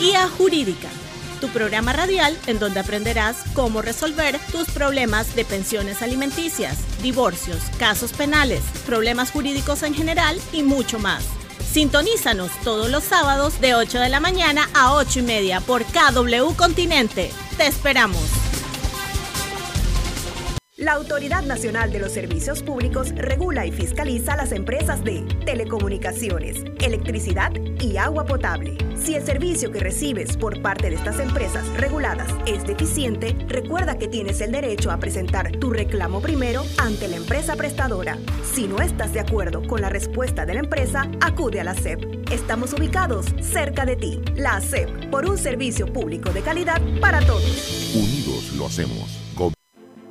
Guía 0.00 0.30
Jurídica, 0.30 0.88
tu 1.42 1.48
programa 1.48 1.92
radial 1.92 2.34
en 2.46 2.58
donde 2.58 2.80
aprenderás 2.80 3.44
cómo 3.52 3.82
resolver 3.82 4.40
tus 4.50 4.70
problemas 4.70 5.36
de 5.36 5.44
pensiones 5.44 6.00
alimenticias, 6.00 6.78
divorcios, 7.02 7.58
casos 7.78 8.14
penales, 8.14 8.62
problemas 8.86 9.30
jurídicos 9.30 9.82
en 9.82 9.92
general 9.92 10.40
y 10.52 10.62
mucho 10.62 10.98
más. 10.98 11.26
Sintonízanos 11.70 12.50
todos 12.64 12.88
los 12.88 13.04
sábados 13.04 13.60
de 13.60 13.74
8 13.74 14.00
de 14.00 14.08
la 14.08 14.20
mañana 14.20 14.70
a 14.72 14.94
8 14.94 15.18
y 15.18 15.22
media 15.22 15.60
por 15.60 15.84
KW 15.84 16.54
Continente. 16.56 17.30
Te 17.58 17.66
esperamos. 17.66 18.39
La 20.80 20.92
Autoridad 20.92 21.42
Nacional 21.42 21.92
de 21.92 21.98
los 21.98 22.12
Servicios 22.12 22.62
Públicos 22.62 23.10
regula 23.14 23.66
y 23.66 23.70
fiscaliza 23.70 24.34
las 24.34 24.50
empresas 24.50 25.04
de 25.04 25.26
telecomunicaciones, 25.44 26.64
electricidad 26.80 27.52
y 27.78 27.98
agua 27.98 28.24
potable. 28.24 28.78
Si 28.96 29.14
el 29.14 29.22
servicio 29.22 29.70
que 29.70 29.80
recibes 29.80 30.38
por 30.38 30.62
parte 30.62 30.88
de 30.88 30.96
estas 30.96 31.20
empresas 31.20 31.68
reguladas 31.76 32.30
es 32.46 32.66
deficiente, 32.66 33.36
recuerda 33.46 33.98
que 33.98 34.08
tienes 34.08 34.40
el 34.40 34.52
derecho 34.52 34.90
a 34.90 34.96
presentar 34.96 35.52
tu 35.52 35.68
reclamo 35.68 36.22
primero 36.22 36.64
ante 36.78 37.08
la 37.08 37.16
empresa 37.16 37.56
prestadora. 37.56 38.16
Si 38.50 38.66
no 38.66 38.78
estás 38.78 39.12
de 39.12 39.20
acuerdo 39.20 39.60
con 39.68 39.82
la 39.82 39.90
respuesta 39.90 40.46
de 40.46 40.54
la 40.54 40.60
empresa, 40.60 41.10
acude 41.20 41.60
a 41.60 41.64
la 41.64 41.74
SEP. 41.74 42.32
Estamos 42.32 42.72
ubicados 42.72 43.26
cerca 43.42 43.84
de 43.84 43.96
ti. 43.96 44.22
La 44.34 44.58
SEP, 44.62 45.10
por 45.10 45.28
un 45.28 45.36
servicio 45.36 45.92
público 45.92 46.30
de 46.30 46.40
calidad 46.40 46.80
para 47.02 47.20
todos. 47.20 47.92
Unidos 47.94 48.54
lo 48.56 48.64
hacemos. 48.64 49.20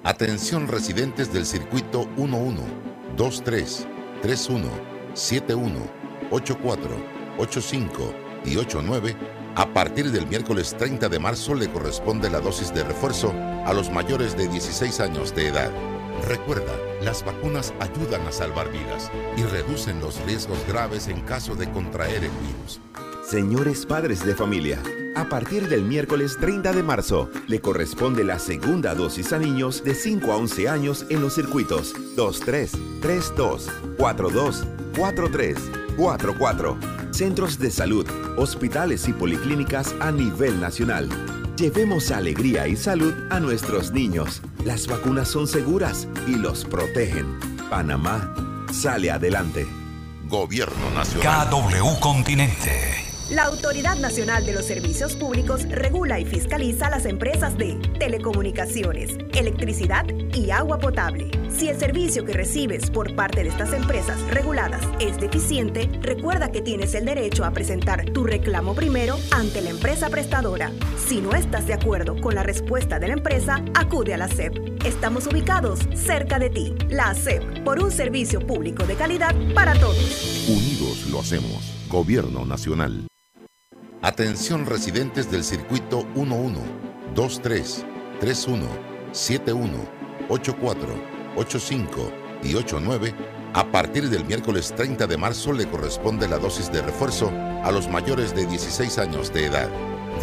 Atención 0.05 0.69
residentes 0.69 1.33
del 1.33 1.45
circuito 1.45 2.07
11, 2.17 2.63
23, 3.17 3.87
31, 4.21 4.67
71, 5.13 5.75
84, 6.31 6.89
85 7.37 8.13
y 8.45 8.55
89. 8.55 9.17
A 9.55 9.73
partir 9.73 10.09
del 10.11 10.25
miércoles 10.25 10.73
30 10.77 11.09
de 11.09 11.19
marzo 11.19 11.53
le 11.53 11.69
corresponde 11.69 12.29
la 12.29 12.39
dosis 12.39 12.73
de 12.73 12.85
refuerzo 12.85 13.33
a 13.65 13.73
los 13.73 13.91
mayores 13.91 14.37
de 14.37 14.47
16 14.47 15.01
años 15.01 15.35
de 15.35 15.47
edad. 15.47 15.71
Recuerda, 16.29 16.73
las 17.01 17.25
vacunas 17.25 17.73
ayudan 17.81 18.25
a 18.25 18.31
salvar 18.31 18.71
vidas 18.71 19.11
y 19.35 19.43
reducen 19.43 19.99
los 19.99 20.21
riesgos 20.25 20.65
graves 20.65 21.09
en 21.09 21.19
caso 21.21 21.55
de 21.55 21.69
contraer 21.71 22.23
el 22.23 22.31
virus. 22.31 22.79
Señores 23.29 23.85
padres 23.85 24.25
de 24.25 24.33
familia, 24.33 24.81
a 25.15 25.29
partir 25.29 25.69
del 25.69 25.83
miércoles 25.83 26.35
30 26.41 26.73
de 26.73 26.81
marzo, 26.81 27.29
le 27.47 27.61
corresponde 27.61 28.23
la 28.23 28.39
segunda 28.39 28.95
dosis 28.95 29.33
a 29.33 29.37
niños 29.37 29.83
de 29.83 29.93
5 29.93 30.31
a 30.31 30.37
11 30.37 30.67
años 30.67 31.05
en 31.09 31.21
los 31.21 31.35
circuitos 31.35 31.93
23, 32.17 32.71
32, 33.03 33.69
42, 33.99 34.65
43, 34.97 35.57
44, 35.95 36.77
centros 37.11 37.59
de 37.59 37.69
salud, 37.69 38.07
hospitales 38.35 39.07
y 39.07 39.13
policlínicas 39.13 39.93
a 39.99 40.11
nivel 40.11 40.59
nacional. 40.59 41.07
Llevemos 41.55 42.09
alegría 42.09 42.67
y 42.67 42.75
salud 42.75 43.13
a 43.29 43.39
nuestros 43.39 43.91
niños. 43.91 44.41
Las 44.65 44.87
vacunas 44.87 45.27
son 45.27 45.45
seguras 45.45 46.07
y 46.25 46.33
los 46.33 46.65
protegen. 46.65 47.37
Panamá 47.69 48.33
sale 48.71 49.11
adelante. 49.11 49.67
Gobierno 50.27 50.89
Nacional. 50.95 51.47
KW 51.51 51.99
Continente. 51.99 53.08
La 53.31 53.43
Autoridad 53.43 53.95
Nacional 53.97 54.43
de 54.43 54.53
los 54.53 54.65
Servicios 54.65 55.15
Públicos 55.15 55.69
regula 55.69 56.19
y 56.19 56.25
fiscaliza 56.25 56.89
las 56.89 57.05
empresas 57.05 57.55
de 57.59 57.75
telecomunicaciones, 57.99 59.15
electricidad 59.35 60.07
y 60.33 60.49
agua 60.49 60.79
potable. 60.79 61.29
Si 61.47 61.69
el 61.69 61.77
servicio 61.77 62.25
que 62.25 62.33
recibes 62.33 62.89
por 62.89 63.15
parte 63.15 63.43
de 63.43 63.49
estas 63.49 63.71
empresas 63.73 64.19
reguladas 64.31 64.81
es 64.99 65.19
deficiente, 65.19 65.87
recuerda 66.01 66.51
que 66.51 66.63
tienes 66.63 66.95
el 66.95 67.05
derecho 67.05 67.45
a 67.45 67.51
presentar 67.51 68.03
tu 68.05 68.23
reclamo 68.23 68.73
primero 68.73 69.15
ante 69.29 69.61
la 69.61 69.69
empresa 69.69 70.09
prestadora. 70.09 70.71
Si 70.97 71.21
no 71.21 71.35
estás 71.35 71.67
de 71.67 71.75
acuerdo 71.75 72.19
con 72.19 72.33
la 72.33 72.41
respuesta 72.41 72.97
de 72.97 73.09
la 73.09 73.13
empresa, 73.13 73.63
acude 73.75 74.15
a 74.15 74.17
la 74.17 74.27
SEP. 74.27 74.83
Estamos 74.83 75.27
ubicados 75.27 75.81
cerca 75.93 76.39
de 76.39 76.49
ti. 76.49 76.73
La 76.89 77.13
SEP, 77.13 77.63
por 77.63 77.79
un 77.79 77.91
servicio 77.91 78.39
público 78.39 78.85
de 78.85 78.95
calidad 78.95 79.35
para 79.53 79.75
todos. 79.75 80.47
Unidos 80.47 81.05
lo 81.11 81.19
hacemos. 81.19 81.75
Gobierno 81.89 82.43
Nacional. 82.43 83.05
Atención 84.01 84.65
residentes 84.65 85.29
del 85.29 85.43
circuito 85.43 86.07
11, 86.15 86.61
23, 87.17 87.85
31, 88.21 88.65
71, 89.11 89.73
84, 90.29 90.87
85 91.35 92.11
y 92.41 92.55
89. 92.55 93.13
A 93.53 93.69
partir 93.69 94.09
del 94.09 94.23
miércoles 94.23 94.73
30 94.73 95.05
de 95.05 95.17
marzo 95.17 95.51
le 95.51 95.67
corresponde 95.67 96.29
la 96.29 96.37
dosis 96.37 96.71
de 96.71 96.81
refuerzo 96.81 97.29
a 97.29 97.71
los 97.73 97.89
mayores 97.89 98.33
de 98.33 98.45
16 98.45 98.99
años 98.99 99.33
de 99.33 99.47
edad. 99.47 99.69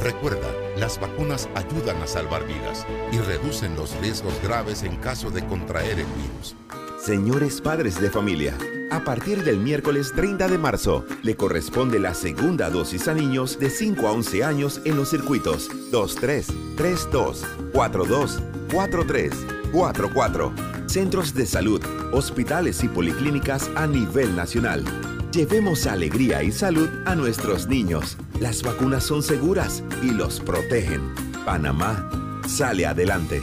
Recuerda, 0.03 0.49
las 0.79 0.99
vacunas 0.99 1.47
ayudan 1.55 2.01
a 2.01 2.07
salvar 2.07 2.47
vidas 2.47 2.87
y 3.13 3.19
reducen 3.19 3.77
los 3.77 3.95
riesgos 4.01 4.41
graves 4.43 4.85
en 4.85 4.97
caso 4.97 5.31
de 5.31 5.45
contraer 5.45 5.99
el 5.99 6.07
virus. 6.07 6.57
Señores 7.05 7.61
padres 7.61 8.01
de 8.01 8.11
familia, 8.11 8.57
a 8.91 9.01
partir 9.05 9.43
del 9.45 9.59
miércoles 9.59 10.13
30 10.15 10.49
de 10.49 10.59
marzo, 10.59 11.05
le 11.23 11.37
corresponde 11.37 11.99
la 11.99 12.15
segunda 12.15 12.71
dosis 12.71 13.09
a 13.09 13.15
niños 13.15 13.59
de 13.59 13.71
5 13.71 14.07
a 14.07 14.13
11 14.13 14.45
años 14.45 14.81
en 14.85 14.97
los 14.97 15.11
circuitos 15.11 15.69
23, 15.93 16.47
32, 16.77 17.45
42, 17.73 18.43
43, 18.73 19.35
44, 19.73 20.53
centros 20.87 21.35
de 21.35 21.47
salud, 21.47 21.83
hospitales 22.13 22.83
y 22.85 22.89
policlínicas 22.89 23.71
a 23.75 23.87
nivel 23.87 24.37
nacional. 24.37 24.85
Llevemos 25.33 25.87
alegría 25.87 26.43
y 26.43 26.53
salud 26.53 26.89
a 27.05 27.15
nuestros 27.15 27.67
niños. 27.67 28.17
Las 28.41 28.63
vacunas 28.63 29.05
son 29.05 29.23
seguras 29.23 29.83
y 30.03 30.11
los 30.11 30.41
protegen. 30.41 31.15
Panamá 31.45 32.09
sale 32.47 32.87
adelante. 32.87 33.43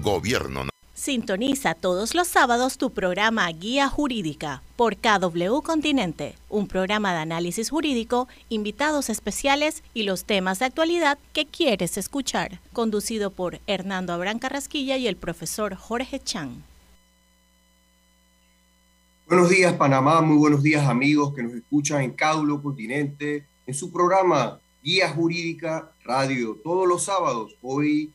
Gobierno 0.00 0.73
Sintoniza 0.94 1.74
todos 1.74 2.14
los 2.14 2.28
sábados 2.28 2.78
tu 2.78 2.90
programa 2.90 3.50
Guía 3.50 3.88
Jurídica 3.88 4.62
por 4.76 4.96
KW 4.96 5.60
Continente, 5.60 6.36
un 6.48 6.68
programa 6.68 7.12
de 7.12 7.18
análisis 7.18 7.68
jurídico, 7.68 8.28
invitados 8.48 9.10
especiales 9.10 9.82
y 9.92 10.04
los 10.04 10.24
temas 10.24 10.60
de 10.60 10.66
actualidad 10.66 11.18
que 11.32 11.46
quieres 11.46 11.98
escuchar, 11.98 12.60
conducido 12.72 13.32
por 13.32 13.58
Hernando 13.66 14.12
Abrán 14.12 14.38
Carrasquilla 14.38 14.96
y 14.96 15.08
el 15.08 15.16
profesor 15.16 15.74
Jorge 15.74 16.20
Chan. 16.20 16.62
Buenos 19.26 19.48
días 19.48 19.72
Panamá, 19.72 20.20
muy 20.20 20.36
buenos 20.36 20.62
días 20.62 20.86
amigos 20.86 21.34
que 21.34 21.42
nos 21.42 21.54
escuchan 21.54 22.02
en 22.02 22.12
KW 22.12 22.62
Continente, 22.62 23.44
en 23.66 23.74
su 23.74 23.90
programa 23.90 24.60
Guía 24.80 25.10
Jurídica 25.10 25.90
Radio, 26.04 26.56
todos 26.62 26.86
los 26.86 27.02
sábados, 27.02 27.56
hoy 27.62 28.12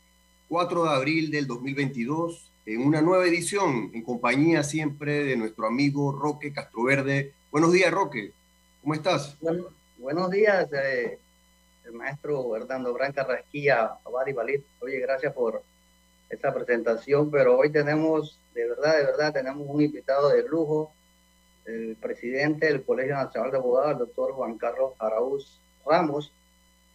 4 0.48 0.84
de 0.84 0.90
abril 0.90 1.30
del 1.30 1.46
2022 1.46 2.49
en 2.74 2.86
una 2.86 3.02
nueva 3.02 3.26
edición, 3.26 3.90
en 3.96 4.04
compañía 4.04 4.62
siempre 4.62 5.24
de 5.24 5.36
nuestro 5.36 5.66
amigo 5.66 6.12
Roque 6.12 6.54
Castroverde. 6.54 7.34
Buenos 7.50 7.74
días, 7.74 7.92
Roque. 7.92 8.32
¿Cómo 8.82 8.94
estás? 8.94 9.36
buenos 9.98 10.30
días, 10.30 10.72
eh, 10.74 11.18
el 11.86 11.94
maestro 11.94 12.56
Hernando 12.56 12.94
Branca 12.94 13.24
Rasquilla, 13.24 13.98
Abadi 14.06 14.34
Balit. 14.34 14.64
Oye, 14.82 15.00
gracias 15.00 15.34
por 15.34 15.64
esta 16.30 16.54
presentación, 16.54 17.32
pero 17.32 17.58
hoy 17.58 17.72
tenemos, 17.72 18.40
de 18.54 18.70
verdad, 18.70 18.98
de 18.98 19.06
verdad, 19.06 19.34
tenemos 19.34 19.68
un 19.68 19.82
invitado 19.82 20.30
de 20.30 20.48
lujo, 20.48 20.94
el 21.66 21.96
presidente 22.00 22.68
del 22.68 22.84
Colegio 22.84 23.16
Nacional 23.16 23.50
de 23.50 23.58
Abogados, 23.58 23.94
el 23.94 23.98
doctor 23.98 24.34
Juan 24.34 24.60
Carlos 24.60 24.94
Araúz 25.00 25.60
Ramos, 25.84 26.32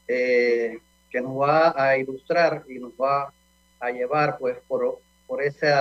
eh, 0.06 0.78
que 1.10 1.20
nos 1.20 1.32
va 1.41 1.74
a 1.76 1.98
ilustrar 1.98 2.64
y 2.68 2.78
nos 2.78 2.92
va 2.92 3.32
a 3.80 3.91
llevar 3.91 4.38
pues 4.38 4.56
por 4.68 5.00
por 5.26 5.42
ese 5.42 5.72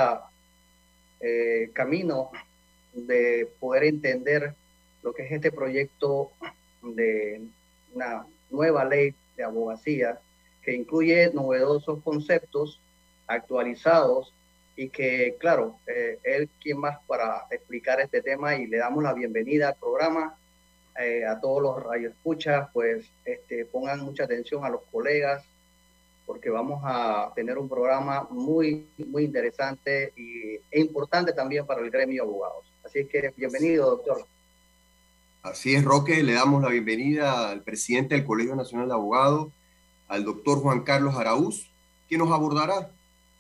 eh, 1.19 1.69
camino 1.73 2.31
de 2.93 3.47
poder 3.59 3.85
entender 3.85 4.53
lo 5.01 5.13
que 5.13 5.25
es 5.25 5.31
este 5.31 5.51
proyecto 5.51 6.31
de 6.81 7.41
una 7.93 8.25
nueva 8.49 8.85
ley 8.85 9.13
de 9.35 9.43
abogacía 9.43 10.19
que 10.61 10.73
incluye 10.73 11.31
novedosos 11.33 12.01
conceptos 12.03 12.79
actualizados 13.27 14.33
y 14.75 14.89
que, 14.89 15.35
claro, 15.39 15.77
eh, 15.87 16.17
él 16.23 16.49
quien 16.61 16.79
más 16.79 16.99
para 17.05 17.45
explicar 17.51 17.99
este 17.99 18.21
tema 18.21 18.55
y 18.55 18.67
le 18.67 18.77
damos 18.77 19.03
la 19.03 19.13
bienvenida 19.13 19.69
al 19.69 19.75
programa. 19.75 20.37
Eh, 20.99 21.25
a 21.25 21.39
todos 21.39 21.59
los 21.59 21.83
radioescuchas, 21.83 22.69
pues 22.71 23.05
este, 23.25 23.65
pongan 23.65 24.01
mucha 24.01 24.25
atención 24.25 24.63
a 24.63 24.69
los 24.69 24.81
colegas, 24.91 25.43
porque 26.25 26.49
vamos 26.49 26.81
a 26.83 27.31
tener 27.35 27.57
un 27.57 27.67
programa 27.67 28.27
muy, 28.29 28.87
muy 28.97 29.23
interesante 29.23 30.13
y, 30.15 30.55
e 30.71 30.79
importante 30.79 31.33
también 31.33 31.65
para 31.65 31.81
el 31.81 31.89
gremio 31.89 32.23
de 32.23 32.29
abogados. 32.29 32.65
Así 32.83 33.05
que 33.05 33.33
bienvenido, 33.35 33.89
doctor. 33.89 34.25
Así 35.41 35.75
es, 35.75 35.83
Roque, 35.83 36.23
le 36.23 36.33
damos 36.33 36.61
la 36.61 36.69
bienvenida 36.69 37.49
al 37.49 37.63
presidente 37.63 38.15
del 38.15 38.25
Colegio 38.25 38.55
Nacional 38.55 38.87
de 38.87 38.93
Abogados, 38.93 39.51
al 40.07 40.23
doctor 40.23 40.59
Juan 40.59 40.83
Carlos 40.83 41.15
Araúz, 41.15 41.69
que 42.07 42.17
nos 42.17 42.31
abordará 42.31 42.91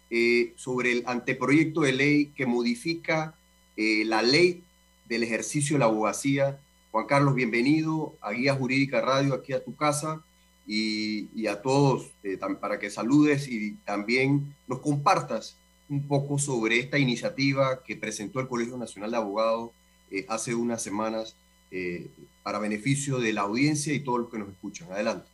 eh, 0.09 0.53
sobre 0.57 0.91
el 0.91 1.03
anteproyecto 1.05 1.81
de 1.81 1.93
ley 1.93 2.25
que 2.35 2.45
modifica 2.45 3.35
eh, 3.77 4.03
la 4.05 4.21
ley 4.21 4.63
del 5.07 5.23
ejercicio 5.23 5.75
de 5.75 5.79
la 5.79 5.85
abogacía. 5.85 6.59
Juan 6.91 7.07
Carlos, 7.07 7.35
bienvenido 7.35 8.15
a 8.21 8.31
Guía 8.31 8.53
Jurídica 8.53 9.01
Radio, 9.01 9.33
aquí 9.33 9.53
a 9.53 9.63
tu 9.63 9.75
casa. 9.75 10.21
Y, 10.65 11.47
a 11.47 11.61
todos 11.61 12.11
eh, 12.23 12.39
para 12.59 12.79
que 12.79 12.89
saludes 12.89 13.47
y 13.47 13.75
también 13.85 14.55
nos 14.67 14.79
compartas 14.79 15.57
un 15.89 16.07
poco 16.07 16.39
sobre 16.39 16.79
esta 16.79 16.97
iniciativa 16.97 17.83
que 17.83 17.97
presentó 17.97 18.39
el 18.39 18.47
Colegio 18.47 18.77
Nacional 18.77 19.11
de 19.11 19.17
Abogados 19.17 19.71
eh, 20.09 20.25
hace 20.29 20.55
unas 20.55 20.81
semanas 20.81 21.35
eh, 21.71 22.09
para 22.43 22.59
beneficio 22.59 23.19
de 23.19 23.33
la 23.33 23.41
audiencia 23.41 23.93
y 23.93 23.99
todos 23.99 24.21
los 24.21 24.29
que 24.29 24.39
nos 24.39 24.49
escuchan. 24.49 24.91
Adelante. 24.91 25.27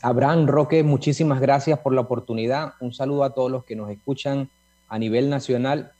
Abraham 0.00 0.46
Roque, 0.46 0.82
muchísimas 0.84 1.40
gracias 1.40 1.78
por 1.80 1.92
la 1.92 2.02
oportunidad. 2.02 2.74
Un 2.80 2.92
saludo 2.92 3.24
a 3.24 3.34
todos 3.34 3.50
los 3.50 3.64
que 3.64 3.74
nos 3.74 3.90
escuchan 3.90 4.48
a 4.88 4.98
nivel 4.98 5.28
nacional. 5.28 5.92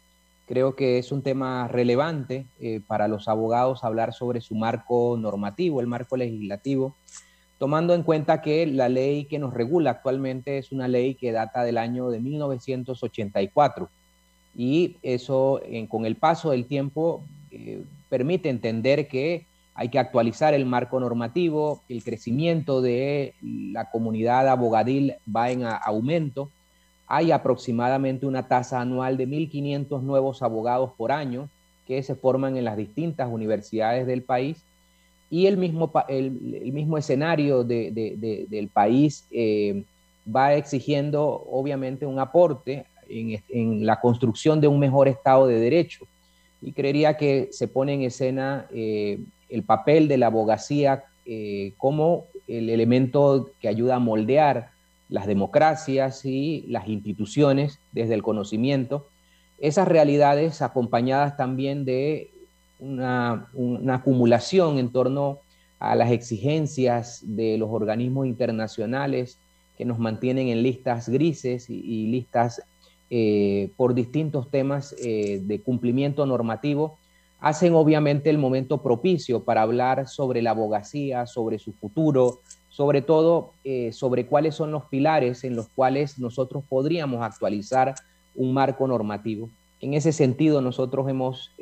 Creo 0.46 0.76
que 0.76 0.98
es 0.98 1.10
un 1.10 1.22
tema 1.22 1.66
relevante 1.66 2.46
para 2.86 3.08
los 3.08 3.26
abogados 3.26 3.82
hablar 3.82 4.12
sobre 4.12 4.40
su 4.40 4.54
marco 4.54 5.16
normativo, 5.18 5.80
el 5.80 5.88
marco 5.88 6.16
legislativo 6.16 6.94
tomando 7.58 7.94
en 7.94 8.02
cuenta 8.02 8.42
que 8.42 8.66
la 8.66 8.88
ley 8.88 9.24
que 9.24 9.38
nos 9.38 9.54
regula 9.54 9.90
actualmente 9.90 10.58
es 10.58 10.72
una 10.72 10.88
ley 10.88 11.14
que 11.14 11.32
data 11.32 11.64
del 11.64 11.78
año 11.78 12.10
de 12.10 12.20
1984 12.20 13.88
y 14.54 14.96
eso 15.02 15.60
con 15.88 16.06
el 16.06 16.16
paso 16.16 16.50
del 16.50 16.66
tiempo 16.66 17.24
eh, 17.50 17.84
permite 18.08 18.48
entender 18.48 19.08
que 19.08 19.46
hay 19.74 19.90
que 19.90 19.98
actualizar 19.98 20.54
el 20.54 20.64
marco 20.64 20.98
normativo, 20.98 21.82
el 21.88 22.02
crecimiento 22.02 22.80
de 22.80 23.34
la 23.42 23.90
comunidad 23.90 24.48
abogadil 24.48 25.14
va 25.34 25.50
en 25.50 25.64
aumento, 25.64 26.50
hay 27.06 27.30
aproximadamente 27.30 28.26
una 28.26 28.48
tasa 28.48 28.80
anual 28.80 29.18
de 29.18 29.28
1.500 29.28 30.00
nuevos 30.00 30.42
abogados 30.42 30.92
por 30.96 31.12
año 31.12 31.50
que 31.86 32.02
se 32.02 32.14
forman 32.14 32.56
en 32.56 32.64
las 32.64 32.76
distintas 32.76 33.28
universidades 33.30 34.06
del 34.06 34.22
país 34.22 34.64
y 35.30 35.46
el 35.46 35.56
mismo, 35.56 35.92
el, 36.08 36.30
mismo 36.30 36.98
escenario 36.98 37.64
del 37.64 38.70
país 38.72 39.26
eh, 39.30 39.84
va 40.34 40.54
exigiendo 40.54 41.24
obviamente 41.50 42.06
un 42.06 42.18
aporte 42.18 42.86
en, 43.08 43.86
la 43.86 44.00
construcción 44.00 44.60
de 44.60 44.68
un 44.68 44.78
mejor 44.78 45.08
Estado 45.08 45.46
de 45.46 45.58
Derecho. 45.58 46.06
Y 46.62 46.72
creería 46.72 47.16
que 47.16 47.48
se 47.50 47.68
pone 47.68 47.94
en 47.94 48.02
escena 48.02 48.66
eh, 48.72 49.18
el 49.48 49.62
papel 49.62 50.08
de 50.08 50.18
la 50.18 50.26
abogacía 50.26 51.04
eh, 51.24 51.74
como 51.76 52.26
el 52.46 52.70
elemento 52.70 53.50
que 53.60 53.68
ayuda 53.68 53.96
a 53.96 54.00
moldear 54.00 54.70
las 55.08 55.26
democracias 55.26 56.24
y 56.24 56.64
las 56.68 56.88
instituciones 56.88 57.80
desde 57.92 58.14
el 58.14 58.22
conocimiento. 58.22 59.08
Esas 59.58 59.88
realidades 59.88 60.62
acompañadas 60.62 61.36
también 61.36 61.84
de 61.84 62.30
una, 62.78 63.48
acumulación 63.88 64.78
en 64.78 64.90
torno 64.90 65.40
a 65.78 65.94
las 65.94 66.10
exigencias 66.10 67.22
de 67.24 67.58
los 67.58 67.70
organismos 67.70 68.26
internacionales 68.26 69.38
que 69.76 69.84
nos 69.84 69.98
mantienen 69.98 70.48
en 70.48 70.62
listas 70.62 71.08
grises 71.08 71.68
y, 71.68 72.06
listas 72.06 72.62
eh, 73.10 73.70
por 73.76 73.94
distintos 73.94 74.50
temas 74.50 74.94
eh, 74.98 75.40
de 75.42 75.60
cumplimiento 75.60 76.26
normativo, 76.26 76.98
hacen 77.40 77.74
obviamente 77.74 78.30
el 78.30 78.38
momento 78.38 78.82
propicio 78.82 79.44
para 79.44 79.62
hablar 79.62 80.08
sobre 80.08 80.40
la 80.42 80.50
abogacía, 80.50 81.26
sobre 81.26 81.58
su 81.58 81.72
futuro, 81.72 82.40
sobre 82.70 83.02
todo 83.02 83.52
eh, 83.64 83.92
sobre 83.92 84.26
cuáles 84.26 84.54
son 84.54 84.70
los 84.70 84.84
pilares 84.86 85.44
en 85.44 85.56
los 85.56 85.68
cuales 85.68 86.18
nosotros 86.18 86.64
podríamos 86.68 87.22
actualizar 87.22 87.94
un 88.34 88.52
marco 88.52 88.88
normativo. 88.88 89.50
En 89.80 89.94
ese 89.94 90.12
sentido, 90.12 90.62
nosotros 90.62 91.08
hemos 91.08 91.52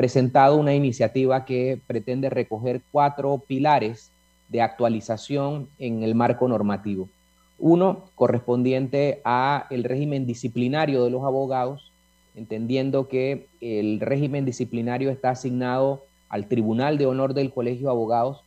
presentado 0.00 0.56
una 0.56 0.74
iniciativa 0.74 1.44
que 1.44 1.78
pretende 1.86 2.30
recoger 2.30 2.80
cuatro 2.90 3.36
pilares 3.46 4.10
de 4.48 4.62
actualización 4.62 5.68
en 5.78 6.02
el 6.02 6.14
marco 6.14 6.48
normativo. 6.48 7.10
Uno, 7.58 8.06
correspondiente 8.14 9.20
a 9.26 9.66
el 9.68 9.84
régimen 9.84 10.24
disciplinario 10.24 11.04
de 11.04 11.10
los 11.10 11.22
abogados, 11.22 11.92
entendiendo 12.34 13.08
que 13.08 13.48
el 13.60 14.00
régimen 14.00 14.46
disciplinario 14.46 15.10
está 15.10 15.32
asignado 15.32 16.06
al 16.30 16.46
Tribunal 16.46 16.96
de 16.96 17.04
Honor 17.04 17.34
del 17.34 17.52
Colegio 17.52 17.88
de 17.88 17.92
Abogados. 17.92 18.40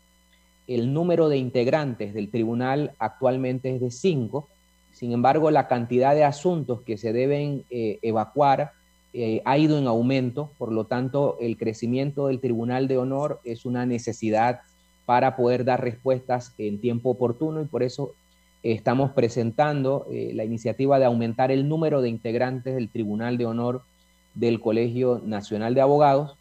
El 0.66 0.92
número 0.92 1.30
de 1.30 1.38
integrantes 1.38 2.16
del 2.16 2.32
tribunal 2.32 2.94
actualmente 2.98 3.76
es 3.76 3.80
de 3.80 3.92
cinco. 3.92 4.50
Sin 4.92 5.12
embargo, 5.12 5.52
la 5.52 5.68
cantidad 5.68 6.16
de 6.16 6.24
asuntos 6.24 6.82
que 6.82 6.98
se 6.98 7.14
deben 7.14 7.64
eh, 7.70 8.00
evacuar 8.02 8.72
eh, 9.16 9.44
ha 9.46 9.60
ido 9.60 9.78
en 9.78 9.86
aumento, 9.86 10.50
por 10.58 10.72
lo 10.72 10.86
tanto 10.86 11.38
el 11.40 11.56
crecimiento 11.56 12.28
del 12.28 12.40
Tribunal 12.40 12.88
de 12.88 12.98
Honor 12.98 13.40
es 13.44 13.64
una 13.64 13.86
necesidad 13.86 14.62
para 15.06 15.36
poder 15.36 15.66
dar 15.66 15.82
respuestas 15.82 16.56
en 16.58 16.82
tiempo 16.82 17.12
oportuno 17.12 17.62
y 17.62 17.66
por 17.66 17.84
eso 17.84 18.16
estamos 18.64 19.12
presentando 19.12 20.08
eh, 20.12 20.32
la 20.34 20.46
iniciativa 20.46 20.98
de 20.98 21.06
aumentar 21.06 21.52
el 21.52 21.70
número 21.70 22.02
de 22.02 22.10
integrantes 22.10 22.74
del 22.74 22.90
Tribunal 22.90 23.38
de 23.38 23.46
Honor 23.46 23.84
del 24.34 24.60
Colegio 24.60 25.22
Nacional 25.24 25.76
de 25.76 25.82
Abogados. 25.82 26.36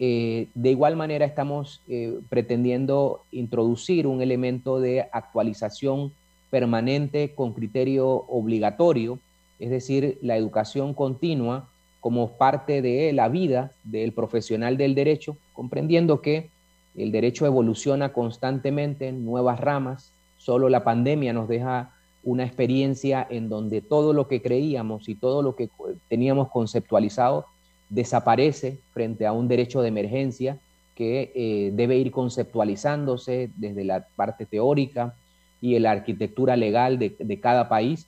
Eh, 0.00 0.48
de 0.54 0.70
igual 0.70 0.96
manera 0.96 1.24
estamos 1.24 1.82
pretendiendo 2.28 3.22
introducir 3.30 4.08
un 4.08 4.22
elemento 4.22 4.80
de 4.80 5.06
actualización 5.12 6.12
permanente 6.50 7.32
con 7.34 7.52
criterio 7.52 8.08
obligatorio, 8.08 9.20
es 9.60 9.70
decir, 9.70 10.18
la 10.20 10.36
educación 10.36 10.94
continua 10.94 11.68
como 12.08 12.38
parte 12.38 12.80
de 12.80 13.12
la 13.12 13.28
vida 13.28 13.72
del 13.84 14.14
profesional 14.14 14.78
del 14.78 14.94
derecho, 14.94 15.36
comprendiendo 15.52 16.22
que 16.22 16.48
el 16.96 17.12
derecho 17.12 17.44
evoluciona 17.44 18.14
constantemente 18.14 19.08
en 19.08 19.26
nuevas 19.26 19.60
ramas, 19.60 20.10
solo 20.38 20.70
la 20.70 20.84
pandemia 20.84 21.34
nos 21.34 21.48
deja 21.48 21.92
una 22.24 22.46
experiencia 22.46 23.26
en 23.28 23.50
donde 23.50 23.82
todo 23.82 24.14
lo 24.14 24.26
que 24.26 24.40
creíamos 24.40 25.06
y 25.10 25.16
todo 25.16 25.42
lo 25.42 25.54
que 25.54 25.68
teníamos 26.08 26.48
conceptualizado 26.48 27.44
desaparece 27.90 28.78
frente 28.94 29.26
a 29.26 29.32
un 29.32 29.46
derecho 29.46 29.82
de 29.82 29.88
emergencia 29.88 30.56
que 30.94 31.30
eh, 31.34 31.72
debe 31.74 31.98
ir 31.98 32.10
conceptualizándose 32.10 33.50
desde 33.56 33.84
la 33.84 34.06
parte 34.16 34.46
teórica 34.46 35.14
y 35.60 35.78
la 35.78 35.90
arquitectura 35.90 36.56
legal 36.56 36.98
de, 36.98 37.14
de 37.18 37.38
cada 37.38 37.68
país. 37.68 38.06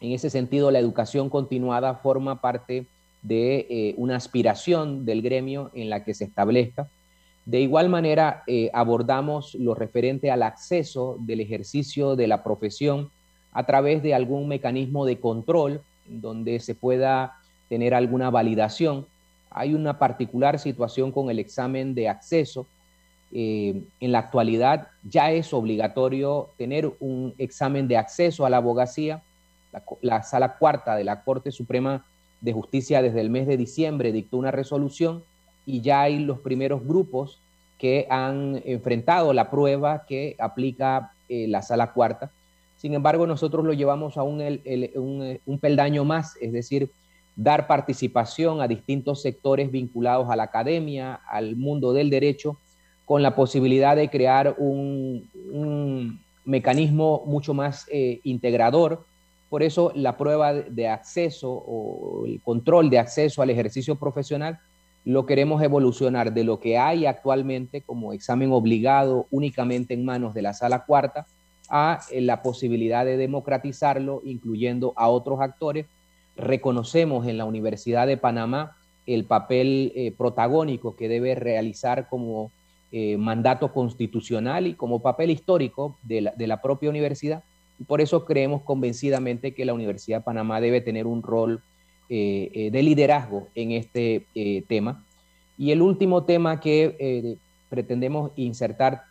En 0.00 0.12
ese 0.12 0.30
sentido, 0.30 0.70
la 0.70 0.78
educación 0.78 1.28
continuada 1.28 1.96
forma 1.96 2.40
parte 2.40 2.86
de 3.22 3.66
eh, 3.70 3.94
una 3.96 4.16
aspiración 4.16 5.04
del 5.04 5.22
gremio 5.22 5.70
en 5.74 5.90
la 5.90 6.04
que 6.04 6.14
se 6.14 6.24
establezca. 6.24 6.88
De 7.44 7.60
igual 7.60 7.88
manera, 7.88 8.42
eh, 8.46 8.70
abordamos 8.72 9.54
lo 9.54 9.74
referente 9.74 10.30
al 10.30 10.42
acceso 10.42 11.16
del 11.20 11.40
ejercicio 11.40 12.14
de 12.14 12.26
la 12.26 12.42
profesión 12.42 13.10
a 13.52 13.64
través 13.64 14.02
de 14.02 14.14
algún 14.14 14.48
mecanismo 14.48 15.04
de 15.04 15.18
control 15.18 15.82
donde 16.06 16.60
se 16.60 16.74
pueda 16.74 17.36
tener 17.68 17.94
alguna 17.94 18.30
validación. 18.30 19.06
Hay 19.50 19.74
una 19.74 19.98
particular 19.98 20.58
situación 20.58 21.12
con 21.12 21.30
el 21.30 21.38
examen 21.38 21.94
de 21.94 22.08
acceso. 22.08 22.66
Eh, 23.32 23.82
en 23.98 24.12
la 24.12 24.18
actualidad 24.18 24.88
ya 25.02 25.30
es 25.30 25.52
obligatorio 25.52 26.50
tener 26.58 26.92
un 27.00 27.34
examen 27.38 27.88
de 27.88 27.96
acceso 27.96 28.44
a 28.44 28.50
la 28.50 28.58
abogacía. 28.58 29.22
la 30.02 30.22
sala 30.22 30.58
cuarta 30.58 30.96
de 30.96 31.04
la 31.04 31.24
Corte 31.24 31.50
Suprema 31.50 32.04
de 32.42 32.52
Justicia 32.52 33.00
desde 33.00 33.20
el 33.20 33.30
mes 33.30 33.46
de 33.46 33.56
diciembre 33.56 34.12
dictó 34.12 34.36
una 34.36 34.50
resolución 34.50 35.22
y 35.64 35.80
ya 35.80 36.02
hay 36.02 36.18
los 36.18 36.40
primeros 36.40 36.84
grupos 36.84 37.40
que 37.78 38.06
han 38.10 38.60
enfrentado 38.64 39.32
la 39.32 39.50
prueba 39.50 40.04
que 40.06 40.36
aplica 40.38 41.12
eh, 41.28 41.46
la 41.48 41.62
sala 41.62 41.92
cuarta. 41.92 42.30
Sin 42.76 42.94
embargo, 42.94 43.26
nosotros 43.26 43.64
lo 43.64 43.72
llevamos 43.72 44.16
a 44.16 44.24
un, 44.24 44.40
un, 45.46 45.58
peldaño 45.60 46.04
más, 46.04 46.36
es 46.40 46.52
decir, 46.52 46.90
dar 47.36 47.68
participación 47.68 48.60
a 48.60 48.66
distintos 48.66 49.22
sectores 49.22 49.70
vinculados 49.70 50.28
a 50.28 50.36
la 50.36 50.44
academia, 50.44 51.20
al 51.28 51.54
mundo 51.54 51.92
del 51.92 52.10
derecho, 52.10 52.58
con 53.04 53.22
la 53.22 53.36
posibilidad 53.36 53.94
de 53.94 54.10
crear 54.10 54.56
un, 54.58 56.20
mecanismo 56.44 57.22
mucho 57.24 57.54
más 57.54 57.86
eh, 57.92 58.18
integrador 58.24 59.06
por 59.52 59.62
eso 59.62 59.92
la 59.94 60.16
prueba 60.16 60.54
de 60.54 60.88
acceso 60.88 61.52
o 61.52 62.24
el 62.24 62.40
control 62.40 62.88
de 62.88 62.98
acceso 62.98 63.42
al 63.42 63.50
ejercicio 63.50 63.96
profesional 63.96 64.58
lo 65.04 65.26
queremos 65.26 65.62
evolucionar 65.62 66.32
de 66.32 66.42
lo 66.42 66.58
que 66.58 66.78
hay 66.78 67.04
actualmente 67.04 67.82
como 67.82 68.14
examen 68.14 68.50
obligado 68.50 69.26
únicamente 69.30 69.92
en 69.92 70.06
manos 70.06 70.32
de 70.32 70.40
la 70.40 70.54
sala 70.54 70.86
cuarta 70.86 71.26
a 71.68 72.00
eh, 72.10 72.22
la 72.22 72.40
posibilidad 72.40 73.04
de 73.04 73.18
democratizarlo, 73.18 74.22
incluyendo 74.24 74.94
a 74.96 75.10
otros 75.10 75.42
actores. 75.42 75.84
Reconocemos 76.34 77.26
en 77.26 77.36
la 77.36 77.44
Universidad 77.44 78.06
de 78.06 78.16
Panamá 78.16 78.78
el 79.04 79.26
papel 79.26 79.92
eh, 79.94 80.12
protagónico 80.16 80.96
que 80.96 81.10
debe 81.10 81.34
realizar 81.34 82.08
como 82.08 82.52
eh, 82.90 83.18
mandato 83.18 83.70
constitucional 83.74 84.66
y 84.66 84.76
como 84.76 85.02
papel 85.02 85.30
histórico 85.30 85.98
de 86.02 86.22
la, 86.22 86.30
de 86.30 86.46
la 86.46 86.62
propia 86.62 86.88
universidad 86.88 87.44
por 87.86 88.00
eso 88.00 88.24
creemos 88.24 88.62
convencidamente 88.62 89.54
que 89.54 89.64
la 89.64 89.74
Universidad 89.74 90.18
de 90.18 90.24
Panamá 90.24 90.60
debe 90.60 90.80
tener 90.80 91.06
un 91.06 91.22
rol 91.22 91.62
eh, 92.08 92.50
eh, 92.52 92.70
de 92.70 92.82
liderazgo 92.82 93.48
en 93.54 93.72
este 93.72 94.26
eh, 94.34 94.62
tema. 94.68 95.04
Y 95.56 95.70
el 95.70 95.82
último 95.82 96.24
tema 96.24 96.60
que 96.60 97.38
pretendemos 97.68 98.32
insertar 98.36 99.02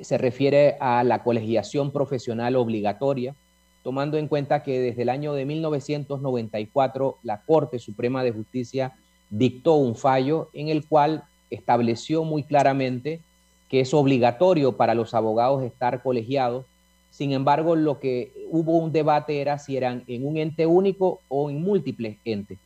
se 0.00 0.18
refiere 0.18 0.76
a 0.80 1.04
la 1.04 1.22
colegiación 1.22 1.92
profesional 1.92 2.56
obligatoria, 2.56 3.34
tomando 3.82 4.18
en 4.18 4.28
cuenta 4.28 4.62
que 4.62 4.80
desde 4.80 5.02
el 5.02 5.08
año 5.08 5.32
de 5.32 5.44
1994 5.46 7.18
la 7.22 7.42
Corte 7.42 7.78
Suprema 7.78 8.24
de 8.24 8.32
Justicia 8.32 8.94
dictó 9.30 9.74
un 9.74 9.94
fallo 9.94 10.50
en 10.52 10.68
el 10.68 10.86
cual 10.86 11.24
estableció 11.50 12.24
muy 12.24 12.42
claramente 12.42 13.20
que 13.68 13.80
es 13.80 13.94
obligatorio 13.94 14.76
para 14.76 14.94
los 14.94 15.14
abogados 15.14 15.62
estar 15.64 16.02
colegiados. 16.02 16.66
Sin 17.10 17.32
embargo, 17.32 17.76
lo 17.76 17.98
que 17.98 18.32
hubo 18.50 18.78
un 18.78 18.92
debate 18.92 19.40
era 19.40 19.58
si 19.58 19.76
eran 19.76 20.04
en 20.06 20.26
un 20.26 20.36
ente 20.36 20.66
único 20.66 21.20
o 21.28 21.50
en 21.50 21.62
múltiples 21.62 22.18
entes. 22.24 22.58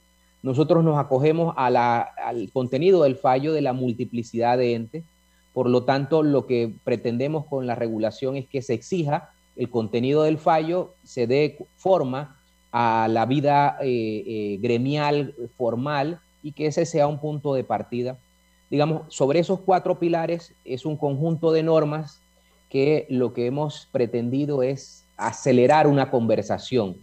Nosotros 0.42 0.82
nos 0.82 0.98
acogemos 0.98 1.54
al 1.56 2.50
contenido 2.52 3.02
del 3.02 3.16
fallo 3.16 3.52
de 3.52 3.60
la 3.60 3.72
multiplicidad 3.72 4.56
de 4.58 4.74
entes. 4.74 5.04
Por 5.52 5.68
lo 5.68 5.84
tanto, 5.84 6.22
lo 6.22 6.46
que 6.46 6.72
pretendemos 6.84 7.44
con 7.46 7.66
la 7.66 7.74
regulación 7.74 8.36
es 8.36 8.46
que 8.46 8.62
se 8.62 8.74
exija 8.74 9.30
el 9.56 9.68
contenido 9.68 10.22
del 10.22 10.38
fallo, 10.38 10.94
se 11.04 11.26
dé 11.26 11.58
forma 11.76 12.40
a 12.72 13.08
la 13.10 13.26
vida 13.26 13.76
eh, 13.82 14.22
eh, 14.26 14.58
gremial 14.62 15.34
formal 15.56 16.20
y 16.42 16.52
que 16.52 16.66
ese 16.66 16.86
sea 16.86 17.06
un 17.06 17.18
punto 17.18 17.54
de 17.54 17.64
partida. 17.64 18.18
Digamos, 18.70 19.02
sobre 19.08 19.40
esos 19.40 19.60
cuatro 19.60 19.98
pilares 19.98 20.54
es 20.64 20.86
un 20.86 20.96
conjunto 20.96 21.52
de 21.52 21.62
normas 21.62 22.22
que 22.70 23.06
lo 23.10 23.34
que 23.34 23.46
hemos 23.46 23.88
pretendido 23.92 24.62
es 24.62 25.04
acelerar 25.16 25.86
una 25.86 26.10
conversación 26.10 26.96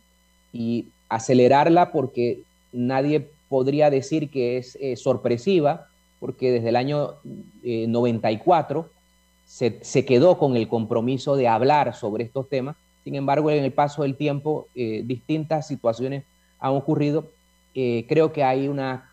y 0.51 0.87
acelerarla 1.09 1.91
porque 1.91 2.41
nadie 2.71 3.29
podría 3.49 3.89
decir 3.89 4.29
que 4.29 4.57
es 4.57 4.77
eh, 4.81 4.95
sorpresiva, 4.95 5.87
porque 6.19 6.51
desde 6.51 6.69
el 6.69 6.75
año 6.75 7.15
94 7.63 8.79
eh, 8.79 8.97
se, 9.45 9.79
se, 9.81 10.05
quedó 10.05 10.37
con 10.37 10.55
el 10.55 10.67
compromiso 10.67 11.35
de 11.35 11.47
hablar 11.47 11.93
sobre 11.93 12.23
estos 12.23 12.49
temas. 12.49 12.75
Sin 13.03 13.15
embargo, 13.15 13.51
en 13.51 13.63
el 13.63 13.71
paso 13.71 14.01
del 14.01 14.15
tiempo, 14.15 14.67
eh, 14.75 15.03
distintas 15.05 15.67
situaciones 15.67 16.23
han 16.59 16.73
ocurrido. 16.73 17.29
creo 17.73 18.33
que 18.33 18.43
hay 18.43 18.67
una, 18.67 19.11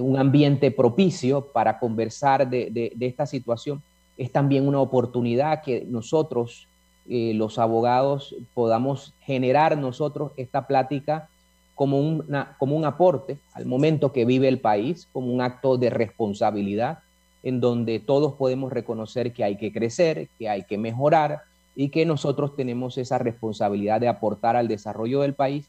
un 0.00 0.18
ambiente 0.18 0.72
propicio 0.72 1.52
para 1.52 1.78
conversar 1.78 2.50
de, 2.50 2.68
de, 2.70 2.92
de, 2.94 3.06
esta 3.06 3.26
situación. 3.26 3.80
Es 4.22 4.30
también 4.30 4.68
una 4.68 4.80
oportunidad 4.80 5.62
que 5.62 5.84
nosotros, 5.88 6.68
los 7.06 7.58
abogados, 7.58 8.36
podamos 8.54 9.14
generar 9.20 9.76
nosotros 9.76 10.30
esta 10.36 10.68
plática 10.68 11.28
como, 11.74 11.98
una, 11.98 12.54
como 12.58 12.76
un 12.76 12.84
aporte 12.84 13.38
al 13.54 13.66
momento 13.66 14.12
que 14.12 14.24
vive 14.24 14.46
el 14.46 14.60
país, 14.60 15.08
como 15.12 15.32
un 15.32 15.40
acto 15.40 15.76
de 15.76 15.90
responsabilidad, 15.90 17.00
en 17.42 17.60
donde 17.60 17.98
todos 17.98 18.34
podemos 18.34 18.72
reconocer 18.72 19.32
que 19.32 19.42
hay 19.42 19.56
que 19.56 19.72
crecer, 19.72 20.28
que 20.38 20.48
hay 20.48 20.62
que 20.62 20.78
mejorar 20.78 21.40
y 21.74 21.88
que 21.88 22.06
nosotros 22.06 22.54
tenemos 22.54 22.98
esa 22.98 23.18
responsabilidad 23.18 24.00
de 24.00 24.06
aportar 24.06 24.54
al 24.54 24.68
desarrollo 24.68 25.22
del 25.22 25.34
país. 25.34 25.66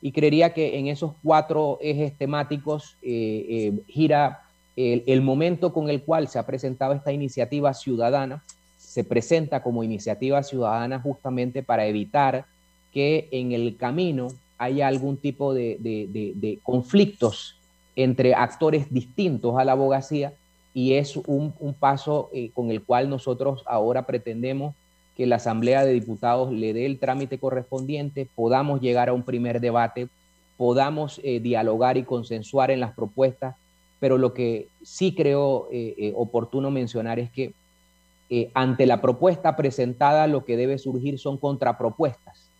Y 0.00 0.12
creería 0.12 0.54
que 0.54 0.78
en 0.78 0.86
esos 0.86 1.14
cuatro 1.24 1.78
ejes 1.80 2.16
temáticos 2.16 2.96
eh, 3.02 3.46
eh, 3.48 3.80
gira 3.88 4.42
el, 4.78 5.22
momento 5.22 5.72
con 5.72 5.90
el 5.90 6.02
cual 6.02 6.28
se 6.28 6.38
ha 6.38 6.46
presentado 6.46 6.92
esta 6.92 7.10
iniciativa 7.10 7.74
ciudadana, 7.74 8.44
se 8.76 9.02
presenta 9.02 9.60
como 9.60 9.82
iniciativa 9.82 10.40
ciudadana 10.44 11.00
justamente 11.00 11.64
para 11.64 11.86
evitar 11.86 12.46
que 12.92 13.28
en 13.32 13.50
el 13.50 13.76
camino 13.76 14.28
haya 14.56 14.86
algún 14.86 15.16
tipo 15.16 15.52
de, 15.52 16.60
conflictos 16.62 17.56
entre 17.96 18.34
actores 18.34 18.92
distintos 18.92 19.58
a 19.58 19.64
la 19.64 19.72
abogacía 19.72 20.32
y 20.72 20.92
es 20.94 21.16
un, 21.16 21.52
paso 21.80 22.30
eh, 22.32 22.50
con 22.54 22.70
el 22.70 22.84
cual 22.84 23.10
nosotros 23.10 23.64
ahora 23.66 24.06
pretendemos 24.06 24.76
que 25.16 25.26
la 25.26 25.36
Asamblea 25.36 25.84
de 25.84 25.94
Diputados 25.94 26.52
le 26.52 26.72
dé 26.72 26.86
el 26.86 27.00
trámite 27.00 27.38
correspondiente, 27.38 28.28
podamos 28.36 28.80
llegar 28.80 29.08
a 29.08 29.12
un 29.12 29.24
primer 29.24 29.60
debate, 29.60 30.06
podamos 30.56 31.20
eh, 31.24 31.40
dialogar 31.40 31.96
y 31.96 32.04
consensuar 32.04 32.70
en 32.70 32.78
las 32.78 32.94
propuestas, 32.94 33.56
pero 34.00 34.18
lo 34.18 34.34
que 34.34 34.68
sí 34.82 35.14
creo 35.14 35.68
eh, 35.70 36.12
oportuno 36.16 36.70
mencionar 36.70 37.18
es 37.18 37.30
que 37.30 37.52
ante 38.52 38.84
la 38.84 39.00
propuesta 39.00 39.56
presentada 39.56 40.26
lo 40.26 40.44
que 40.44 40.58
debe 40.58 40.76
surgir 40.76 41.18
son 41.18 41.38
contrapropuestas. 41.38 42.50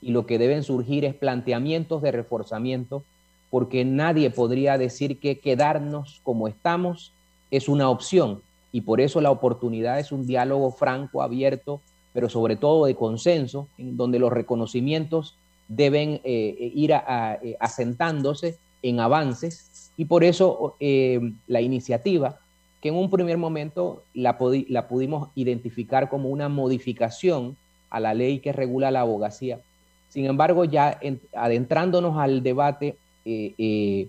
Y 0.00 0.12
lo 0.12 0.24
que 0.24 0.38
deben 0.38 0.62
surgir 0.62 1.04
es 1.04 1.16
planteamientos 1.16 2.00
de 2.00 2.12
reforzamiento, 2.12 3.02
porque 3.50 3.84
nadie 3.84 4.30
podría 4.30 4.78
decir 4.78 5.18
que 5.18 5.40
quedarnos 5.40 6.20
como 6.22 6.46
estamos 6.46 7.12
es 7.50 7.68
una 7.68 7.88
opción. 7.88 8.40
Y 8.72 8.82
por 8.82 9.00
eso 9.00 9.20
la 9.20 9.30
oportunidad 9.30 9.98
es 9.98 10.12
un 10.12 10.26
diálogo 10.26 10.70
franco, 10.70 11.22
abierto, 11.22 11.80
pero 12.12 12.28
sobre 12.28 12.56
todo 12.56 12.86
de 12.86 12.94
consenso, 12.94 13.68
en 13.78 13.96
donde 13.96 14.18
los 14.18 14.32
reconocimientos 14.32 15.36
deben 15.68 16.20
eh, 16.24 16.72
ir 16.74 16.92
eh, 16.92 17.56
asentándose 17.60 18.58
en 18.82 19.00
avances 19.00 19.85
y 19.96 20.04
por 20.04 20.24
eso 20.24 20.76
eh, 20.80 21.20
la 21.46 21.60
iniciativa, 21.60 22.38
que 22.80 22.88
en 22.88 22.96
un 22.96 23.10
primer 23.10 23.38
momento 23.38 24.02
la, 24.14 24.36
la 24.68 24.88
pudimos 24.88 25.30
identificar 25.34 26.08
como 26.08 26.28
una 26.28 26.48
modificación 26.48 27.56
a 27.90 28.00
la 28.00 28.14
ley 28.14 28.40
que 28.40 28.52
regula 28.52 28.90
la 28.90 29.00
abogacía, 29.00 29.60
sin 30.08 30.26
embargo, 30.26 30.64
ya 30.64 30.98
adentrándonos 31.34 32.16
al 32.18 32.42
debate, 32.42 32.96
eh, 33.24 33.54
eh, 33.58 34.08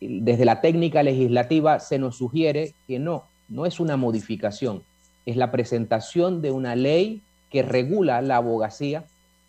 desde 0.00 0.44
la 0.44 0.60
técnica 0.60 1.02
legislativa 1.02 1.80
se 1.80 1.98
nos 1.98 2.16
sugiere 2.16 2.74
que 2.86 2.98
no, 2.98 3.24
no 3.48 3.66
es 3.66 3.80
una 3.80 3.96
modificación, 3.96 4.82
es 5.26 5.36
la 5.36 5.50
presentación 5.50 6.40
de 6.40 6.50
una 6.50 6.76
ley 6.76 7.22
que 7.50 7.62
regula 7.62 8.22
la 8.22 8.36
abogacía 8.36 9.04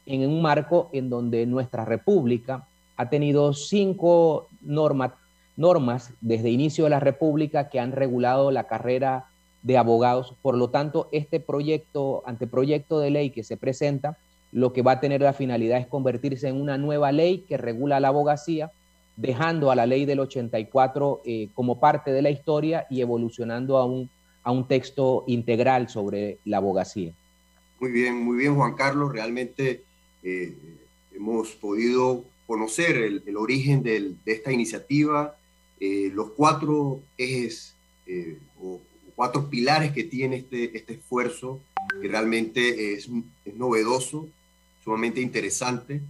en 0.05 0.27
un 0.27 0.41
marco 0.41 0.89
en 0.93 1.09
donde 1.09 1.45
nuestra 1.45 1.85
república 1.85 2.67
ha 2.97 3.09
tenido 3.09 3.53
cinco 3.53 4.47
normas 4.61 5.11
desde 6.21 6.49
inicio 6.49 6.83
de 6.83 6.89
la 6.89 6.99
república 6.99 7.69
que 7.69 7.79
han 7.79 7.91
regulado 7.91 8.51
la 8.51 8.67
carrera 8.67 9.25
de 9.63 9.77
abogados. 9.77 10.35
Por 10.41 10.57
lo 10.57 10.69
tanto, 10.69 11.09
este 11.11 11.39
proyecto, 11.39 12.23
anteproyecto 12.25 12.99
de 12.99 13.09
ley 13.09 13.29
que 13.31 13.43
se 13.43 13.57
presenta, 13.57 14.17
lo 14.51 14.73
que 14.73 14.81
va 14.81 14.93
a 14.93 14.99
tener 14.99 15.21
la 15.21 15.33
finalidad 15.33 15.79
es 15.79 15.87
convertirse 15.87 16.47
en 16.47 16.61
una 16.61 16.77
nueva 16.77 17.11
ley 17.11 17.45
que 17.47 17.57
regula 17.57 17.99
la 17.99 18.09
abogacía, 18.09 18.71
dejando 19.17 19.71
a 19.71 19.75
la 19.75 19.85
ley 19.85 20.05
del 20.05 20.19
84 20.19 21.21
eh, 21.25 21.49
como 21.53 21.79
parte 21.79 22.11
de 22.11 22.21
la 22.21 22.29
historia 22.29 22.85
y 22.89 23.01
evolucionando 23.01 23.77
a 23.77 23.85
un, 23.85 24.09
a 24.43 24.51
un 24.51 24.67
texto 24.67 25.23
integral 25.27 25.89
sobre 25.89 26.37
la 26.45 26.57
abogacía. 26.57 27.13
Muy 27.79 27.91
bien, 27.91 28.23
muy 28.23 28.37
bien 28.37 28.55
Juan 28.55 28.75
Carlos, 28.75 29.11
realmente 29.11 29.83
eh, 30.21 30.53
hemos 31.13 31.51
podido 31.55 32.23
conocer 32.45 32.97
el, 32.97 33.37
origen 33.37 33.81
de 33.83 34.15
esta 34.25 34.51
iniciativa, 34.51 35.35
eh, 35.79 36.09
los 36.13 36.31
cuatro 36.31 37.01
ejes 37.17 37.75
o 38.61 38.79
cuatro 39.15 39.49
pilares 39.49 39.91
que 39.91 40.03
tiene 40.03 40.37
este, 40.37 40.77
este 40.77 40.93
esfuerzo, 40.95 41.61
que 42.01 42.07
realmente 42.07 42.93
es, 42.93 43.09
es 43.45 43.55
novedoso, 43.55 44.27
sumamente 44.83 45.21
interesante, 45.21 46.01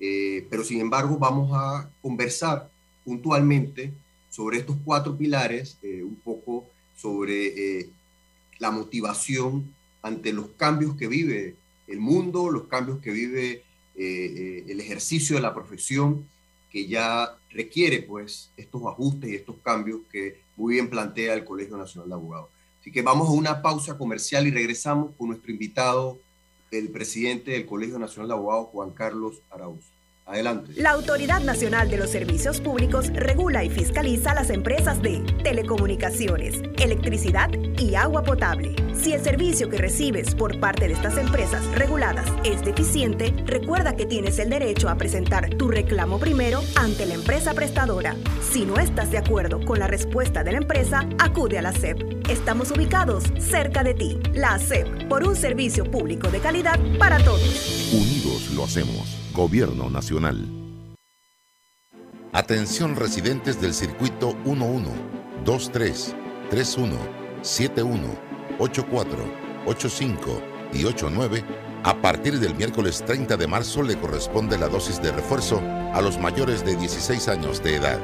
eh, 0.00 0.46
pero 0.50 0.62
sin 0.62 0.80
embargo 0.80 1.16
vamos 1.18 1.50
a 1.54 1.90
conversar 2.02 2.70
puntualmente 3.04 3.92
sobre 4.28 4.58
estos 4.58 4.76
cuatro 4.84 5.16
pilares, 5.16 5.78
eh, 5.82 6.02
un 6.02 6.16
poco 6.16 6.66
sobre 6.94 7.80
eh, 7.80 7.90
la 8.58 8.70
motivación 8.70 9.74
ante 10.02 10.32
los 10.32 10.50
cambios 10.50 10.96
que 10.96 11.08
vive 11.08 11.56
el 11.86 12.00
mundo, 12.00 12.50
los 12.50 12.64
cambios 12.64 12.98
que 12.98 13.10
vive 13.10 13.64
el 14.00 14.78
ejercicio 14.78 15.34
de 15.34 15.42
la 15.42 15.52
profesión, 15.52 16.28
que 16.70 16.86
ya 16.86 17.36
requiere 17.50 18.02
pues 18.02 18.50
estos 18.56 18.82
ajustes 18.84 19.30
y 19.30 19.36
estos 19.36 19.56
cambios 19.62 20.00
que 20.10 20.42
muy 20.56 20.74
bien 20.74 20.90
plantea 20.90 21.34
el 21.34 21.44
Colegio 21.44 21.76
Nacional 21.76 22.08
de 22.08 22.14
Abogados. 22.14 22.48
Así 22.80 22.92
que 22.92 23.02
vamos 23.02 23.28
a 23.28 23.32
una 23.32 23.62
pausa 23.62 23.98
comercial 23.98 24.46
y 24.46 24.50
regresamos 24.50 25.12
con 25.16 25.28
nuestro 25.28 25.50
invitado 25.50 26.18
el 26.70 26.90
presidente 26.90 27.52
del 27.52 27.66
Colegio 27.66 27.98
Nacional 27.98 28.28
de 28.28 28.34
Abogados, 28.34 28.68
Juan 28.72 28.90
Carlos 28.90 29.40
Arauz. 29.50 29.84
Adelante. 30.28 30.72
La 30.76 30.90
Autoridad 30.90 31.40
Nacional 31.40 31.88
de 31.88 31.96
los 31.96 32.10
Servicios 32.10 32.60
Públicos 32.60 33.08
regula 33.14 33.64
y 33.64 33.70
fiscaliza 33.70 34.34
las 34.34 34.50
empresas 34.50 35.00
de 35.00 35.20
telecomunicaciones, 35.42 36.60
electricidad 36.78 37.50
y 37.78 37.94
agua 37.94 38.22
potable. 38.22 38.76
Si 38.94 39.14
el 39.14 39.22
servicio 39.22 39.70
que 39.70 39.78
recibes 39.78 40.34
por 40.34 40.60
parte 40.60 40.86
de 40.86 40.92
estas 40.92 41.16
empresas 41.16 41.64
reguladas 41.74 42.26
es 42.44 42.62
deficiente, 42.62 43.32
recuerda 43.46 43.96
que 43.96 44.04
tienes 44.04 44.38
el 44.38 44.50
derecho 44.50 44.90
a 44.90 44.96
presentar 44.96 45.48
tu 45.50 45.68
reclamo 45.68 46.18
primero 46.18 46.60
ante 46.76 47.06
la 47.06 47.14
empresa 47.14 47.54
prestadora. 47.54 48.14
Si 48.42 48.66
no 48.66 48.78
estás 48.78 49.10
de 49.10 49.18
acuerdo 49.18 49.64
con 49.64 49.78
la 49.78 49.86
respuesta 49.86 50.44
de 50.44 50.52
la 50.52 50.58
empresa, 50.58 51.08
acude 51.18 51.58
a 51.58 51.62
la 51.62 51.72
SEP. 51.72 52.28
Estamos 52.28 52.70
ubicados 52.70 53.24
cerca 53.38 53.82
de 53.82 53.94
ti. 53.94 54.18
La 54.34 54.58
SEP, 54.58 55.08
por 55.08 55.26
un 55.26 55.36
servicio 55.36 55.90
público 55.90 56.28
de 56.28 56.40
calidad 56.40 56.78
para 56.98 57.16
todos. 57.24 57.92
Unidos 57.94 58.50
lo 58.54 58.64
hacemos. 58.64 59.27
Gobierno 59.38 59.88
Nacional. 59.88 60.44
Atención 62.32 62.96
residentes 62.96 63.60
del 63.60 63.72
circuito 63.72 64.36
11, 64.44 64.90
23, 65.46 66.16
31, 66.50 66.96
71, 67.42 68.08
84, 68.58 69.18
85 69.64 70.42
y 70.72 70.84
89, 70.84 71.44
a 71.84 72.02
partir 72.02 72.40
del 72.40 72.56
miércoles 72.56 73.04
30 73.06 73.36
de 73.36 73.46
marzo 73.46 73.84
le 73.84 73.96
corresponde 73.96 74.58
la 74.58 74.66
dosis 74.66 75.00
de 75.00 75.12
refuerzo 75.12 75.60
a 75.94 76.00
los 76.02 76.18
mayores 76.18 76.64
de 76.64 76.74
16 76.74 77.28
años 77.28 77.62
de 77.62 77.76
edad. 77.76 78.00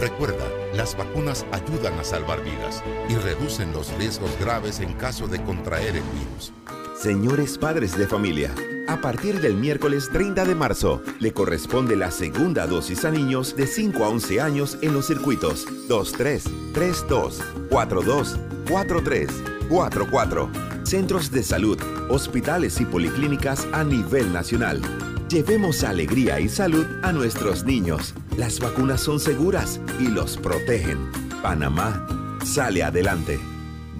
Recuerda, 0.00 0.48
las 0.74 0.96
vacunas 0.96 1.46
ayudan 1.52 1.96
a 2.00 2.02
salvar 2.02 2.42
vidas 2.42 2.82
y 3.08 3.14
reducen 3.14 3.72
los 3.72 3.96
riesgos 3.98 4.36
graves 4.40 4.80
en 4.80 4.94
caso 4.94 5.28
de 5.28 5.40
contraer 5.44 5.94
el 5.94 6.02
virus. 6.02 6.52
Señores 7.00 7.56
padres 7.56 7.96
de 7.96 8.08
familia, 8.08 8.52
a 8.92 9.00
partir 9.00 9.40
del 9.40 9.54
miércoles 9.54 10.10
30 10.12 10.44
de 10.44 10.54
marzo 10.54 11.02
le 11.18 11.32
corresponde 11.32 11.96
la 11.96 12.10
segunda 12.10 12.66
dosis 12.66 13.04
a 13.04 13.10
niños 13.10 13.56
de 13.56 13.66
5 13.66 14.04
a 14.04 14.08
11 14.08 14.40
años 14.40 14.78
en 14.82 14.92
los 14.92 15.06
circuitos 15.06 15.66
23, 15.88 16.44
32, 16.74 17.42
42, 17.70 18.38
43, 18.68 19.30
44, 19.68 20.50
centros 20.84 21.30
de 21.30 21.42
salud, 21.42 21.78
hospitales 22.10 22.80
y 22.80 22.84
policlínicas 22.84 23.66
a 23.72 23.82
nivel 23.82 24.30
nacional. 24.32 24.80
Llevemos 25.28 25.82
alegría 25.84 26.38
y 26.40 26.50
salud 26.50 26.86
a 27.02 27.12
nuestros 27.12 27.64
niños. 27.64 28.14
Las 28.36 28.60
vacunas 28.60 29.00
son 29.00 29.18
seguras 29.18 29.80
y 29.98 30.08
los 30.08 30.36
protegen. 30.36 31.10
Panamá 31.42 32.06
sale 32.44 32.82
adelante. 32.82 33.40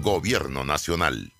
Gobierno 0.01 0.63
Nacional. 0.63 1.32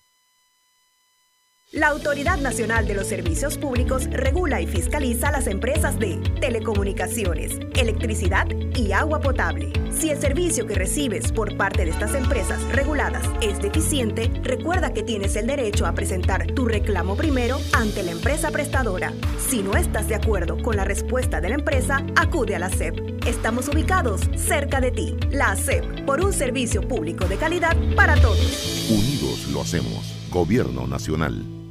La 1.74 1.88
Autoridad 1.88 2.38
Nacional 2.38 2.86
de 2.86 2.94
los 2.94 3.08
Servicios 3.08 3.58
Públicos 3.58 4.08
regula 4.12 4.62
y 4.62 4.68
fiscaliza 4.68 5.32
las 5.32 5.48
empresas 5.48 5.98
de 5.98 6.18
telecomunicaciones, 6.40 7.58
electricidad 7.76 8.48
y 8.76 8.92
agua 8.92 9.22
potable. 9.22 9.74
Si 9.90 10.12
el 10.12 10.22
servicio 10.22 10.68
que 10.68 10.76
recibes 10.76 11.32
por 11.32 11.58
parte 11.58 11.84
de 11.84 11.90
estas 11.90 12.14
empresas 12.14 12.62
reguladas 12.66 13.26
es 13.42 13.60
deficiente, 13.60 14.30
recuerda 14.44 14.94
que 14.94 15.02
tienes 15.02 15.36
el 15.36 15.48
derecho 15.48 15.88
a 15.88 15.94
presentar 15.94 16.46
tu 16.46 16.66
reclamo 16.66 17.16
primero 17.16 17.58
ante 17.72 18.04
la 18.04 18.12
empresa 18.12 18.52
prestadora. 18.52 19.12
Si 19.40 19.64
no 19.64 19.74
estás 19.74 20.08
de 20.08 20.14
acuerdo 20.14 20.62
con 20.62 20.76
la 20.76 20.86
respuesta 20.86 21.42
de 21.42 21.50
la 21.50 21.56
empresa, 21.56 22.06
acude 22.16 22.56
a 22.56 22.60
la 22.60 22.70
SEP. 22.70 23.26
Estamos 23.26 23.68
ubicados 23.68 24.22
cerca 24.36 24.80
de 24.80 24.92
ti. 24.92 25.18
La 25.32 25.56
SEP, 25.56 26.06
por 26.06 26.24
un 26.24 26.34
servicio 26.34 26.88
público 26.88 27.26
de 27.26 27.38
calidad 27.38 27.76
para 27.96 28.14
todos. 28.22 28.88
Unidos 28.92 29.48
lo 29.52 29.62
hacemos. 29.62 30.14
Gobierno 30.30 30.86
Nacional. 30.86 31.63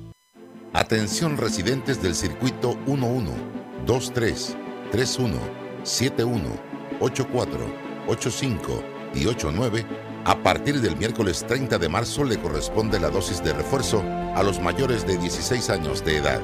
Atención 0.74 1.36
residentes 1.36 2.02
del 2.02 2.14
circuito 2.14 2.78
11, 2.86 3.30
23, 3.86 4.56
31, 4.90 5.36
71, 5.82 6.44
84, 6.98 7.58
85 8.08 8.82
y 9.14 9.26
89. 9.26 9.84
A 10.24 10.42
partir 10.42 10.80
del 10.80 10.96
miércoles 10.96 11.44
30 11.46 11.76
de 11.76 11.90
marzo 11.90 12.24
le 12.24 12.38
corresponde 12.38 12.98
la 12.98 13.10
dosis 13.10 13.44
de 13.44 13.52
refuerzo 13.52 14.02
a 14.34 14.42
los 14.42 14.60
mayores 14.60 15.06
de 15.06 15.18
16 15.18 15.68
años 15.68 16.02
de 16.06 16.16
edad. 16.16 16.40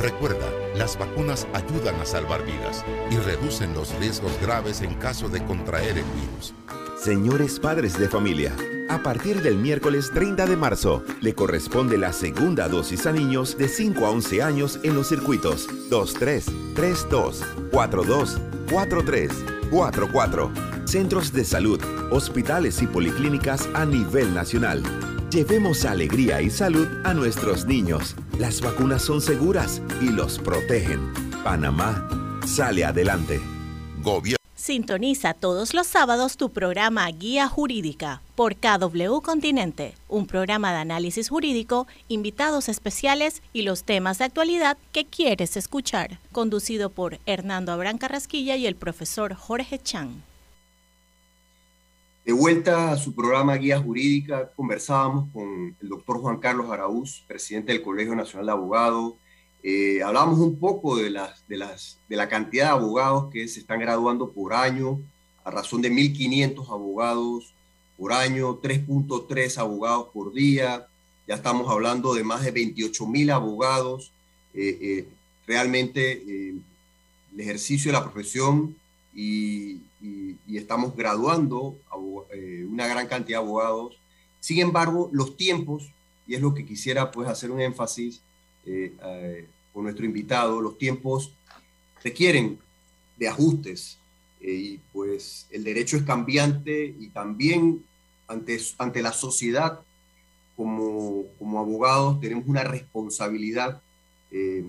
Recuerda, 0.00 0.46
las 0.74 0.98
vacunas 0.98 1.46
ayudan 1.52 2.00
a 2.00 2.06
salvar 2.06 2.46
vidas 2.46 2.82
y 3.10 3.16
reducen 3.16 3.74
los 3.74 3.94
riesgos 3.96 4.32
graves 4.40 4.80
en 4.80 4.94
caso 4.94 5.28
de 5.28 5.44
contraer 5.44 5.98
el 5.98 6.04
virus. 6.04 6.54
Señores 7.06 7.60
padres 7.60 7.96
de 8.00 8.08
familia, 8.08 8.52
a 8.88 9.00
partir 9.00 9.40
del 9.40 9.58
miércoles 9.58 10.10
30 10.12 10.44
de 10.44 10.56
marzo 10.56 11.04
le 11.20 11.36
corresponde 11.36 11.98
la 11.98 12.12
segunda 12.12 12.66
dosis 12.66 13.06
a 13.06 13.12
niños 13.12 13.56
de 13.56 13.68
5 13.68 14.04
a 14.04 14.10
11 14.10 14.42
años 14.42 14.80
en 14.82 14.96
los 14.96 15.06
circuitos 15.06 15.68
23, 15.88 16.46
32, 16.74 17.44
42, 17.70 18.40
43, 18.68 19.32
44, 19.70 20.50
centros 20.84 21.32
de 21.32 21.44
salud, 21.44 21.80
hospitales 22.10 22.82
y 22.82 22.88
policlínicas 22.88 23.68
a 23.74 23.86
nivel 23.86 24.34
nacional. 24.34 24.82
Llevemos 25.30 25.84
alegría 25.84 26.42
y 26.42 26.50
salud 26.50 26.88
a 27.04 27.14
nuestros 27.14 27.66
niños. 27.66 28.16
Las 28.40 28.60
vacunas 28.60 29.02
son 29.02 29.20
seguras 29.20 29.80
y 30.00 30.08
los 30.08 30.40
protegen. 30.40 31.12
Panamá 31.44 32.08
sale 32.44 32.84
adelante. 32.84 33.40
Gobierno. 34.02 34.45
Sintoniza 34.66 35.32
todos 35.32 35.74
los 35.74 35.86
sábados 35.86 36.36
tu 36.36 36.50
programa 36.50 37.08
Guía 37.12 37.46
Jurídica 37.46 38.20
por 38.34 38.56
KW 38.56 39.20
Continente, 39.22 39.94
un 40.08 40.26
programa 40.26 40.72
de 40.72 40.78
análisis 40.78 41.28
jurídico, 41.28 41.86
invitados 42.08 42.68
especiales 42.68 43.44
y 43.52 43.62
los 43.62 43.84
temas 43.84 44.18
de 44.18 44.24
actualidad 44.24 44.76
que 44.90 45.04
quieres 45.04 45.56
escuchar, 45.56 46.18
conducido 46.32 46.90
por 46.90 47.20
Hernando 47.26 47.70
Abrán 47.70 47.96
Carrasquilla 47.96 48.56
y 48.56 48.66
el 48.66 48.74
profesor 48.74 49.34
Jorge 49.34 49.78
Chan. 49.78 50.24
De 52.24 52.32
vuelta 52.32 52.90
a 52.90 52.96
su 52.96 53.14
programa 53.14 53.54
Guía 53.54 53.80
Jurídica, 53.80 54.50
conversábamos 54.56 55.32
con 55.32 55.76
el 55.80 55.88
doctor 55.88 56.20
Juan 56.20 56.38
Carlos 56.38 56.68
Araúz, 56.72 57.22
presidente 57.28 57.70
del 57.70 57.82
Colegio 57.82 58.16
Nacional 58.16 58.46
de 58.46 58.52
Abogados, 58.52 59.14
eh, 59.68 60.00
hablamos 60.00 60.38
un 60.38 60.60
poco 60.60 60.96
de, 60.96 61.10
las, 61.10 61.42
de, 61.48 61.56
las, 61.56 61.98
de 62.08 62.14
la 62.14 62.28
cantidad 62.28 62.66
de 62.66 62.70
abogados 62.70 63.32
que 63.32 63.48
se 63.48 63.58
están 63.58 63.80
graduando 63.80 64.30
por 64.30 64.54
año, 64.54 65.00
a 65.42 65.50
razón 65.50 65.82
de 65.82 65.90
1.500 65.90 66.70
abogados 66.70 67.52
por 67.98 68.12
año, 68.12 68.60
3.3 68.60 69.58
abogados 69.58 70.06
por 70.14 70.32
día, 70.32 70.86
ya 71.26 71.34
estamos 71.34 71.68
hablando 71.68 72.14
de 72.14 72.22
más 72.22 72.44
de 72.44 72.54
28.000 72.54 73.32
abogados. 73.32 74.12
Eh, 74.54 74.78
eh, 74.80 75.08
realmente 75.48 76.12
el 76.12 76.62
ejercicio 77.36 77.90
de 77.90 77.98
la 77.98 78.04
profesión 78.04 78.76
y, 79.12 79.80
estamos 80.46 80.96
graduando 80.96 81.76
una 82.70 82.86
gran 82.86 83.08
cantidad 83.08 83.40
de 83.40 83.44
abogados. 83.44 83.98
Sin 84.38 84.60
embargo, 84.60 85.10
los 85.12 85.36
tiempos, 85.36 85.90
y 86.24 86.36
es 86.36 86.40
lo 86.40 86.54
que 86.54 86.64
quisiera 86.64 87.10
pues 87.10 87.28
hacer 87.28 87.50
un 87.50 87.60
énfasis, 87.60 88.22
con 89.76 89.84
nuestro 89.84 90.06
invitado, 90.06 90.62
los 90.62 90.78
tiempos 90.78 91.34
requieren 92.02 92.58
de 93.18 93.28
ajustes 93.28 93.98
eh, 94.40 94.50
y 94.50 94.80
pues 94.90 95.46
el 95.50 95.64
derecho 95.64 95.98
es 95.98 96.02
cambiante 96.02 96.96
y 96.98 97.08
también 97.08 97.84
ante, 98.26 98.58
ante 98.78 99.02
la 99.02 99.12
sociedad 99.12 99.80
como, 100.56 101.24
como 101.38 101.60
abogados 101.60 102.18
tenemos 102.20 102.46
una 102.46 102.64
responsabilidad, 102.64 103.82
eh, 104.30 104.64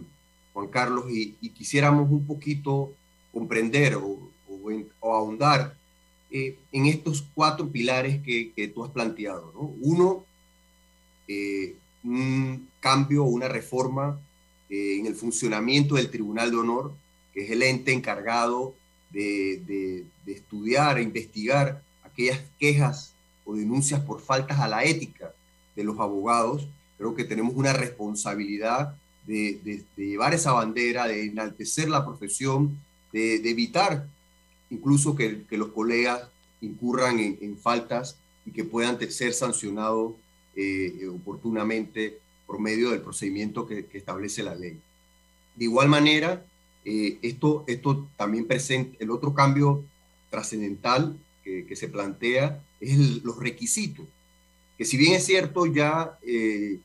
Juan 0.52 0.68
Carlos, 0.68 1.06
y, 1.10 1.32
quisiéramos 1.52 2.12
un 2.12 2.28
poquito 2.28 2.92
comprender 3.32 3.96
o, 3.96 4.30
o, 5.00 5.16
ahondar 5.16 5.78
en 6.30 6.86
estos 6.86 7.26
cuatro 7.34 7.70
pilares 7.72 8.22
que, 8.22 8.72
tú 8.76 8.84
has 8.84 8.92
planteado. 8.92 9.54
¿no? 9.54 9.74
Uno, 9.80 10.26
un 12.04 12.68
cambio, 12.82 13.24
una 13.24 13.48
reforma 13.48 14.20
eh, 14.70 14.98
en 15.00 15.06
el 15.06 15.16
funcionamiento 15.16 15.96
del 15.96 16.10
Tribunal 16.10 16.52
de 16.52 16.58
Honor, 16.58 16.94
que 17.34 17.46
es 17.46 17.52
el 17.52 17.64
ente 17.64 17.94
encargado 17.94 18.76
de, 19.12 20.06
estudiar 20.26 20.98
e 20.98 21.04
investigar 21.04 21.82
aquellas 22.04 22.40
quejas 22.60 23.14
o 23.46 23.56
denuncias 23.56 24.02
por 24.02 24.20
faltas 24.20 24.60
a 24.60 24.68
la 24.68 24.84
ética 24.84 25.34
de 25.76 25.84
los 25.84 26.00
abogados. 26.00 26.68
Creo 26.98 27.16
que 27.16 27.24
tenemos 27.24 27.54
una 27.56 27.72
responsabilidad 27.72 28.98
de, 29.26 29.86
llevar 29.96 30.34
esa 30.34 30.52
bandera, 30.52 31.08
de 31.08 31.26
enaltecer 31.26 31.90
la 31.90 32.06
profesión, 32.06 32.78
de, 33.14 33.36
evitar 33.50 34.08
incluso 34.70 35.16
que, 35.16 35.46
los 35.52 35.70
colegas 35.70 36.28
incurran 36.60 37.20
en, 37.20 37.58
faltas 37.58 38.18
y 38.46 38.52
que 38.52 38.66
puedan 38.66 39.00
ser 39.10 39.34
sancionados 39.34 40.14
eh, 40.56 41.08
oportunamente 41.10 42.20
por 42.48 42.60
medio 42.60 42.92
del 42.92 43.02
procedimiento 43.02 43.68
que, 43.68 43.86
establece 43.94 44.42
la 44.42 44.56
ley. 44.56 44.80
De 45.56 45.66
igual 45.66 45.90
manera, 45.90 46.44
eh, 46.86 47.20
esto, 47.22 47.66
esto 47.68 48.10
también 48.16 48.48
presenta, 48.48 48.96
el 49.00 49.12
otro 49.12 49.34
cambio 49.34 49.84
trascendental 50.32 51.18
que, 51.44 51.76
se 51.76 51.88
plantea 51.88 52.62
es 52.80 53.24
los 53.24 53.40
requisitos, 53.40 54.06
que 54.78 54.84
si 54.86 54.98
bien 54.98 55.14
es 55.14 55.26
cierto 55.26 55.66
ya 55.66 56.18
eh, 56.22 56.80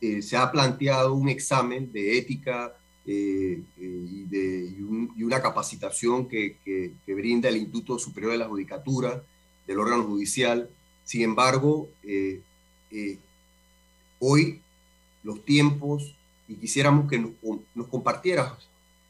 eh, 0.00 0.22
se 0.22 0.36
ha 0.36 0.50
planteado 0.50 1.12
un 1.12 1.28
examen 1.28 1.92
de 1.92 2.18
ética 2.18 2.74
y, 3.04 3.62
una 5.22 5.42
capacitación 5.42 6.26
que, 6.28 6.56
brinda 7.06 7.48
el 7.48 7.56
Instituto 7.58 7.98
Superior 7.98 8.32
de 8.32 8.38
la 8.38 8.48
Judicatura 8.48 9.22
del 9.66 9.78
órgano 9.78 10.04
judicial, 10.04 10.70
sin 11.04 11.22
embargo, 11.22 11.90
hoy 14.18 14.60
los 15.28 15.44
tiempos 15.44 16.14
y 16.48 16.54
quisiéramos 16.54 17.06
que 17.10 17.18
nos, 17.18 17.32
nos 17.74 17.86
compartieras 17.88 18.54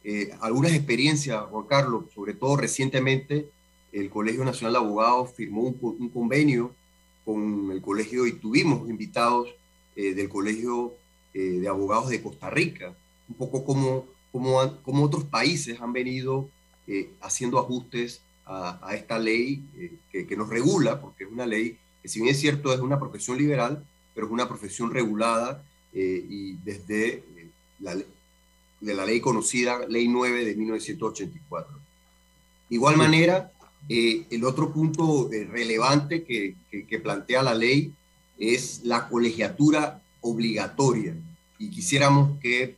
eh, 0.03 0.33
algunas 0.41 0.73
experiencias, 0.73 1.45
Juan 1.49 1.67
Carlos, 1.67 2.07
sobre 2.13 2.35
todo 2.35 2.57
recientemente 2.57 3.49
el 3.93 4.11
Colegio 4.11 4.45
Nacional 4.45 4.73
de 4.73 4.79
Abogados 4.81 5.31
firmó 5.37 5.63
un, 5.63 6.09
convenio 6.09 6.75
con 7.25 7.71
el 7.71 7.81
colegio 7.81 8.27
y 8.27 8.33
tuvimos 8.33 8.91
invitados 8.91 9.49
eh, 9.95 10.13
del 10.15 10.29
Colegio 10.29 10.95
eh, 11.35 11.61
de 11.61 11.69
Abogados 11.69 12.09
de 12.09 12.21
Costa 12.21 12.51
Rica, 12.51 12.93
un 13.29 13.37
poco 13.37 13.65
como, 13.65 14.07
como, 14.33 15.05
otros 15.05 15.23
países 15.25 15.81
han 15.81 15.93
venido 15.93 16.51
haciendo 17.21 17.59
ajustes 17.59 18.23
a, 18.45 18.81
a 18.83 18.97
esta 18.97 19.19
ley 19.19 19.63
que, 20.11 20.27
que, 20.27 20.37
nos 20.37 20.49
regula, 20.49 21.01
porque 21.01 21.25
es 21.25 21.31
una 21.31 21.45
ley 21.45 21.79
que 22.03 22.09
si 22.09 22.19
bien 22.19 22.33
es 22.33 22.41
cierto 22.41 22.73
es 22.73 22.81
una 22.81 22.99
profesión 22.99 23.37
liberal, 23.37 23.87
pero 24.15 24.27
es 24.27 24.33
una 24.33 24.49
profesión 24.49 24.91
regulada 24.91 25.63
y 25.93 26.53
desde 26.65 27.25
la, 27.81 27.95
de 27.95 28.95
la 28.95 29.05
ley 29.05 29.21
conocida, 29.21 29.87
Ley 29.89 30.09
9 30.09 30.45
de 30.45 30.55
1984. 30.55 31.73
De 32.69 32.75
igual 32.75 32.97
manera, 32.97 33.53
el 33.89 34.45
otro 34.45 34.73
punto 34.73 35.29
relevante 35.51 36.25
que, 36.25 36.55
que 36.71 36.99
plantea 36.99 37.43
la 37.43 37.55
ley 37.55 37.93
es 38.39 38.83
la 38.85 39.09
colegiatura 39.09 40.03
obligatoria 40.21 41.17
y 41.59 41.71
quisiéramos 41.71 42.39
que 42.41 42.77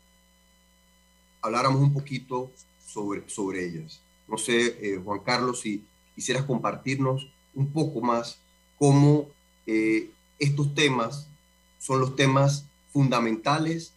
habláramos 1.43 1.83
un 1.83 1.93
poquito 1.93 2.51
sobre, 2.87 3.29
sobre 3.29 3.67
ellas. 3.67 4.01
No 4.27 4.39
sé, 4.39 4.79
eh, 4.81 5.01
Juan 5.03 5.21
Carlos, 5.21 5.61
si 5.61 5.85
quisieras 6.15 6.45
compartirnos 6.45 7.29
un 7.55 7.73
poco 7.73 8.01
más 8.01 8.39
cómo 8.79 9.29
eh, 9.67 10.11
estos 10.39 10.75
temas 10.75 11.29
son 11.79 12.01
los 12.01 12.17
temas 12.17 12.67
fundamentales 12.93 13.93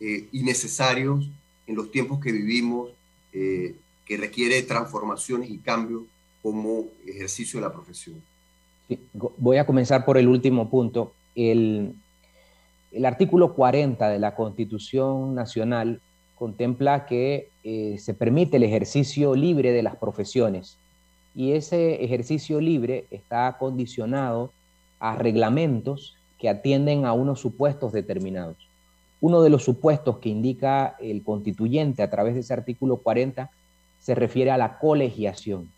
eh, 0.00 0.28
y 0.32 0.42
necesarios 0.42 1.28
en 1.66 1.76
los 1.76 1.90
tiempos 1.90 2.20
que 2.20 2.32
vivimos, 2.32 2.90
que 3.30 4.16
requiere 4.16 4.62
transformaciones 4.62 5.48
y 5.50 5.58
cambios 5.58 6.02
como 6.42 6.86
ejercicio 7.06 7.60
de 7.60 7.66
la 7.66 7.72
profesión. 7.72 8.20
voy 9.12 9.58
a 9.58 9.66
comenzar 9.66 10.04
por 10.04 10.18
el 10.18 10.26
último 10.26 10.68
punto. 10.68 11.12
El, 11.36 11.94
el 12.90 13.04
artículo 13.04 13.54
40 13.54 14.08
de 14.08 14.18
la 14.18 14.34
Constitución 14.34 15.34
Nacional 15.34 16.00
contempla 16.38 17.04
que 17.06 17.50
eh, 17.64 17.96
se 17.98 18.14
permite 18.14 18.56
el 18.56 18.62
ejercicio 18.62 19.34
libre 19.34 19.72
de 19.72 19.82
las 19.82 19.96
profesiones 19.96 20.78
y 21.34 21.52
ese 21.52 22.02
ejercicio 22.04 22.60
libre 22.60 23.06
está 23.10 23.56
condicionado 23.58 24.52
a 25.00 25.16
reglamentos 25.16 26.16
que 26.38 26.48
atienden 26.48 27.04
a 27.04 27.12
unos 27.12 27.40
supuestos 27.40 27.92
determinados. 27.92 28.56
Uno 29.20 29.42
de 29.42 29.50
los 29.50 29.64
supuestos 29.64 30.18
que 30.18 30.28
indica 30.28 30.96
el 31.00 31.22
constituyente 31.24 32.02
a 32.02 32.10
través 32.10 32.34
de 32.34 32.40
ese 32.40 32.54
artículo 32.54 32.98
40 32.98 33.50
se 34.00 34.14
refiere 34.14 34.50
a 34.50 34.58
la 34.58 34.78
colegiación. 34.78 35.70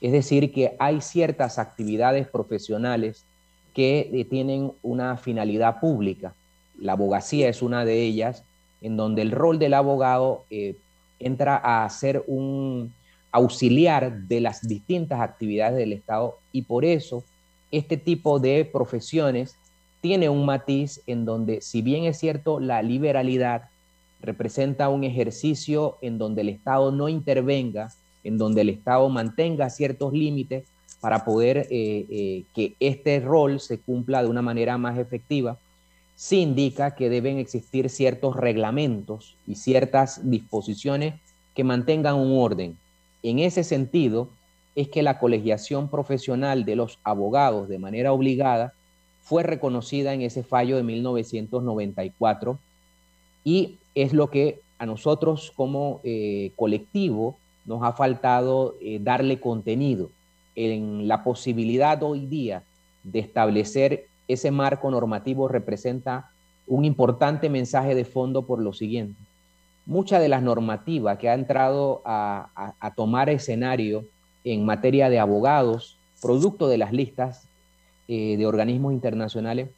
Es 0.00 0.12
decir, 0.12 0.52
que 0.52 0.76
hay 0.78 1.00
ciertas 1.00 1.58
actividades 1.58 2.28
profesionales 2.28 3.24
que 3.74 4.10
eh, 4.12 4.24
tienen 4.24 4.72
una 4.82 5.16
finalidad 5.16 5.80
pública. 5.80 6.34
La 6.78 6.92
abogacía 6.92 7.48
es 7.48 7.62
una 7.62 7.84
de 7.84 8.02
ellas 8.02 8.44
en 8.82 8.96
donde 8.96 9.22
el 9.22 9.30
rol 9.30 9.58
del 9.58 9.74
abogado 9.74 10.44
eh, 10.50 10.76
entra 11.18 11.56
a 11.56 11.88
ser 11.88 12.24
un 12.26 12.92
auxiliar 13.30 14.12
de 14.22 14.40
las 14.40 14.66
distintas 14.66 15.20
actividades 15.20 15.78
del 15.78 15.94
Estado 15.94 16.38
y 16.50 16.62
por 16.62 16.84
eso 16.84 17.24
este 17.70 17.96
tipo 17.96 18.38
de 18.38 18.68
profesiones 18.70 19.56
tiene 20.02 20.28
un 20.28 20.44
matiz 20.44 21.00
en 21.06 21.24
donde, 21.24 21.62
si 21.62 21.80
bien 21.80 22.04
es 22.04 22.18
cierto, 22.18 22.58
la 22.58 22.82
liberalidad 22.82 23.70
representa 24.20 24.88
un 24.88 25.04
ejercicio 25.04 25.96
en 26.02 26.18
donde 26.18 26.42
el 26.42 26.48
Estado 26.48 26.90
no 26.90 27.08
intervenga, 27.08 27.92
en 28.24 28.36
donde 28.36 28.62
el 28.62 28.68
Estado 28.68 29.08
mantenga 29.08 29.70
ciertos 29.70 30.12
límites 30.12 30.64
para 31.00 31.24
poder 31.24 31.68
eh, 31.70 32.06
eh, 32.10 32.44
que 32.52 32.74
este 32.80 33.20
rol 33.20 33.60
se 33.60 33.78
cumpla 33.78 34.22
de 34.22 34.28
una 34.28 34.42
manera 34.42 34.76
más 34.76 34.98
efectiva, 34.98 35.56
sí 36.16 36.40
indica 36.40 36.96
que 36.96 37.08
deben 37.08 37.38
existir 37.38 37.88
ciertos 37.88 38.34
reglamentos 38.36 39.36
y 39.46 39.54
ciertas 39.54 40.28
disposiciones 40.28 41.14
que 41.54 41.62
mantengan 41.62 42.16
un 42.16 42.40
orden. 42.40 42.76
En 43.22 43.38
ese 43.38 43.62
sentido, 43.62 44.30
es 44.74 44.88
que 44.88 45.02
la 45.02 45.20
colegiación 45.20 45.88
profesional 45.88 46.64
de 46.64 46.74
los 46.74 46.98
abogados 47.04 47.68
de 47.68 47.78
manera 47.78 48.12
obligada 48.12 48.72
fue 49.22 49.42
reconocida 49.42 50.12
en 50.12 50.22
ese 50.22 50.42
fallo 50.42 50.76
de 50.76 50.82
1994 50.82 52.58
y 53.44 53.78
es 53.94 54.12
lo 54.12 54.30
que 54.30 54.60
a 54.78 54.86
nosotros 54.86 55.52
como 55.54 56.00
eh, 56.04 56.52
colectivo 56.56 57.38
nos 57.64 57.82
ha 57.82 57.92
faltado 57.92 58.74
eh, 58.80 58.98
darle 59.00 59.40
contenido 59.40 60.10
en 60.54 61.08
la 61.08 61.24
posibilidad 61.24 62.02
hoy 62.02 62.26
día 62.26 62.64
de 63.04 63.20
establecer 63.20 64.06
ese 64.28 64.50
marco 64.50 64.90
normativo 64.90 65.48
representa 65.48 66.30
un 66.66 66.84
importante 66.84 67.48
mensaje 67.48 67.94
de 67.94 68.04
fondo 68.04 68.42
por 68.42 68.60
lo 68.60 68.72
siguiente. 68.72 69.20
Mucha 69.84 70.18
de 70.18 70.28
las 70.28 70.42
normativas 70.42 71.18
que 71.18 71.28
ha 71.28 71.34
entrado 71.34 72.02
a, 72.04 72.48
tomar 72.96 73.28
escenario 73.28 74.04
en 74.44 74.64
materia 74.64 75.08
de 75.08 75.18
abogados, 75.18 75.96
producto 76.20 76.68
de 76.68 76.78
las 76.78 76.92
listas 76.92 77.48
eh, 78.14 78.36
de 78.36 78.46
organismos 78.46 78.92
internacionales, 78.92 79.70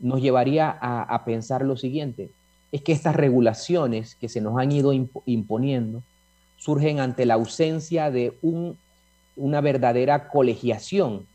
nos 0.00 0.20
llevaría 0.20 0.76
a, 0.80 1.24
pensar 1.24 1.62
lo 1.62 1.76
siguiente, 1.76 2.30
es 2.72 2.82
que 2.82 2.90
estas 2.90 3.14
regulaciones 3.14 4.16
que 4.16 4.28
se 4.28 4.40
nos 4.40 4.58
han 4.58 4.72
ido 4.72 4.92
imponiendo 4.92 6.02
surgen 6.56 6.98
ante 6.98 7.26
la 7.26 7.34
ausencia 7.34 8.10
de 8.10 8.34
una 9.36 9.60
verdadera 9.60 10.28
colegiación 10.28 11.26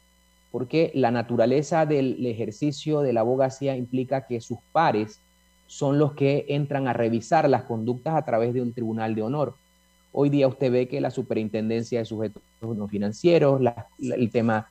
porque 0.52 0.92
la 0.94 1.12
naturaleza 1.12 1.86
del 1.86 2.26
ejercicio 2.26 3.00
de 3.00 3.14
la 3.14 3.22
abogacía 3.22 3.76
implica 3.78 4.28
que 4.28 4.42
sus 4.42 4.58
pares 4.74 5.22
son 5.68 5.98
los 5.98 6.14
que 6.14 6.46
entran 6.50 6.90
a 6.90 6.94
revisar 6.94 7.50
las 7.50 7.64
conductas 7.64 8.16
a 8.16 8.26
través 8.26 8.54
de 8.54 8.62
un 8.62 8.74
tribunal 8.74 9.16
de 9.16 9.22
honor. 9.22 9.56
Hoy 10.12 10.30
día 10.30 10.50
usted 10.50 10.70
ve 10.70 10.90
que 10.90 11.00
la 11.00 11.12
superintendencia 11.12 12.00
de 12.00 12.06
sujetos 12.06 12.44
no 12.62 12.90
financieros, 12.90 13.62
el 14.02 14.30
tema, 14.30 14.70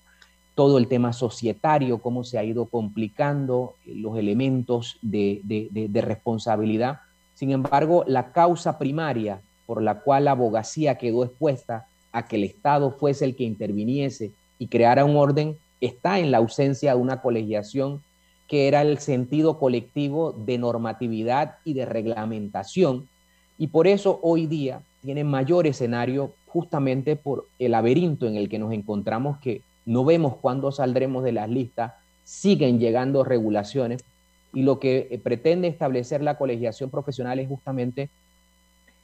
todo 0.60 0.76
el 0.76 0.88
tema 0.88 1.14
societario, 1.14 2.00
cómo 2.02 2.22
se 2.22 2.36
ha 2.36 2.44
ido 2.44 2.66
complicando 2.66 3.76
eh, 3.86 3.94
los 3.94 4.18
elementos 4.18 4.98
de, 5.00 5.40
de 5.42 6.00
responsabilidad. 6.02 7.00
Sin 7.32 7.50
embargo, 7.50 8.04
la 8.06 8.32
causa 8.32 8.78
primaria 8.78 9.40
por 9.64 9.82
la 9.82 10.00
cual 10.00 10.26
la 10.26 10.32
abogacía 10.32 10.98
quedó 10.98 11.24
expuesta 11.24 11.86
a 12.12 12.26
que 12.26 12.36
el 12.36 12.44
Estado 12.44 12.90
fuese 12.90 13.24
el 13.24 13.36
que 13.36 13.44
interviniese 13.44 14.32
y 14.58 14.66
creara 14.66 15.06
un 15.06 15.16
orden 15.16 15.56
está 15.80 16.18
en 16.18 16.30
la 16.30 16.36
ausencia 16.36 16.94
de 16.94 17.00
una 17.00 17.22
colegiación 17.22 18.02
que 18.46 18.68
era 18.68 18.82
el 18.82 18.98
sentido 18.98 19.58
colectivo 19.58 20.32
de 20.32 20.58
normatividad 20.58 21.56
y 21.64 21.72
de 21.72 21.86
reglamentación. 21.86 23.08
Y 23.56 23.68
por 23.68 23.86
eso 23.86 24.20
hoy 24.22 24.46
día 24.46 24.82
tiene 25.00 25.24
mayor 25.24 25.66
escenario 25.66 26.34
justamente 26.48 27.16
por 27.16 27.46
el 27.58 27.70
laberinto 27.70 28.26
en 28.26 28.36
el 28.36 28.50
que 28.50 28.58
nos 28.58 28.74
encontramos, 28.74 29.38
que 29.38 29.62
no 29.86 30.04
vemos 30.04 30.36
cuándo 30.36 30.72
saldremos 30.72 31.24
de 31.24 31.32
las 31.32 31.48
listas, 31.48 31.94
siguen 32.24 32.78
llegando 32.78 33.24
regulaciones 33.24 34.04
y 34.52 34.62
lo 34.62 34.78
que 34.78 35.08
eh, 35.10 35.18
pretende 35.18 35.68
establecer 35.68 36.22
la 36.22 36.38
colegiación 36.38 36.90
profesional 36.90 37.38
es 37.38 37.48
justamente 37.48 38.10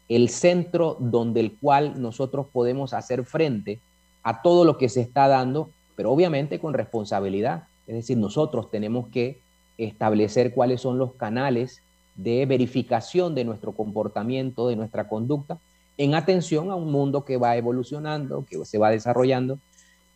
el 0.08 0.28
centro 0.28 0.96
donde 1.00 1.40
el 1.40 1.56
cual 1.58 2.00
nosotros 2.00 2.46
podemos 2.52 2.94
hacer 2.94 3.24
frente 3.24 3.80
a 4.22 4.42
todo 4.42 4.64
lo 4.64 4.78
que 4.78 4.88
se 4.88 5.00
está 5.00 5.28
dando 5.28 5.70
pero 5.96 6.12
obviamente 6.12 6.60
con 6.60 6.74
responsabilidad. 6.74 7.64
Es 7.88 7.94
decir, 7.96 8.18
nosotros 8.18 8.70
tenemos 8.70 9.08
que 9.08 9.40
establecer 9.78 10.54
cuáles 10.54 10.80
son 10.80 10.98
los 10.98 11.14
canales 11.14 11.82
de 12.14 12.46
verificación 12.46 13.34
de 13.34 13.44
nuestro 13.44 13.72
comportamiento, 13.72 14.68
de 14.68 14.76
nuestra 14.76 15.08
conducta, 15.08 15.58
en 15.98 16.14
atención 16.14 16.70
a 16.70 16.74
un 16.74 16.92
mundo 16.92 17.24
que 17.24 17.38
va 17.38 17.56
evolucionando, 17.56 18.44
que 18.48 18.62
se 18.64 18.78
va 18.78 18.90
desarrollando, 18.90 19.58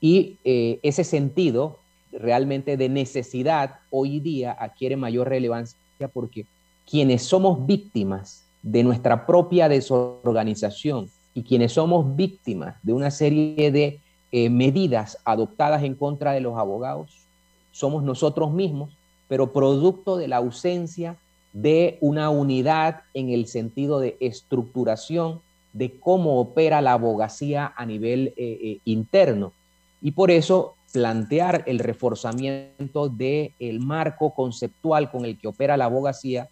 y 0.01 0.39
eh, 0.45 0.81
ese 0.83 1.05
sentido 1.05 1.79
realmente 2.13 2.77
de 2.77 2.89
necesidad 2.89 3.77
hoy 3.91 4.21
día 4.21 4.57
adquiere 4.59 4.97
mayor 4.97 5.29
relevancia 5.29 5.77
porque 6.13 6.47
quienes 6.89 7.23
somos 7.23 7.67
víctimas 7.67 8.47
de 8.63 8.83
nuestra 8.83 9.27
propia 9.27 9.69
desorganización 9.69 11.09
y 11.35 11.43
quienes 11.43 11.73
somos 11.73 12.17
víctimas 12.17 12.77
de 12.83 12.93
una 12.93 13.11
serie 13.11 13.71
de 13.71 14.01
eh, 14.33 14.51
medidas 14.51 15.19
adoptadas 15.25 15.83
en 15.85 15.95
contra 15.95 16.33
de 16.33 16.41
los 16.41 16.59
abogados 16.59 17.27
somos 17.73 18.03
nosotros 18.03 18.51
mismos, 18.53 18.91
pero 19.29 19.53
producto 19.53 20.17
de 20.17 20.29
la 20.29 20.39
ausencia 20.39 21.17
de 21.53 21.99
una 22.01 22.31
unidad 22.31 23.03
en 23.15 23.31
el 23.31 23.47
sentido 23.47 24.01
de 24.01 24.17
estructuración 24.21 25.41
de 25.73 25.99
cómo 26.01 26.41
opera 26.41 26.81
la 26.81 26.95
abogacía 26.95 27.73
a 27.77 27.87
nivel 27.87 28.35
eh, 28.37 28.79
interno. 28.85 29.53
Y 30.01 30.13
por 30.13 30.31
eso 30.31 30.77
plantear 30.93 31.65
el 31.67 31.79
reforzamiento 31.79 33.09
del 33.09 33.55
el 33.59 33.81
marco 33.81 34.35
conceptual 34.35 35.11
con 35.11 35.25
el 35.25 35.39
que 35.39 35.49
opera 35.49 35.77
la 35.77 35.85
abogacía 35.85 36.49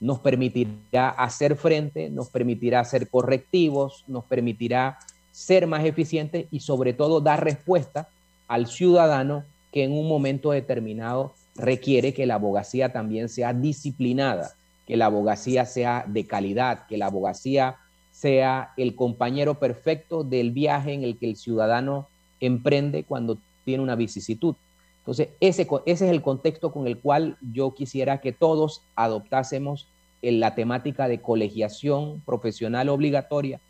nos 0.00 0.18
permitirá 0.18 1.10
hacer 1.10 1.54
frente, 1.56 2.10
nos 2.10 2.28
permitirá 2.28 2.80
hacer 2.80 3.08
correctivos, 3.08 4.04
nos 4.08 4.24
permitirá 4.24 4.98
ser 5.30 5.66
más 5.66 5.84
eficiente 5.84 6.48
y 6.50 6.60
sobre 6.60 6.92
todo 6.92 7.20
dar 7.20 7.44
respuesta 7.44 8.08
al 8.48 8.66
ciudadano 8.66 9.44
que 9.70 9.84
en 9.84 9.92
un 9.92 10.08
momento 10.08 10.50
determinado 10.50 11.34
requiere 11.54 12.12
que 12.12 12.26
la 12.26 12.34
abogacía 12.34 12.92
también 12.92 13.28
sea 13.28 13.52
disciplinada, 13.52 14.54
que 14.86 14.96
la 14.96 15.06
abogacía 15.06 15.66
sea 15.66 16.04
de 16.06 16.26
calidad, 16.26 16.86
que 16.86 16.98
la 16.98 17.06
abogacía 17.06 17.76
sea 18.10 18.72
el 18.76 18.94
compañero 18.94 19.58
perfecto 19.58 20.24
del 20.24 20.50
viaje 20.50 20.92
en 20.92 21.04
el 21.04 21.16
que 21.16 21.26
el 21.26 21.36
ciudadano 21.36 22.08
emprende 22.42 23.04
cuando 23.04 23.38
tiene 23.64 23.82
una 23.82 23.96
vicisitud. 23.96 24.54
Entonces, 24.98 25.28
ese, 25.40 25.66
ese 25.86 26.04
es 26.06 26.12
el 26.12 26.22
contexto 26.22 26.70
con 26.70 26.86
el 26.86 26.98
cual 26.98 27.38
yo 27.40 27.74
quisiera 27.74 28.20
que 28.20 28.32
todos 28.32 28.82
adoptásemos 28.94 29.88
la 30.20 30.54
temática 30.54 31.08
de 31.08 31.20
colegiación 31.20 32.20
profesional 32.24 32.88
obligatoria, 32.88 33.60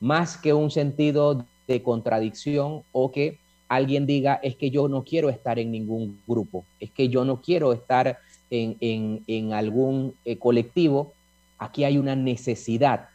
más 0.00 0.36
que 0.36 0.52
un 0.52 0.70
sentido 0.70 1.46
de 1.66 1.82
contradicción 1.82 2.82
o 2.92 3.10
que 3.10 3.38
alguien 3.68 4.04
diga, 4.04 4.34
es 4.42 4.56
que 4.56 4.70
yo 4.70 4.88
no 4.88 5.04
quiero 5.04 5.30
estar 5.30 5.58
en 5.58 5.70
ningún 5.70 6.20
grupo, 6.26 6.66
es 6.78 6.90
que 6.90 7.08
yo 7.08 7.24
no 7.24 7.40
quiero 7.40 7.72
estar 7.72 8.18
en, 8.50 9.52
algún 9.54 10.14
eh, 10.26 10.36
colectivo, 10.36 11.14
aquí 11.58 11.84
hay 11.84 11.96
una 11.96 12.14
necesidad. 12.14 13.08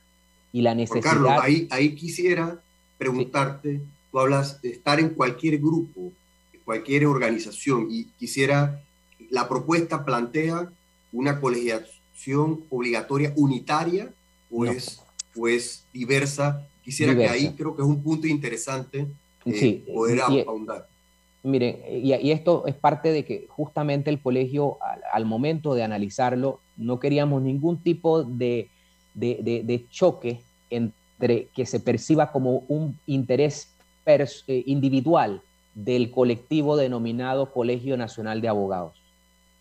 Y 0.51 0.61
la 0.61 0.73
necesidad... 0.73 1.11
Carlos, 1.11 1.33
ahí, 1.39 1.67
ahí 1.69 1.93
quisiera 1.93 2.59
preguntarte, 2.97 3.81
tú 4.17 4.21
hablas 4.21 4.59
de 4.63 4.69
estar 4.69 4.99
en 4.99 5.09
cualquier 5.09 5.59
grupo, 5.59 6.11
cualquier 6.65 7.05
organización, 7.05 7.87
y 7.91 8.05
quisiera, 8.17 8.81
la 9.29 9.47
propuesta 9.47 10.03
plantea 10.03 10.71
una 11.13 11.39
colegiación 11.39 12.63
obligatoria 12.71 13.31
unitaria 13.35 14.11
o, 14.49 14.65
es, 14.65 15.85
diversa. 15.93 16.67
Quisiera 16.83 17.15
que 17.15 17.27
ahí 17.27 17.53
creo 17.55 17.75
que 17.75 17.83
es 17.83 17.87
un 17.87 18.01
punto 18.01 18.25
interesante 18.25 19.05
eh, 19.45 19.83
poder 19.93 20.21
ahondar. 20.21 20.87
Miren, 21.43 21.77
y, 21.87 22.31
esto 22.31 22.65
es 22.65 22.73
parte 22.73 23.11
de 23.11 23.23
que 23.23 23.45
justamente 23.49 24.09
el 24.09 24.19
colegio, 24.19 24.79
al, 25.13 25.25
momento 25.25 25.75
de 25.75 25.83
analizarlo, 25.83 26.59
no 26.75 26.99
queríamos 26.99 27.43
ningún 27.43 27.77
tipo 27.83 28.23
de, 28.23 28.67
choque 29.91 30.41
entre 30.71 31.49
que 31.55 31.67
se 31.67 31.79
perciba 31.79 32.31
como 32.31 32.63
un 32.67 32.97
interés 33.05 33.76
individual 34.47 35.41
del 35.75 36.11
colectivo 36.11 36.77
denominado 36.77 37.51
Colegio 37.51 37.97
Nacional 37.97 38.41
de 38.41 38.47
Abogados, 38.47 39.01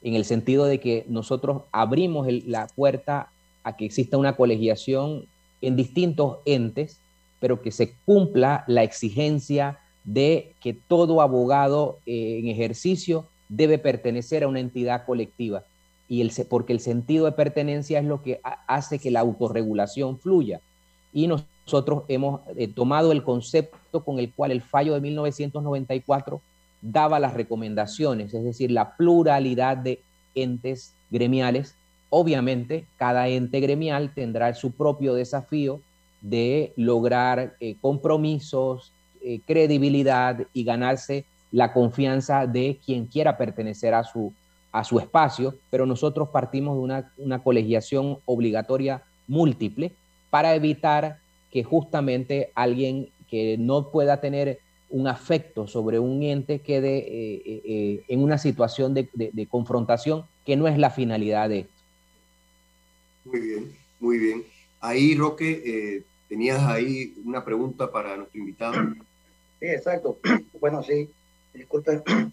en 0.02 0.14
el 0.14 0.24
sentido 0.24 0.64
de 0.64 0.80
que 0.80 1.04
nosotros 1.08 1.62
abrimos 1.72 2.26
la 2.46 2.68
puerta 2.68 3.30
a 3.64 3.76
que 3.76 3.84
exista 3.84 4.16
una 4.16 4.36
colegiación 4.36 5.26
en 5.60 5.76
distintos 5.76 6.38
entes, 6.46 7.00
pero 7.40 7.60
que 7.60 7.70
se 7.70 7.94
cumpla 8.04 8.64
la 8.66 8.82
exigencia 8.82 9.78
de 10.04 10.54
que 10.60 10.72
todo 10.72 11.20
abogado 11.20 11.98
eh, 12.06 12.38
en 12.40 12.48
ejercicio 12.48 13.26
debe 13.48 13.78
pertenecer 13.78 14.44
a 14.44 14.48
una 14.48 14.60
entidad 14.60 15.04
colectiva, 15.04 15.64
y 16.08 16.20
el, 16.20 16.30
porque 16.48 16.72
el 16.72 16.80
sentido 16.80 17.24
de 17.24 17.32
pertenencia 17.32 17.98
es 17.98 18.04
lo 18.04 18.22
que 18.22 18.40
hace 18.68 19.00
que 19.00 19.10
la 19.10 19.20
autorregulación 19.20 20.18
fluya. 20.18 20.60
Y 21.12 21.26
nosotros 21.26 21.55
hemos 22.08 22.40
eh, 22.56 22.68
tomado 22.68 23.12
el 23.12 23.22
concepto 23.22 24.04
con 24.04 24.18
el 24.18 24.32
cual 24.32 24.52
el 24.52 24.62
fallo 24.62 24.94
de 24.94 25.00
1994 25.00 26.40
daba 26.80 27.18
las 27.18 27.34
recomendaciones, 27.34 28.32
es 28.34 28.44
decir, 28.44 28.70
la 28.70 28.96
pluralidad 28.96 29.76
de 29.76 30.00
entes 30.34 30.92
gremiales. 31.10 31.74
Obviamente, 32.10 32.86
cada 32.96 33.28
ente 33.28 33.60
gremial 33.60 34.12
tendrá 34.14 34.54
su 34.54 34.70
propio 34.70 35.14
desafío 35.14 35.80
de 36.20 36.72
lograr 36.76 37.54
eh, 37.60 37.76
compromisos, 37.80 38.92
eh, 39.22 39.40
credibilidad 39.44 40.46
y 40.52 40.64
ganarse 40.64 41.24
la 41.50 41.72
confianza 41.72 42.46
de 42.46 42.78
quien 42.84 43.06
quiera 43.06 43.36
pertenecer 43.36 43.94
a 43.94 44.04
su, 44.04 44.32
a 44.72 44.84
su 44.84 44.98
espacio, 44.98 45.54
pero 45.70 45.86
nosotros 45.86 46.28
partimos 46.28 46.76
de 46.76 46.82
una, 46.82 47.12
una 47.16 47.42
colegiación 47.42 48.18
obligatoria 48.24 49.02
múltiple 49.26 49.92
para 50.30 50.54
evitar 50.54 51.18
que 51.50 51.64
justamente 51.64 52.50
alguien 52.54 53.10
que 53.28 53.56
no 53.58 53.90
pueda 53.90 54.20
tener 54.20 54.60
un 54.88 55.08
afecto 55.08 55.66
sobre 55.66 55.98
un 55.98 56.22
ente 56.22 56.60
quede 56.60 56.98
eh, 56.98 57.42
eh, 57.64 58.04
en 58.08 58.22
una 58.22 58.38
situación 58.38 58.94
de, 58.94 59.08
de, 59.14 59.46
confrontación 59.46 60.24
que 60.44 60.56
no 60.56 60.68
es 60.68 60.78
la 60.78 60.90
finalidad 60.90 61.48
de 61.48 61.60
esto. 61.60 61.72
Muy 63.24 63.40
bien, 63.40 63.76
muy 63.98 64.18
bien. 64.18 64.44
Ahí, 64.80 65.16
Roque, 65.16 66.04
tenías 66.28 66.62
ahí 66.62 67.14
una 67.24 67.44
pregunta 67.44 67.90
para 67.90 68.16
nuestro 68.16 68.38
invitado. 68.38 68.74
Sí, 69.60 69.66
exacto. 69.66 70.18
Bueno, 70.60 70.82
sí, 70.82 71.10
disculpen. 71.52 72.02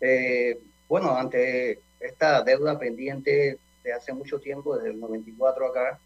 Eh, 0.00 0.56
bueno, 0.88 1.16
ante 1.16 1.80
esta 1.98 2.44
deuda 2.44 2.78
pendiente 2.78 3.58
de 3.82 3.92
hace 3.92 4.12
mucho 4.12 4.38
tiempo, 4.38 4.76
desde 4.76 4.90
el 4.90 5.00
94 5.00 5.66
acá, 5.66 5.98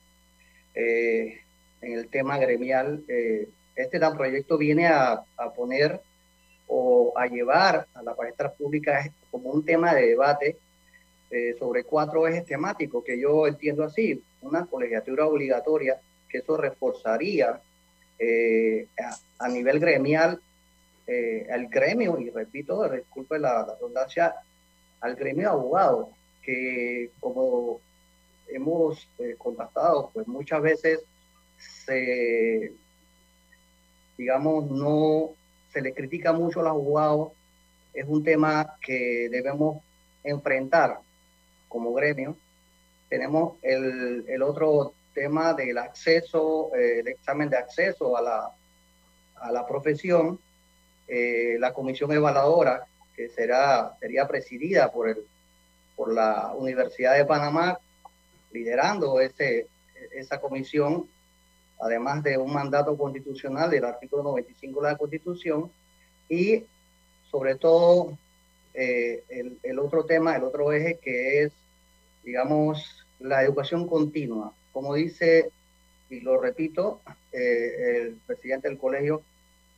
eh, 0.74 1.42
en 1.82 1.92
el 1.92 2.08
tema 2.08 2.38
gremial, 2.38 3.04
eh, 3.08 3.48
este 3.76 3.98
gran 3.98 4.16
proyecto 4.16 4.56
viene 4.56 4.86
a, 4.86 5.22
a, 5.36 5.52
poner 5.52 6.00
o 6.66 7.12
a 7.16 7.26
llevar 7.26 7.86
a 7.94 8.02
la 8.02 8.14
palestra 8.14 8.52
pública 8.52 9.10
como 9.30 9.50
un 9.50 9.64
tema 9.64 9.94
de 9.94 10.08
debate 10.08 10.56
sobre 11.58 11.84
cuatro 11.84 12.28
ejes 12.28 12.44
temáticos 12.44 13.02
que 13.02 13.18
yo 13.18 13.46
entiendo 13.46 13.84
así. 13.84 14.22
Una 14.42 14.66
colegiatura 14.66 15.26
obligatoria, 15.26 15.98
que 16.28 16.38
eso 16.38 16.58
reforzaría 16.58 17.58
eh, 18.24 18.86
a, 19.38 19.48
nivel 19.48 19.80
gremial, 19.80 20.40
eh, 21.08 21.44
al 21.50 21.66
gremio, 21.66 22.20
y 22.20 22.30
repito, 22.30 22.88
disculpe 22.88 23.36
la, 23.36 23.64
redundancia, 23.64 24.32
al 25.00 25.16
gremio 25.16 25.48
de 25.48 25.54
abogados, 25.54 26.08
que 26.40 27.10
como 27.18 27.80
hemos 28.46 29.08
eh, 29.18 29.34
contactado, 29.36 30.10
pues 30.14 30.28
muchas 30.28 30.62
veces 30.62 31.00
se, 31.84 32.72
digamos, 34.16 34.70
no 34.70 35.30
se 35.72 35.80
le 35.80 35.94
critica 35.94 36.32
mucho 36.32 36.60
a 36.60 36.64
los 36.64 36.72
abogados, 36.72 37.32
es 37.94 38.06
un 38.06 38.22
tema 38.22 38.76
que 38.80 39.28
debemos 39.30 39.82
enfrentar 40.24 40.98
como 41.68 41.92
gremio. 41.92 42.36
Tenemos 43.08 43.58
el, 43.62 44.24
el 44.28 44.42
otro 44.42 44.94
tema 45.14 45.52
del 45.54 45.78
acceso, 45.78 46.74
eh, 46.74 47.00
el 47.00 47.08
examen 47.08 47.48
de 47.50 47.58
acceso 47.58 48.16
a 48.16 48.22
la, 48.22 48.50
a 49.36 49.52
la 49.52 49.66
profesión, 49.66 50.38
eh, 51.08 51.56
la 51.58 51.72
comisión 51.72 52.12
evaluadora, 52.12 52.86
que 53.14 53.28
será, 53.28 53.94
sería 54.00 54.26
presidida 54.26 54.90
por, 54.90 55.08
el, 55.08 55.18
por 55.96 56.12
la 56.12 56.52
Universidad 56.56 57.16
de 57.16 57.26
Panamá, 57.26 57.78
liderando 58.52 59.20
ese, 59.20 59.66
esa 60.12 60.40
comisión, 60.40 61.06
además 61.82 62.22
de 62.22 62.38
un 62.38 62.52
mandato 62.52 62.96
constitucional 62.96 63.70
del 63.70 63.84
artículo 63.84 64.22
95 64.22 64.80
de 64.80 64.90
la 64.90 64.96
Constitución, 64.96 65.70
y 66.28 66.64
sobre 67.30 67.56
todo 67.56 68.16
eh, 68.72 69.24
el, 69.28 69.58
el 69.62 69.78
otro 69.78 70.04
tema, 70.04 70.36
el 70.36 70.44
otro 70.44 70.72
eje 70.72 70.98
que 71.02 71.42
es, 71.42 71.52
digamos, 72.24 73.04
la 73.18 73.42
educación 73.42 73.86
continua, 73.86 74.52
como 74.72 74.94
dice, 74.94 75.50
y 76.08 76.20
lo 76.20 76.40
repito, 76.40 77.00
eh, 77.32 78.04
el 78.06 78.16
presidente 78.26 78.68
del 78.68 78.78
colegio, 78.78 79.22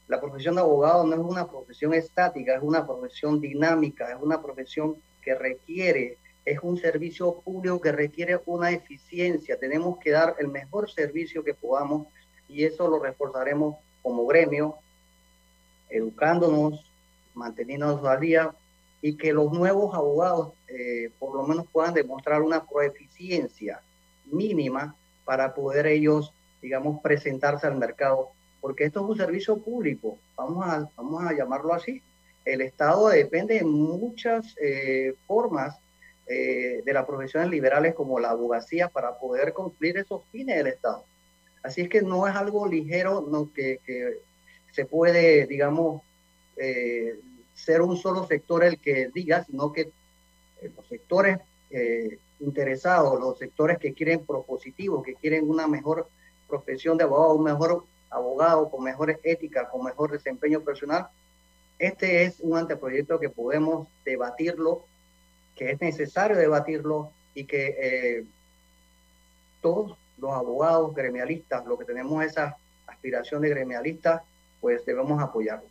la 0.09 0.21
profesión 0.21 0.57
de 0.57 0.61
abogado 0.61 1.07
no 1.07 1.15
es 1.15 1.21
una 1.21 1.49
profesión 1.49 1.95
estática, 1.95 2.55
es 2.55 2.63
una 2.63 2.87
profesión 2.87 3.41
dinámica, 3.41 4.11
es 4.11 4.19
una 4.21 4.43
profesión 4.43 4.97
que 5.23 5.35
requiere, 5.35 6.19
es 6.45 6.59
un 6.63 6.77
servicio 6.77 7.41
público 7.41 7.81
que 7.81 7.93
requiere 7.93 8.41
una 8.47 8.71
eficiencia. 8.71 9.59
Tenemos 9.59 9.99
que 9.99 10.11
dar 10.11 10.37
el 10.39 10.49
mejor 10.49 10.91
servicio 10.91 11.43
que 11.43 11.55
podamos 11.55 12.09
y 12.49 12.65
eso 12.65 12.89
lo 12.89 12.99
reforzaremos 12.99 13.77
como 14.03 14.27
gremio, 14.27 14.77
educándonos, 15.89 16.85
manteniéndonos 17.35 18.05
al 18.05 18.21
día 18.21 18.55
y 19.01 19.17
que 19.17 19.33
los 19.33 19.53
nuevos 19.53 19.95
abogados 19.95 20.53
eh, 20.69 21.11
por 21.19 21.35
lo 21.35 21.47
menos 21.47 21.67
puedan 21.73 21.95
demostrar 21.95 22.43
una 22.43 22.65
proeficiencia 22.65 23.81
mínima 24.27 24.95
para 25.25 25.55
poder 25.55 25.87
ellos, 25.87 26.33
digamos, 26.61 27.01
presentarse 27.03 27.67
al 27.67 27.77
mercado, 27.77 28.31
porque 28.61 28.85
esto 28.85 29.01
es 29.01 29.11
un 29.11 29.17
servicio 29.17 29.59
público, 29.59 30.19
vamos 30.37 30.67
a, 30.67 30.91
vamos 30.97 31.25
a 31.25 31.33
llamarlo 31.35 31.75
así. 31.75 32.03
El 32.45 32.61
Estado 32.61 33.09
depende 33.09 33.55
de 33.55 33.65
muchas 33.65 34.55
eh, 34.61 35.15
formas 35.27 35.79
eh, 36.27 36.83
de 36.85 36.93
las 36.93 37.05
profesiones 37.05 37.51
liberales 37.51 37.95
como 37.95 38.19
la 38.19 38.31
abogacía 38.31 38.89
para 38.89 39.19
poder 39.19 39.53
cumplir 39.53 39.99
esos 39.99 40.25
fines 40.31 40.57
del 40.57 40.69
Estado. 40.69 41.05
Así 41.63 41.83
es 41.83 41.89
que 41.89 42.03
no 42.03 42.27
es 42.27 42.35
algo 42.35 42.67
ligero 42.67 43.27
no, 43.29 43.53
que, 43.53 43.81
que 43.85 44.19
se 44.73 44.85
puede, 44.85 45.47
digamos, 45.47 46.03
eh, 46.57 47.19
ser 47.55 47.83
un 47.83 47.97
solo 47.97 48.27
sector 48.27 48.65
el 48.65 48.79
que 48.79 49.11
diga, 49.15 49.45
sino 49.45 49.73
que 49.73 49.91
los 50.77 50.87
sectores 50.87 51.39
interesados, 52.41 53.19
los 53.19 53.39
sectores 53.39 53.79
que 53.79 53.93
quieren 53.93 54.25
propositivos, 54.25 55.05
que 55.05 55.15
quieren 55.15 55.49
una 55.49 55.67
mejor 55.67 56.09
profesión 56.49 56.97
de 56.97 57.05
abogado, 57.05 57.35
un 57.35 57.45
mejor 57.45 57.85
abogado 58.11 58.71
con 58.71 58.85
mejores 58.85 59.19
éticas, 59.25 59.69
con 59.71 59.85
mejor 59.85 60.13
desempeño 60.13 60.61
personal, 60.61 61.09
este 61.79 62.25
es 62.25 62.39
un 62.41 62.57
anteproyecto 62.57 63.19
que 63.19 63.29
podemos 63.29 63.89
debatirlo, 64.05 64.85
que 65.55 65.71
es 65.71 65.81
necesario 65.81 66.37
debatirlo 66.37 67.13
y 67.35 67.45
que 67.45 67.77
eh, 67.79 68.25
todos 69.61 69.97
los 70.19 70.33
abogados 70.33 70.95
gremialistas, 70.95 71.65
los 71.67 71.79
que 71.79 71.85
tenemos 71.85 72.25
esa 72.25 72.57
aspiración 72.87 73.43
de 73.43 73.51
gremialistas, 73.51 74.23
pues 74.61 74.85
debemos 74.85 75.23
apoyarlo. 75.23 75.69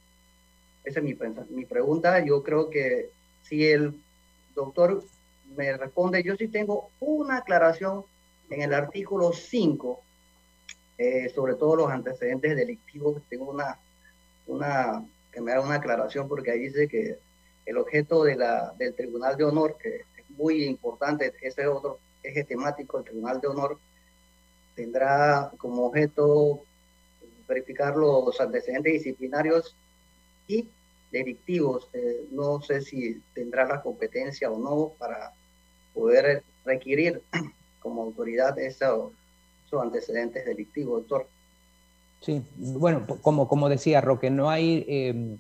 Esa 0.84 1.00
es 1.00 1.06
mi, 1.06 1.18
mi 1.50 1.66
pregunta. 1.66 2.24
Yo 2.24 2.44
creo 2.44 2.70
que 2.70 3.10
si 3.44 3.66
el 3.66 3.96
doctor 4.56 5.04
me 5.56 5.76
responde, 5.78 6.24
yo 6.24 6.36
sí 6.36 6.48
tengo 6.48 6.90
una 7.00 7.38
aclaración 7.38 8.06
en 8.50 8.62
el 8.62 8.74
artículo 8.74 9.32
5, 9.32 10.02
eh, 10.98 11.30
sobre 11.30 11.56
todo 11.56 11.76
los 11.76 11.92
antecedentes 11.92 12.56
delictivos, 12.56 13.22
tengo 13.30 13.50
una, 13.50 13.80
una, 14.48 15.04
que 15.32 15.42
me 15.42 15.52
haga 15.52 15.62
una 15.62 15.76
aclaración 15.76 16.28
porque 16.28 16.52
ahí 16.52 16.60
dice 16.60 16.88
que 16.88 17.18
el 17.66 17.78
objeto 17.78 18.24
de 18.24 18.36
la, 18.36 18.74
del 18.78 18.94
Tribunal 18.96 19.38
de 19.38 19.46
Honor, 19.46 19.78
que 19.82 19.96
es 20.18 20.30
muy 20.30 20.66
importante, 20.66 21.34
ese 21.42 21.68
otro 21.68 22.00
eje 22.22 22.44
temático, 22.44 22.98
el 22.98 23.06
Tribunal 23.06 23.40
de 23.40 23.48
Honor, 23.48 23.80
tendrá 24.76 25.52
como 25.58 25.86
objeto 25.86 26.62
verificar 27.48 27.96
los 27.96 28.40
antecedentes 28.40 28.94
disciplinarios 28.94 29.76
y 30.48 30.68
delictivos. 31.12 31.90
Eh, 31.94 32.28
no 32.32 32.62
sé 32.62 32.82
si 32.82 33.22
tendrá 33.34 33.66
la 33.66 33.82
competencia 33.82 34.52
o 34.52 34.58
no 34.58 34.94
para 34.98 35.32
poder 35.94 36.44
requerir 36.66 37.22
como 37.80 38.04
autoridad 38.04 38.58
esos, 38.60 39.12
antecedentes 39.82 40.46
delictivos, 40.46 41.02
doctor. 41.02 41.28
Sí, 42.22 42.44
bueno, 42.56 43.08
como, 43.24 43.48
como 43.48 43.68
decía 43.70 44.02
Roque, 44.02 44.30
no 44.30 44.52
hay 44.52 44.86
em, 44.88 45.40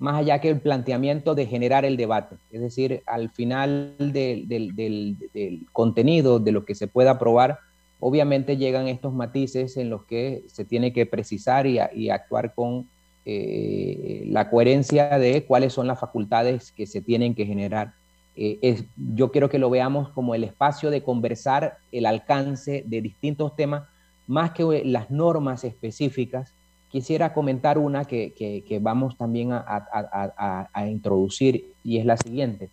más 0.00 0.16
allá 0.16 0.40
que 0.40 0.48
el 0.48 0.60
planteamiento 0.60 1.34
de 1.34 1.46
generar 1.46 1.84
el 1.84 1.98
debate. 1.98 2.36
Es 2.50 2.62
decir, 2.62 3.02
al 3.04 3.30
final 3.30 3.94
del, 3.98 5.68
contenido 5.72 6.40
de 6.40 6.52
lo 6.52 6.64
que 6.64 6.74
se 6.74 6.88
pueda 6.88 7.12
aprobar, 7.12 7.58
obviamente 8.00 8.56
llegan 8.56 8.88
estos 8.88 9.12
matices 9.12 9.76
en 9.76 9.90
los 9.90 10.04
que 10.06 10.42
se 10.46 10.64
tiene 10.64 10.94
que 10.94 11.04
precisar 11.04 11.66
y, 11.66 12.08
actuar 12.08 12.54
con 12.54 12.88
eh, 13.26 14.24
la 14.26 14.48
coherencia 14.48 15.18
de 15.18 15.44
cuáles 15.44 15.74
son 15.74 15.86
las 15.86 16.00
facultades 16.00 16.72
que 16.72 16.86
se 16.86 17.02
tienen 17.02 17.34
que 17.34 17.44
generar. 17.44 17.92
Eh, 18.36 18.82
yo 19.14 19.30
quiero 19.30 19.50
que 19.50 19.58
lo 19.58 19.68
veamos 19.68 20.08
como 20.08 20.34
el 20.34 20.44
espacio 20.44 20.88
de 20.88 21.02
conversar 21.02 21.76
el 21.92 22.06
alcance 22.06 22.84
de 22.86 23.02
distintos 23.02 23.54
temas, 23.54 23.82
más 24.26 24.52
que 24.52 24.82
las 24.86 25.10
normas 25.10 25.62
específicas. 25.64 26.54
Quisiera 26.90 27.32
comentar 27.32 27.78
una 27.78 28.04
que, 28.04 28.78
vamos 28.82 29.16
también 29.16 29.50
a, 29.52 30.84
introducir 30.88 31.72
y 31.84 31.98
es 31.98 32.04
la 32.04 32.16
siguiente. 32.16 32.68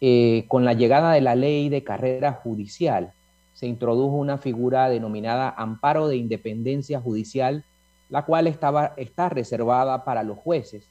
Eh, 0.00 0.44
con 0.48 0.64
la 0.64 0.72
llegada 0.72 1.12
de 1.12 1.20
la 1.20 1.36
ley 1.36 1.68
de 1.68 1.84
carrera 1.84 2.32
judicial, 2.32 3.12
se 3.54 3.66
introdujo 3.66 4.16
una 4.16 4.38
figura 4.38 4.88
denominada 4.88 5.54
amparo 5.56 6.08
de 6.08 6.16
independencia 6.16 7.00
judicial, 7.00 7.64
la 8.10 8.24
cual 8.24 8.48
estaba, 8.48 8.92
está 8.96 9.28
reservada 9.28 10.04
para 10.04 10.24
los 10.24 10.36
jueces. 10.38 10.88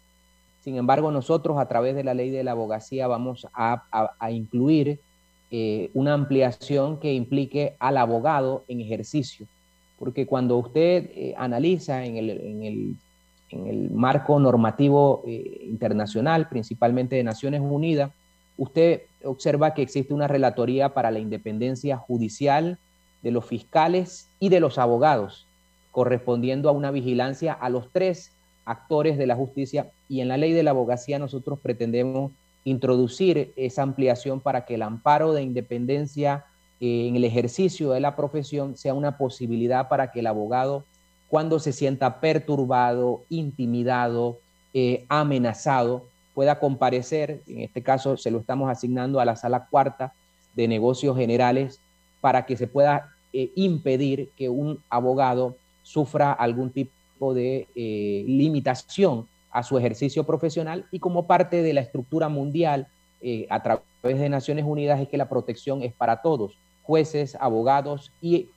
Sin 0.62 0.78
embargo, 0.78 1.12
nosotros 1.12 1.58
a 1.60 1.68
través 1.68 1.94
de 1.96 2.06
la 2.06 2.14
ley 2.14 2.30
de 2.30 2.46
la 2.46 2.52
abogacía 2.52 3.08
vamos 3.08 3.46
a, 3.54 3.84
incluir 4.32 5.02
eh, 5.52 5.92
una 5.94 6.14
ampliación 6.14 6.98
que 6.98 7.14
implique 7.14 7.76
al 7.80 7.98
abogado 7.98 8.64
en 8.70 8.80
ejercicio, 8.80 9.46
porque 10.04 10.26
cuando 10.26 10.58
usted 10.58 11.12
eh, 11.16 11.34
analiza 11.38 12.04
en 12.04 12.18
el, 12.18 12.98
marco 13.90 14.38
normativo 14.38 15.24
eh, 15.26 15.62
internacional, 15.64 16.50
principalmente 16.50 17.16
de 17.16 17.24
Naciones 17.24 17.62
Unidas, 17.62 18.12
usted 18.58 19.04
observa 19.24 19.74
que 19.74 19.82
existe 19.82 20.14
una 20.14 20.28
relatoría 20.28 20.94
para 20.94 21.10
la 21.10 21.20
independencia 21.20 21.96
judicial 21.96 22.80
de 23.22 23.32
los 23.32 23.46
fiscales 23.46 24.28
y 24.42 24.50
de 24.50 24.60
los 24.60 24.78
abogados, 24.78 25.48
correspondiendo 25.92 26.68
a 26.68 26.74
una 26.74 26.92
vigilancia 26.92 27.54
a 27.54 27.70
los 27.70 27.90
tres 27.94 28.34
actores 28.66 29.18
de 29.18 29.28
la 29.28 29.38
justicia. 29.38 29.90
Y 30.10 30.20
en 30.20 30.28
la 30.28 30.36
ley 30.36 30.52
de 30.52 30.64
la 30.64 30.72
abogacía 30.72 31.18
nosotros 31.18 31.60
pretendemos 31.60 32.34
introducir 32.66 33.54
esa 33.56 33.84
ampliación 33.84 34.42
para 34.42 34.66
que 34.66 34.76
el 34.76 34.82
amparo 34.82 35.32
de 35.32 35.44
independencia 35.44 36.44
en 36.80 37.16
el 37.16 37.24
ejercicio 37.24 37.92
de 37.92 38.00
la 38.00 38.16
profesión 38.16 38.76
sea 38.76 38.94
una 38.94 39.18
posibilidad 39.18 39.88
para 39.88 40.12
que 40.12 40.20
el 40.20 40.28
abogado, 40.28 40.84
cuando 41.30 41.60
se 41.60 41.72
sienta 41.72 42.20
perturbado, 42.20 43.24
intimidado, 43.30 44.40
eh, 44.74 45.06
amenazado, 45.10 46.08
pueda 46.34 46.60
comparecer, 46.60 47.42
en 47.48 47.62
este 47.62 47.84
caso 47.84 48.18
se 48.18 48.32
lo 48.32 48.40
estamos 48.40 48.70
asignando 48.70 49.20
a 49.20 49.26
la 49.26 49.36
sala 49.36 49.68
cuarta 49.70 50.14
de 50.56 50.68
negocios 50.68 51.16
generales, 51.16 51.80
para 52.22 52.46
que 52.46 52.58
se 52.58 52.68
pueda 52.68 53.14
eh, 53.34 53.52
impedir 53.56 54.30
que 54.36 54.50
un 54.50 54.82
abogado 54.90 55.58
sufra 55.82 56.32
algún 56.32 56.72
tipo 56.72 57.34
de 57.34 57.68
eh, 57.76 58.24
limitación 58.28 59.28
a 59.52 59.64
su 59.64 59.78
ejercicio 59.78 60.24
profesional 60.24 60.86
y 60.92 61.00
como 61.00 61.28
parte 61.28 61.62
de 61.62 61.74
la 61.74 61.82
estructura 61.82 62.30
mundial 62.30 62.88
eh, 63.24 63.48
a 63.50 63.64
través 63.64 64.20
de 64.20 64.30
Naciones 64.30 64.66
Unidas 64.66 65.00
es 65.00 65.08
que 65.08 65.18
la 65.18 65.30
protección 65.30 65.82
es 65.82 65.94
para 65.94 66.22
todos, 66.22 66.58
jueces, 66.84 67.36
abogados 67.40 68.12
y 68.22 68.50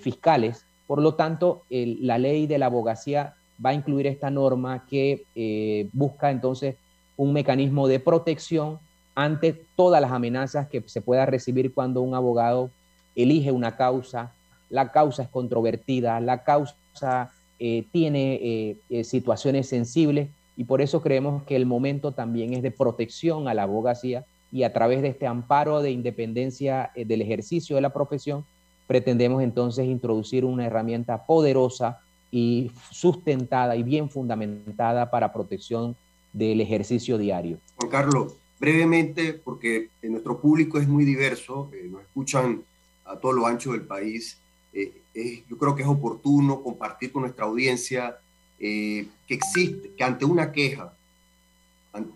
fiscales. 0.00 0.64
Por 0.86 1.02
lo 1.02 1.14
tanto, 1.14 1.64
la 1.68 2.16
ley 2.16 2.46
de 2.46 2.56
la 2.56 2.66
abogacía 2.66 3.34
va 3.64 3.70
a 3.70 3.74
incluir 3.74 4.06
esta 4.06 4.30
norma 4.30 4.84
que 4.88 5.24
eh, 5.34 5.88
busca 5.92 6.30
entonces 6.30 6.76
un 7.16 7.32
mecanismo 7.32 7.88
de 7.88 8.00
protección 8.00 8.78
ante 9.14 9.64
todas 9.74 10.00
las 10.00 10.12
amenazas 10.12 10.68
que 10.68 10.82
se 10.86 11.00
pueda 11.00 11.26
recibir 11.26 11.74
cuando 11.74 12.02
un 12.02 12.14
abogado 12.14 12.70
elige 13.16 13.50
una 13.50 13.76
causa, 13.76 14.32
la 14.70 14.92
causa 14.92 15.24
es 15.24 15.28
controvertida, 15.28 16.20
la 16.20 16.44
causa 16.44 17.32
eh, 17.58 17.84
tiene 17.90 18.78
eh, 18.90 19.04
situaciones 19.04 19.68
sensibles 19.68 20.28
y 20.58 20.64
por 20.64 20.82
eso 20.82 21.00
creemos 21.00 21.44
que 21.44 21.54
el 21.54 21.66
momento 21.66 22.10
también 22.10 22.52
es 22.52 22.62
de 22.62 22.72
protección 22.72 23.46
a 23.46 23.54
la 23.54 23.62
abogacía 23.62 24.26
y 24.50 24.64
a 24.64 24.72
través 24.72 25.02
de 25.02 25.08
este 25.08 25.24
amparo 25.24 25.82
de 25.82 25.92
independencia 25.92 26.90
del 26.96 27.22
ejercicio 27.22 27.76
de 27.76 27.82
la 27.82 27.92
profesión 27.92 28.44
pretendemos 28.88 29.40
entonces 29.40 29.86
introducir 29.86 30.44
una 30.44 30.66
herramienta 30.66 31.26
poderosa 31.26 32.00
y 32.32 32.72
sustentada 32.90 33.76
y 33.76 33.84
bien 33.84 34.10
fundamentada 34.10 35.12
para 35.12 35.32
protección 35.32 35.94
del 36.32 36.60
ejercicio 36.60 37.18
diario. 37.18 37.58
Juan 37.76 37.90
Carlos, 37.90 38.34
brevemente, 38.58 39.34
porque 39.34 39.90
nuestro 40.02 40.40
público 40.40 40.78
es 40.80 40.88
muy 40.88 41.04
diverso, 41.04 41.70
eh, 41.72 41.86
nos 41.88 42.02
escuchan 42.02 42.64
a 43.04 43.16
todo 43.16 43.30
lo 43.32 43.46
ancho 43.46 43.72
del 43.72 43.82
país, 43.82 44.40
eh, 44.72 45.44
yo 45.48 45.56
creo 45.56 45.76
que 45.76 45.82
es 45.82 45.88
oportuno 45.88 46.62
compartir 46.62 47.12
con 47.12 47.22
nuestra 47.22 47.44
audiencia 47.44 48.18
eh, 48.60 49.06
que 49.26 49.34
existe, 49.34 49.92
que 49.96 50.04
ante 50.04 50.24
una 50.24 50.52
queja 50.52 50.92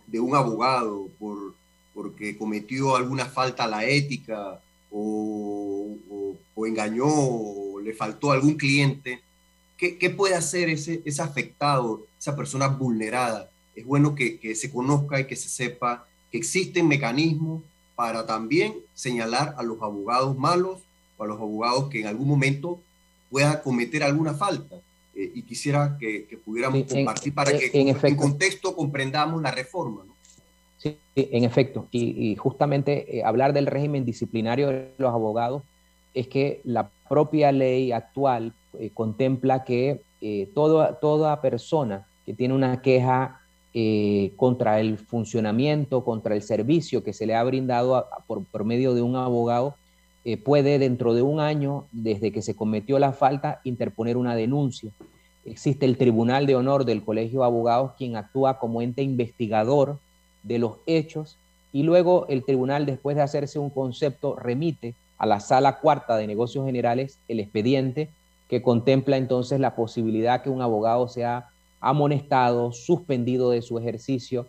de 0.07 0.21
un 0.21 0.35
abogado 0.35 1.09
por, 1.19 1.55
porque 1.95 2.37
cometió 2.37 2.97
alguna 2.97 3.27
falta 3.27 3.65
a 3.65 3.69
la 3.69 3.85
ética 3.85 4.61
o, 4.91 5.97
engañó 6.65 7.09
o 7.09 7.81
le 7.81 7.93
faltó 7.93 8.31
a 8.31 8.35
algún 8.35 8.55
cliente, 8.55 9.21
¿Qué, 9.77 10.11
puede 10.11 10.37
hacer 10.37 10.69
ese, 10.69 11.03
ese, 11.05 11.23
afectado, 11.23 12.07
esa 12.17 12.37
persona 12.37 12.69
vulnerada? 12.69 13.51
Es 13.75 13.85
bueno 13.85 14.15
que, 14.15 14.39
que, 14.39 14.55
se 14.55 14.71
conozca 14.71 15.19
y 15.19 15.27
que 15.27 15.35
se 15.35 15.49
sepa 15.49 16.07
que 16.31 16.39
existen 16.39 16.87
mecanismos 16.87 17.65
para 17.97 18.25
también 18.25 18.77
señalar 18.95 19.57
a 19.59 19.65
los 19.65 19.83
abogados 19.83 20.39
malos 20.39 20.83
o 21.17 21.25
a 21.25 21.27
los 21.27 21.41
abogados 21.41 21.89
que 21.89 22.01
en 22.01 22.07
algún 22.07 22.29
momento 22.29 22.81
puedan 23.29 23.61
cometer 23.61 24.05
alguna 24.05 24.35
falta. 24.35 24.77
Eh, 25.23 25.33
y 25.35 25.43
quisiera 25.43 25.97
que, 25.99 26.27
que 26.27 26.37
pudiéramos 26.37 26.85
compartir 26.85 27.35
para 27.35 27.53
que 27.57 27.71
en, 27.73 28.17
contexto 28.17 28.75
comprendamos 28.75 29.41
la 29.41 29.51
reforma. 29.51 30.05
¿no? 30.05 30.17
Sí, 30.79 30.99
en 31.15 31.45
efecto. 31.45 31.87
Y, 31.91 32.35
justamente 32.37 33.19
eh, 33.19 33.25
hablar 33.25 33.53
del 33.53 33.67
régimen 33.67 34.05
disciplinario 34.05 34.69
de 34.69 34.93
los 34.99 35.13
abogados 35.13 35.63
es 36.15 36.29
que 36.29 36.61
la 36.65 36.91
propia 37.09 37.53
ley 37.53 37.93
actual 37.93 38.53
eh, 38.79 38.91
contempla 38.93 39.65
que 39.65 40.03
eh, 40.21 40.49
toda, 40.55 40.95
toda 40.95 41.41
persona 41.41 42.07
que 42.25 42.35
tiene 42.35 42.55
una 42.55 42.81
queja 42.83 43.41
eh, 43.75 44.33
contra 44.37 44.81
el 44.81 44.99
funcionamiento, 44.99 46.05
contra 46.05 46.35
el 46.35 46.43
servicio 46.43 47.03
que 47.03 47.13
se 47.13 47.27
le 47.27 47.35
ha 47.35 47.43
brindado 47.43 48.07
por, 48.27 48.45
por, 48.45 48.65
medio 48.65 48.95
de 48.95 49.03
un 49.03 49.17
abogado, 49.17 49.77
puede 50.45 50.79
dentro 50.79 51.15
de 51.15 51.23
un 51.23 51.41
año, 51.41 51.87
desde 51.93 52.31
que 52.31 52.43
se 52.43 52.55
cometió 52.55 52.99
la 52.99 53.13
falta, 53.13 53.61
interponer 53.65 54.17
una 54.17 54.37
denuncia. 54.37 54.91
Existe 55.45 55.85
el 55.85 55.97
Tribunal 55.97 56.47
de 56.47 56.55
Honor 56.55 56.85
del 56.85 57.03
Colegio 57.03 57.41
de 57.41 57.47
Abogados, 57.47 57.93
quien 57.99 58.17
actúa 58.17 58.59
como 58.59 58.83
ente 58.83 59.03
investigador 59.03 59.99
de 60.45 60.59
los 60.59 60.77
hechos, 60.87 61.37
y 61.73 61.83
luego 61.83 62.27
el 62.29 62.45
tribunal, 62.45 62.87
después 62.87 63.17
de 63.17 63.23
hacerse 63.23 63.59
un 63.59 63.71
concepto, 63.71 64.37
remite 64.37 64.95
a 65.19 65.27
la 65.27 65.41
sala 65.41 65.79
cuarta 65.79 66.17
de 66.17 66.27
negocios 66.27 66.67
generales 66.67 67.19
el 67.29 67.41
expediente 67.41 68.11
que 68.49 68.61
contempla 68.61 69.17
entonces 69.17 69.61
la 69.61 69.75
posibilidad 69.75 70.43
que 70.43 70.51
un 70.51 70.61
abogado 70.61 71.09
sea 71.09 71.49
amonestado, 71.81 72.73
suspendido 72.73 73.51
de 73.51 73.63
su 73.63 73.79
ejercicio. 73.79 74.47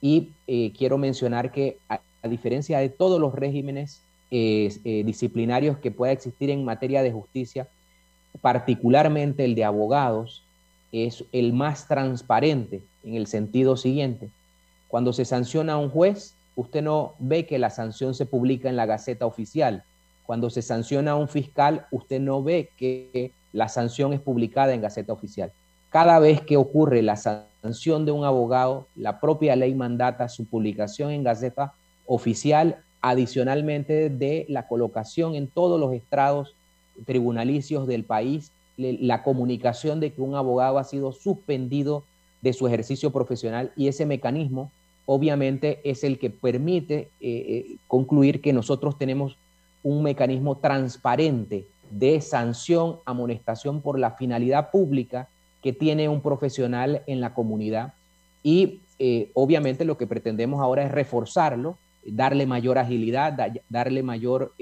Y 0.00 0.30
eh, 0.46 0.72
quiero 0.76 0.98
mencionar 0.98 1.52
que 1.52 1.78
a, 1.88 2.00
diferencia 2.28 2.78
de 2.78 2.88
todos 2.88 3.20
los 3.20 3.34
regímenes 3.34 4.00
eh, 4.36 4.74
eh, 4.82 5.04
disciplinarios 5.04 5.78
que 5.78 5.92
pueda 5.92 6.10
existir 6.10 6.50
en 6.50 6.64
materia 6.64 7.04
de 7.04 7.12
justicia, 7.12 7.68
particularmente 8.40 9.44
el 9.44 9.54
de 9.54 9.62
abogados, 9.62 10.42
es 10.90 11.24
el 11.30 11.52
más 11.52 11.86
transparente 11.86 12.82
en 13.04 13.14
el 13.14 13.28
sentido 13.28 13.76
siguiente. 13.76 14.30
Cuando 14.88 15.12
se 15.12 15.24
sanciona 15.24 15.74
a 15.74 15.76
un 15.76 15.88
juez, 15.88 16.34
usted 16.56 16.82
no 16.82 17.14
ve 17.20 17.46
que 17.46 17.60
la 17.60 17.70
sanción 17.70 18.12
se 18.12 18.26
publica 18.26 18.68
en 18.68 18.74
la 18.74 18.86
Gaceta 18.86 19.24
Oficial. 19.24 19.84
Cuando 20.26 20.50
se 20.50 20.62
sanciona 20.62 21.12
a 21.12 21.16
un 21.16 21.28
fiscal, 21.28 21.86
usted 21.92 22.18
no 22.18 22.42
ve 22.42 22.70
que 22.76 23.30
la 23.52 23.68
sanción 23.68 24.12
es 24.14 24.20
publicada 24.20 24.74
en 24.74 24.80
Gaceta 24.80 25.12
Oficial. 25.12 25.52
Cada 25.90 26.18
vez 26.18 26.40
que 26.40 26.56
ocurre 26.56 27.02
la 27.02 27.14
sanción 27.14 28.04
de 28.04 28.10
un 28.10 28.24
abogado, 28.24 28.88
la 28.96 29.20
propia 29.20 29.54
ley 29.54 29.76
mandata 29.76 30.28
su 30.28 30.44
publicación 30.44 31.12
en 31.12 31.22
Gaceta 31.22 31.72
Oficial, 32.04 32.82
adicionalmente 33.06 34.08
de 34.08 34.46
la 34.48 34.66
colocación 34.66 35.34
en 35.34 35.46
todos 35.46 35.78
los 35.78 35.92
estrados 35.92 36.54
tribunalicios 37.04 37.86
del 37.86 38.04
país, 38.04 38.50
la 38.78 39.22
comunicación 39.22 40.00
de 40.00 40.14
que 40.14 40.22
un 40.22 40.34
abogado 40.34 40.78
ha 40.78 40.84
sido 40.84 41.12
suspendido 41.12 42.04
de 42.40 42.54
su 42.54 42.66
ejercicio 42.66 43.10
profesional 43.10 43.72
y 43.76 43.88
ese 43.88 44.06
mecanismo 44.06 44.70
obviamente 45.04 45.80
es 45.84 46.02
el 46.02 46.18
que 46.18 46.30
permite 46.30 46.94
eh, 46.94 47.08
eh, 47.20 47.76
concluir 47.88 48.40
que 48.40 48.54
nosotros 48.54 48.96
tenemos 48.96 49.36
un 49.82 50.02
mecanismo 50.02 50.56
transparente 50.56 51.66
de 51.90 52.22
sanción, 52.22 53.00
amonestación 53.04 53.82
por 53.82 53.98
la 53.98 54.12
finalidad 54.12 54.70
pública 54.70 55.28
que 55.62 55.74
tiene 55.74 56.08
un 56.08 56.22
profesional 56.22 57.02
en 57.06 57.20
la 57.20 57.34
comunidad. 57.34 57.92
Y 58.42 58.80
eh, 58.98 59.30
obviamente 59.34 59.84
lo 59.84 59.98
que 59.98 60.06
pretendemos 60.06 60.62
ahora 60.62 60.84
es 60.84 60.90
reforzarlo, 60.90 61.76
darle 62.06 62.46
mayor 62.46 62.78
agilidad, 62.78 63.36
darle 63.68 64.02
mayor 64.02 64.54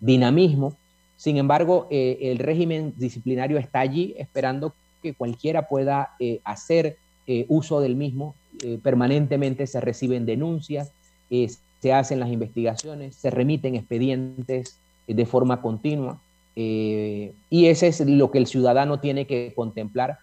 dinamismo. 0.00 0.76
Sin 1.16 1.36
embargo, 1.38 1.88
el 1.90 2.38
régimen 2.38 2.94
disciplinario 2.96 3.58
está 3.58 3.80
allí 3.80 4.14
esperando 4.18 4.74
que 5.02 5.14
cualquiera 5.14 5.68
pueda 5.68 6.10
hacer 6.44 6.98
uso 7.48 7.80
del 7.80 7.96
mismo 7.96 8.34
eh, 8.62 8.78
permanentemente 8.82 9.66
se 9.66 9.80
reciben 9.80 10.24
denuncias, 10.24 10.90
eh, 11.28 11.50
se 11.80 11.92
hacen 11.92 12.20
las 12.20 12.30
investigaciones, 12.30 13.14
se 13.16 13.30
remiten 13.30 13.74
expedientes 13.74 14.78
eh, 15.06 15.14
de 15.14 15.26
forma 15.26 15.60
continua. 15.60 16.20
y 16.54 17.66
ese 17.66 17.88
es 17.88 18.00
lo 18.00 18.30
que 18.30 18.38
el 18.38 18.46
ciudadano 18.46 18.98
tiene 18.98 19.26
que 19.26 19.52
contemplar, 19.54 20.16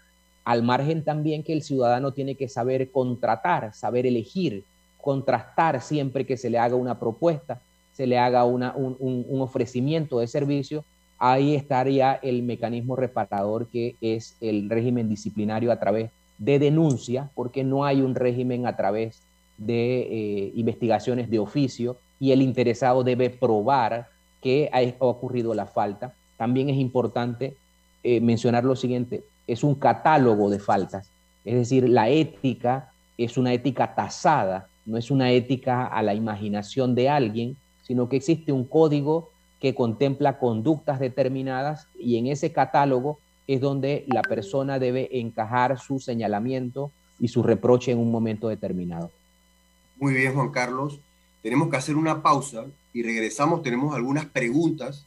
al 0.44 0.64
margen 0.64 1.04
también 1.04 1.44
que 1.44 1.52
el 1.52 1.62
ciudadano 1.62 2.12
tiene 2.12 2.34
que 2.34 2.48
saber 2.48 2.90
contratar, 2.90 3.72
saber 3.72 4.04
elegir, 4.04 4.64
contrastar 5.04 5.82
siempre 5.82 6.24
que 6.24 6.38
se 6.38 6.48
le 6.48 6.58
haga 6.58 6.76
una 6.76 6.98
propuesta, 6.98 7.60
se 7.92 8.06
le 8.06 8.18
haga 8.18 8.44
un, 8.44 8.62
ofrecimiento 9.38 10.18
de 10.18 10.26
servicio, 10.26 10.82
ahí 11.18 11.54
estaría 11.54 12.14
el 12.14 12.42
mecanismo 12.42 12.96
reparador 12.96 13.66
que 13.68 13.96
es 14.00 14.34
el 14.40 14.70
régimen 14.70 15.10
disciplinario 15.10 15.70
a 15.70 15.78
través 15.78 16.10
de 16.38 16.58
denuncia, 16.58 17.30
porque 17.34 17.64
no 17.64 17.84
hay 17.84 18.00
un 18.00 18.14
régimen 18.14 18.66
a 18.66 18.76
través 18.76 19.20
de 19.58 20.00
eh, 20.00 20.52
investigaciones 20.54 21.28
de 21.28 21.38
oficio 21.38 21.98
y 22.18 22.32
el 22.32 22.40
interesado 22.40 23.04
debe 23.04 23.28
probar 23.28 24.08
que 24.40 24.70
ha 24.72 25.04
ocurrido 25.04 25.52
la 25.52 25.66
falta. 25.66 26.14
También 26.38 26.70
es 26.70 26.78
importante 26.78 27.56
eh, 28.02 28.22
mencionar 28.22 28.64
lo 28.64 28.74
siguiente, 28.74 29.22
es 29.46 29.62
un 29.62 29.74
catálogo 29.74 30.48
de 30.48 30.58
faltas, 30.58 31.10
es 31.44 31.54
decir, 31.54 31.88
la 31.90 32.08
ética 32.08 32.90
es 33.18 33.36
una 33.36 33.52
ética 33.52 33.94
tasada, 33.94 34.68
no 34.86 34.98
es 34.98 35.10
una 35.10 35.32
ética 35.32 35.86
a 35.86 36.02
la 36.02 36.14
imaginación 36.14 36.94
de 36.94 37.08
alguien, 37.08 37.56
sino 37.82 38.08
que 38.08 38.16
existe 38.16 38.52
un 38.52 38.64
código 38.64 39.30
que 39.60 39.74
contempla 39.74 40.38
conductas 40.38 41.00
determinadas 41.00 41.88
y 41.98 42.18
en 42.18 42.26
ese 42.26 42.52
catálogo 42.52 43.18
es 43.46 43.60
donde 43.60 44.04
la 44.08 44.22
persona 44.22 44.78
debe 44.78 45.20
encajar 45.20 45.78
su 45.78 45.98
señalamiento 46.00 46.90
y 47.18 47.28
su 47.28 47.42
reproche 47.42 47.92
en 47.92 47.98
un 47.98 48.10
momento 48.10 48.48
determinado. 48.48 49.10
Muy 49.98 50.14
bien, 50.14 50.34
Juan 50.34 50.50
Carlos. 50.50 51.00
Tenemos 51.42 51.68
que 51.68 51.76
hacer 51.76 51.96
una 51.96 52.22
pausa 52.22 52.64
y 52.92 53.02
regresamos. 53.02 53.62
Tenemos 53.62 53.94
algunas 53.94 54.26
preguntas 54.26 55.06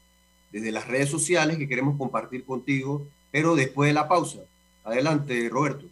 desde 0.51 0.71
las 0.71 0.87
redes 0.87 1.09
sociales 1.09 1.57
que 1.57 1.67
queremos 1.67 1.97
compartir 1.97 2.45
contigo, 2.45 3.05
pero 3.31 3.55
después 3.55 3.89
de 3.89 3.93
la 3.93 4.07
pausa. 4.07 4.39
Adelante, 4.83 5.49
Roberto. 5.49 5.85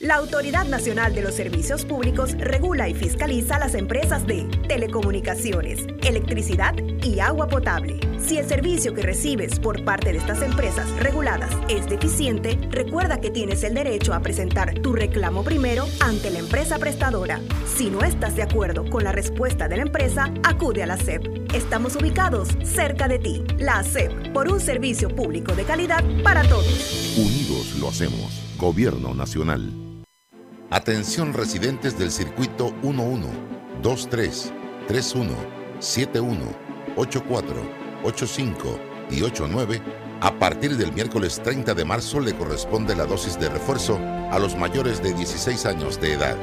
La 0.00 0.16
Autoridad 0.16 0.66
Nacional 0.66 1.14
de 1.14 1.22
los 1.22 1.34
Servicios 1.34 1.86
Públicos 1.86 2.32
regula 2.36 2.86
y 2.86 2.92
fiscaliza 2.92 3.58
las 3.58 3.74
empresas 3.74 4.26
de 4.26 4.42
telecomunicaciones, 4.68 5.86
electricidad 6.02 6.74
y 7.02 7.18
agua 7.20 7.48
potable. 7.48 7.98
Si 8.18 8.36
el 8.36 8.46
servicio 8.46 8.92
que 8.92 9.00
recibes 9.00 9.58
por 9.58 9.86
parte 9.86 10.12
de 10.12 10.18
estas 10.18 10.42
empresas 10.42 10.86
reguladas 10.98 11.50
es 11.70 11.88
deficiente, 11.88 12.58
recuerda 12.70 13.22
que 13.22 13.30
tienes 13.30 13.64
el 13.64 13.72
derecho 13.72 14.12
a 14.12 14.20
presentar 14.20 14.74
tu 14.80 14.92
reclamo 14.92 15.42
primero 15.42 15.86
ante 16.00 16.30
la 16.30 16.40
empresa 16.40 16.78
prestadora. 16.78 17.40
Si 17.74 17.88
no 17.88 18.02
estás 18.02 18.36
de 18.36 18.42
acuerdo 18.42 18.90
con 18.90 19.02
la 19.02 19.12
respuesta 19.12 19.66
de 19.66 19.76
la 19.78 19.82
empresa, 19.84 20.30
acude 20.42 20.82
a 20.82 20.86
la 20.86 20.98
SEP. 20.98 21.54
Estamos 21.54 21.96
ubicados 21.96 22.50
cerca 22.64 23.08
de 23.08 23.18
ti. 23.18 23.44
La 23.56 23.82
SEP, 23.82 24.34
por 24.34 24.52
un 24.52 24.60
servicio 24.60 25.08
público 25.08 25.54
de 25.54 25.64
calidad 25.64 26.04
para 26.22 26.42
todos. 26.42 27.16
Unidos 27.16 27.76
lo 27.80 27.88
hacemos. 27.88 28.42
Gobierno 28.58 29.14
Nacional. 29.14 29.85
Atención 30.70 31.32
residentes 31.32 31.96
del 31.96 32.10
circuito 32.10 32.74
11, 32.82 33.28
23, 33.84 34.52
31, 34.88 35.32
71, 35.78 36.40
84, 36.96 37.54
85 38.02 38.80
y 39.08 39.22
89. 39.22 39.80
A 40.20 40.36
partir 40.36 40.76
del 40.76 40.92
miércoles 40.92 41.40
30 41.40 41.72
de 41.72 41.84
marzo 41.84 42.18
le 42.18 42.34
corresponde 42.34 42.96
la 42.96 43.06
dosis 43.06 43.38
de 43.38 43.48
refuerzo 43.48 43.96
a 44.32 44.40
los 44.40 44.56
mayores 44.56 45.00
de 45.00 45.14
16 45.14 45.66
años 45.66 46.00
de 46.00 46.14
edad. 46.14 46.36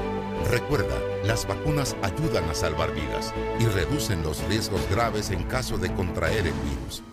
Recuerda, 0.49 0.95
las 1.25 1.45
vacunas 1.45 1.97
ayudan 2.01 2.45
a 2.45 2.53
salvar 2.53 2.93
vidas 2.93 3.33
y 3.59 3.65
reducen 3.65 4.23
los 4.23 4.41
riesgos 4.47 4.81
graves 4.89 5.31
en 5.31 5.43
caso 5.43 5.77
de 5.77 5.93
contraer 5.93 6.47
el 6.47 6.53
virus. 6.53 7.03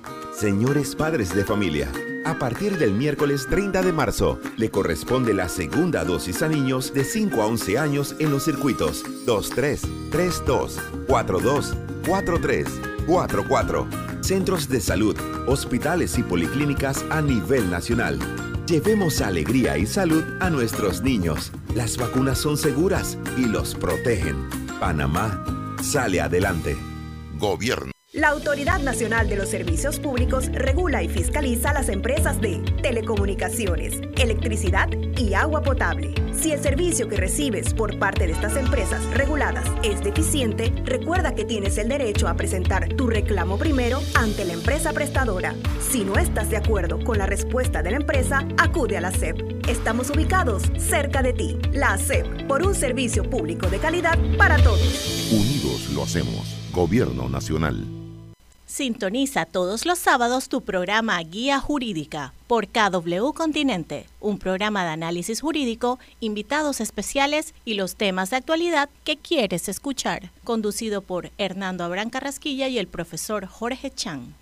Señores 0.40 0.96
padres 0.96 1.34
de 1.34 1.44
familia, 1.44 1.92
a 2.24 2.38
partir 2.38 2.78
del 2.78 2.94
miércoles 2.94 3.46
30 3.50 3.82
de 3.82 3.92
marzo 3.92 4.40
le 4.56 4.70
corresponde 4.70 5.34
la 5.34 5.50
segunda 5.50 6.02
dosis 6.02 6.40
a 6.40 6.48
niños 6.48 6.94
de 6.94 7.04
5 7.04 7.42
a 7.42 7.46
11 7.46 7.78
años 7.78 8.16
en 8.18 8.30
los 8.30 8.44
circuitos 8.44 9.04
23, 9.26 9.82
32, 10.10 10.80
42, 11.06 11.76
43, 12.06 12.68
44, 13.06 13.86
centros 14.22 14.66
de 14.70 14.80
salud, 14.80 15.14
hospitales 15.46 16.16
y 16.16 16.22
policlínicas 16.22 17.04
a 17.10 17.20
nivel 17.20 17.70
nacional. 17.70 18.18
Llevemos 18.66 19.20
alegría 19.20 19.76
y 19.76 19.84
salud 19.84 20.24
a 20.40 20.48
nuestros 20.48 21.02
niños. 21.02 21.52
Las 21.74 21.98
vacunas 21.98 22.38
son 22.38 22.56
seguras 22.56 23.18
y 23.36 23.44
los 23.44 23.74
protegen. 23.74 24.48
Panamá 24.80 25.44
sale 25.82 26.22
adelante. 26.22 26.78
Gobierno. 27.38 27.92
La 28.12 28.30
Autoridad 28.30 28.80
Nacional 28.80 29.28
de 29.28 29.36
los 29.36 29.50
Servicios 29.50 30.00
Públicos 30.00 30.50
regula 30.52 31.00
y 31.00 31.08
fiscaliza 31.08 31.72
las 31.72 31.88
empresas 31.88 32.40
de 32.40 32.58
telecomunicaciones, 32.82 34.00
electricidad 34.18 34.88
y 35.16 35.34
agua 35.34 35.62
potable. 35.62 36.12
Si 36.32 36.50
el 36.50 36.60
servicio 36.60 37.06
que 37.06 37.16
recibes 37.16 37.72
por 37.72 38.00
parte 38.00 38.26
de 38.26 38.32
estas 38.32 38.56
empresas 38.56 39.00
reguladas 39.14 39.64
es 39.84 40.02
deficiente, 40.02 40.72
recuerda 40.84 41.36
que 41.36 41.44
tienes 41.44 41.78
el 41.78 41.88
derecho 41.88 42.26
a 42.26 42.34
presentar 42.34 42.88
tu 42.94 43.06
reclamo 43.06 43.58
primero 43.58 44.00
ante 44.14 44.44
la 44.44 44.54
empresa 44.54 44.92
prestadora. 44.92 45.54
Si 45.80 46.02
no 46.02 46.16
estás 46.16 46.50
de 46.50 46.56
acuerdo 46.56 46.98
con 47.04 47.16
la 47.16 47.26
respuesta 47.26 47.80
de 47.80 47.92
la 47.92 47.98
empresa, 47.98 48.44
acude 48.58 48.96
a 48.96 49.02
la 49.02 49.12
SEP. 49.12 49.68
Estamos 49.68 50.10
ubicados 50.10 50.64
cerca 50.78 51.22
de 51.22 51.32
ti. 51.32 51.58
La 51.70 51.96
SEP, 51.96 52.48
por 52.48 52.66
un 52.66 52.74
servicio 52.74 53.22
público 53.22 53.68
de 53.68 53.78
calidad 53.78 54.18
para 54.36 54.56
todos. 54.56 55.30
Unidos 55.30 55.90
lo 55.94 56.02
hacemos. 56.02 56.56
Gobierno 56.72 57.28
Nacional. 57.28 57.99
Sintoniza 58.70 59.46
todos 59.46 59.84
los 59.84 59.98
sábados 59.98 60.48
tu 60.48 60.60
programa 60.60 61.20
Guía 61.24 61.58
Jurídica 61.58 62.32
por 62.46 62.68
KW 62.68 63.32
Continente, 63.34 64.06
un 64.20 64.38
programa 64.38 64.84
de 64.84 64.90
análisis 64.90 65.40
jurídico, 65.40 65.98
invitados 66.20 66.80
especiales 66.80 67.52
y 67.64 67.74
los 67.74 67.96
temas 67.96 68.30
de 68.30 68.36
actualidad 68.36 68.88
que 69.02 69.16
quieres 69.16 69.68
escuchar, 69.68 70.30
conducido 70.44 71.02
por 71.02 71.32
Hernando 71.36 71.82
Abrán 71.82 72.10
Carrasquilla 72.10 72.68
y 72.68 72.78
el 72.78 72.86
profesor 72.86 73.46
Jorge 73.46 73.90
Chang. 73.90 74.34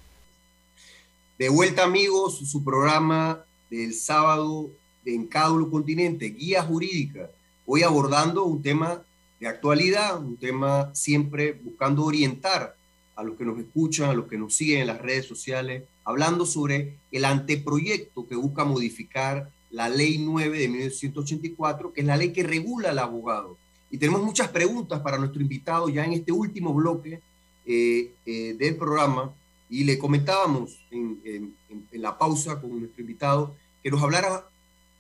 De 1.38 1.48
vuelta 1.48 1.84
amigos, 1.84 2.36
su 2.36 2.62
programa 2.62 3.42
del 3.70 3.94
sábado 3.94 4.68
en 5.06 5.26
KW 5.26 5.70
Continente, 5.70 6.26
Guía 6.26 6.62
Jurídica, 6.62 7.30
hoy 7.64 7.82
abordando 7.82 8.44
un 8.44 8.60
tema 8.60 9.02
de 9.40 9.48
actualidad, 9.48 10.18
un 10.22 10.36
tema 10.36 10.94
siempre 10.94 11.52
buscando 11.52 12.04
orientar 12.04 12.76
a 13.18 13.24
los 13.24 13.36
que 13.36 13.44
nos 13.44 13.58
escuchan, 13.58 14.10
a 14.10 14.14
los 14.14 14.28
que 14.28 14.38
nos 14.38 14.54
siguen 14.54 14.82
en 14.82 14.86
las 14.86 15.02
redes 15.02 15.26
sociales, 15.26 15.82
hablando 16.04 16.46
sobre 16.46 16.98
el 17.10 17.24
anteproyecto 17.24 18.28
que 18.28 18.36
busca 18.36 18.64
modificar 18.64 19.50
la 19.70 19.88
ley 19.88 20.18
9 20.18 20.56
de 20.56 20.68
1984, 20.68 21.92
que 21.92 22.02
es 22.02 22.06
la 22.06 22.16
ley 22.16 22.32
que 22.32 22.44
regula 22.44 22.90
al 22.90 22.98
abogado. 23.00 23.58
Y 23.90 23.98
tenemos 23.98 24.22
muchas 24.22 24.48
preguntas 24.50 25.00
para 25.00 25.18
nuestro 25.18 25.42
invitado 25.42 25.88
ya 25.88 26.04
en 26.04 26.12
este 26.12 26.30
último 26.30 26.72
bloque 26.72 27.20
eh, 27.66 28.12
eh, 28.24 28.54
del 28.56 28.76
programa. 28.76 29.34
Y 29.68 29.82
le 29.82 29.98
comentábamos 29.98 30.78
en, 30.92 31.56
la 31.90 32.16
pausa 32.16 32.60
con 32.60 32.78
nuestro 32.78 33.00
invitado 33.00 33.56
que 33.82 33.90
nos 33.90 34.00
hablara 34.00 34.48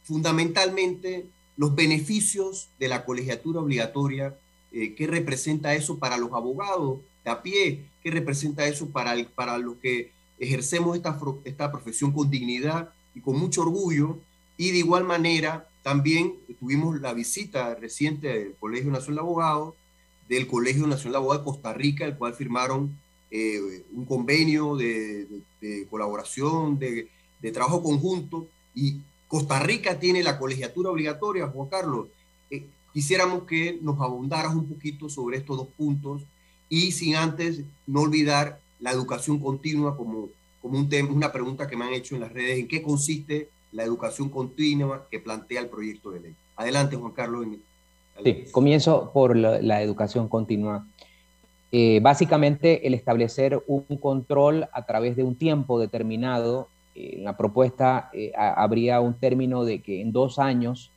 fundamentalmente 0.02 1.26
los 1.56 1.72
beneficios 1.72 2.68
de 2.80 2.88
la 2.88 3.04
colegiatura 3.04 3.60
obligatoria, 3.60 4.36
eh, 4.72 4.94
qué 4.96 5.06
representa 5.06 5.76
eso 5.76 5.98
para 5.98 6.18
los 6.18 6.32
abogados 6.32 6.98
pie, 7.42 7.86
qué 8.02 8.10
representa 8.10 8.66
eso 8.66 8.88
para, 8.88 9.14
para 9.34 9.58
los 9.58 9.76
que 9.76 10.12
ejercemos 10.38 10.96
esta, 10.96 11.18
esta 11.44 11.70
profesión 11.70 12.12
con 12.12 12.30
dignidad 12.30 12.90
y 13.14 13.20
con 13.20 13.38
mucho 13.38 13.62
orgullo. 13.62 14.18
Y 14.56 14.70
de 14.70 14.78
igual 14.78 15.04
manera, 15.04 15.68
también 15.82 16.34
tuvimos 16.58 17.00
la 17.00 17.12
visita 17.12 17.74
reciente 17.74 18.28
del 18.28 18.54
Colegio 18.58 18.90
Nacional 18.90 19.16
de 19.16 19.20
Abogados, 19.20 19.74
del 20.28 20.46
Colegio 20.46 20.86
Nacional 20.86 21.12
de 21.12 21.18
Abogados 21.18 21.44
de 21.44 21.50
Costa 21.50 21.72
Rica, 21.72 22.04
el 22.04 22.16
cual 22.16 22.34
firmaron 22.34 22.98
eh, 23.30 23.84
un 23.92 24.04
convenio 24.04 24.76
de, 24.76 25.26
colaboración, 25.90 26.78
de, 26.78 27.08
de, 27.40 27.52
trabajo 27.52 27.82
conjunto, 27.82 28.48
y 28.74 29.00
Costa 29.28 29.60
Rica 29.60 29.98
tiene 29.98 30.22
la 30.22 30.38
colegiatura 30.38 30.90
obligatoria, 30.90 31.48
Juan 31.48 31.68
Carlos. 31.68 32.08
Eh, 32.50 32.66
quisiéramos 32.92 33.44
que 33.44 33.78
nos 33.82 34.00
abundaras 34.00 34.54
un 34.54 34.66
poquito 34.66 35.08
sobre 35.08 35.38
estos 35.38 35.56
dos 35.56 35.68
puntos 35.68 36.22
y 36.68 36.92
sin 36.92 37.16
antes 37.16 37.62
no 37.86 38.02
olvidar 38.02 38.60
la 38.80 38.92
educación 38.92 39.38
continua 39.38 39.96
como, 39.96 40.28
como 40.60 40.78
un 40.78 40.88
tema, 40.88 41.10
una 41.10 41.32
pregunta 41.32 41.66
que 41.66 41.76
me 41.76 41.84
han 41.84 41.94
hecho 41.94 42.14
en 42.14 42.20
las 42.20 42.32
redes, 42.32 42.58
¿en 42.58 42.68
qué 42.68 42.82
consiste 42.82 43.48
la 43.72 43.84
educación 43.84 44.28
continua 44.28 45.06
que 45.10 45.18
plantea 45.18 45.60
el 45.60 45.68
proyecto 45.68 46.10
de 46.10 46.20
ley? 46.20 46.34
Adelante, 46.56 46.96
Juan 46.96 47.12
Carlos. 47.12 47.46
Sí, 48.24 48.44
comienzo 48.50 49.10
por 49.12 49.36
la, 49.36 49.82
educación 49.82 50.28
continua. 50.28 50.86
Eh, 51.70 52.00
básicamente, 52.02 52.86
el 52.86 52.94
establecer 52.94 53.62
un 53.66 53.84
control 54.00 54.68
a 54.72 54.86
través 54.86 55.16
de 55.16 55.22
un 55.22 55.36
tiempo 55.36 55.78
determinado 55.78 56.68
en 56.94 57.24
la 57.24 57.36
propuesta 57.36 58.10
eh, 58.12 58.32
habría 58.36 59.00
un 59.00 59.14
término 59.14 59.64
de 59.64 59.80
que 59.82 60.00
en 60.00 60.10
dos 60.10 60.38
años 60.40 60.90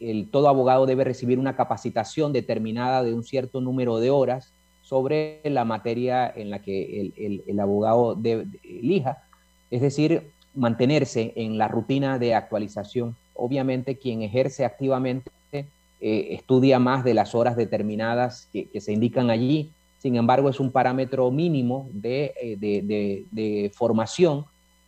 el, 0.00 0.30
todo 0.30 0.48
abogado 0.48 0.86
debe 0.86 1.04
recibir 1.04 1.38
una 1.38 1.56
capacitación 1.56 2.32
determinada 2.32 3.02
de 3.02 3.14
un 3.14 3.24
cierto 3.24 3.60
número 3.60 3.98
de 3.98 4.10
horas 4.10 4.52
sobre 4.82 5.40
la 5.44 5.64
materia 5.64 6.32
en 6.34 6.50
la 6.50 6.60
que 6.60 7.12
el, 7.46 7.60
abogado 7.60 8.18
elija, 8.62 9.24
es 9.70 9.82
decir, 9.82 10.30
mantenerse 10.54 11.32
en 11.36 11.58
la 11.58 11.68
rutina 11.68 12.18
de 12.18 12.34
actualización. 12.34 13.16
Obviamente 13.34 13.98
quien 13.98 14.22
ejerce 14.22 14.64
activamente 14.64 15.30
eh, 15.52 15.66
estudia 16.00 16.78
más 16.78 17.04
de 17.04 17.14
las 17.14 17.34
horas 17.34 17.56
determinadas 17.56 18.48
que 18.52 18.80
se 18.80 18.92
indican 18.92 19.30
allí, 19.30 19.72
sin 19.98 20.14
embargo, 20.14 20.48
es 20.48 20.60
un 20.60 20.70
parámetro 20.70 21.30
mínimo 21.30 21.90
eh, 22.02 22.56
de, 22.58 23.72
formación 23.74 24.44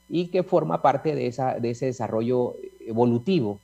y 0.09 0.29
que 0.29 0.43
forma 0.43 0.83
parte 0.83 1.15
de, 1.15 1.27
esa, 1.27 1.59
de 1.59 1.71
ese 1.71 1.87
desarrollo 1.87 2.57
evolutivo 2.81 3.61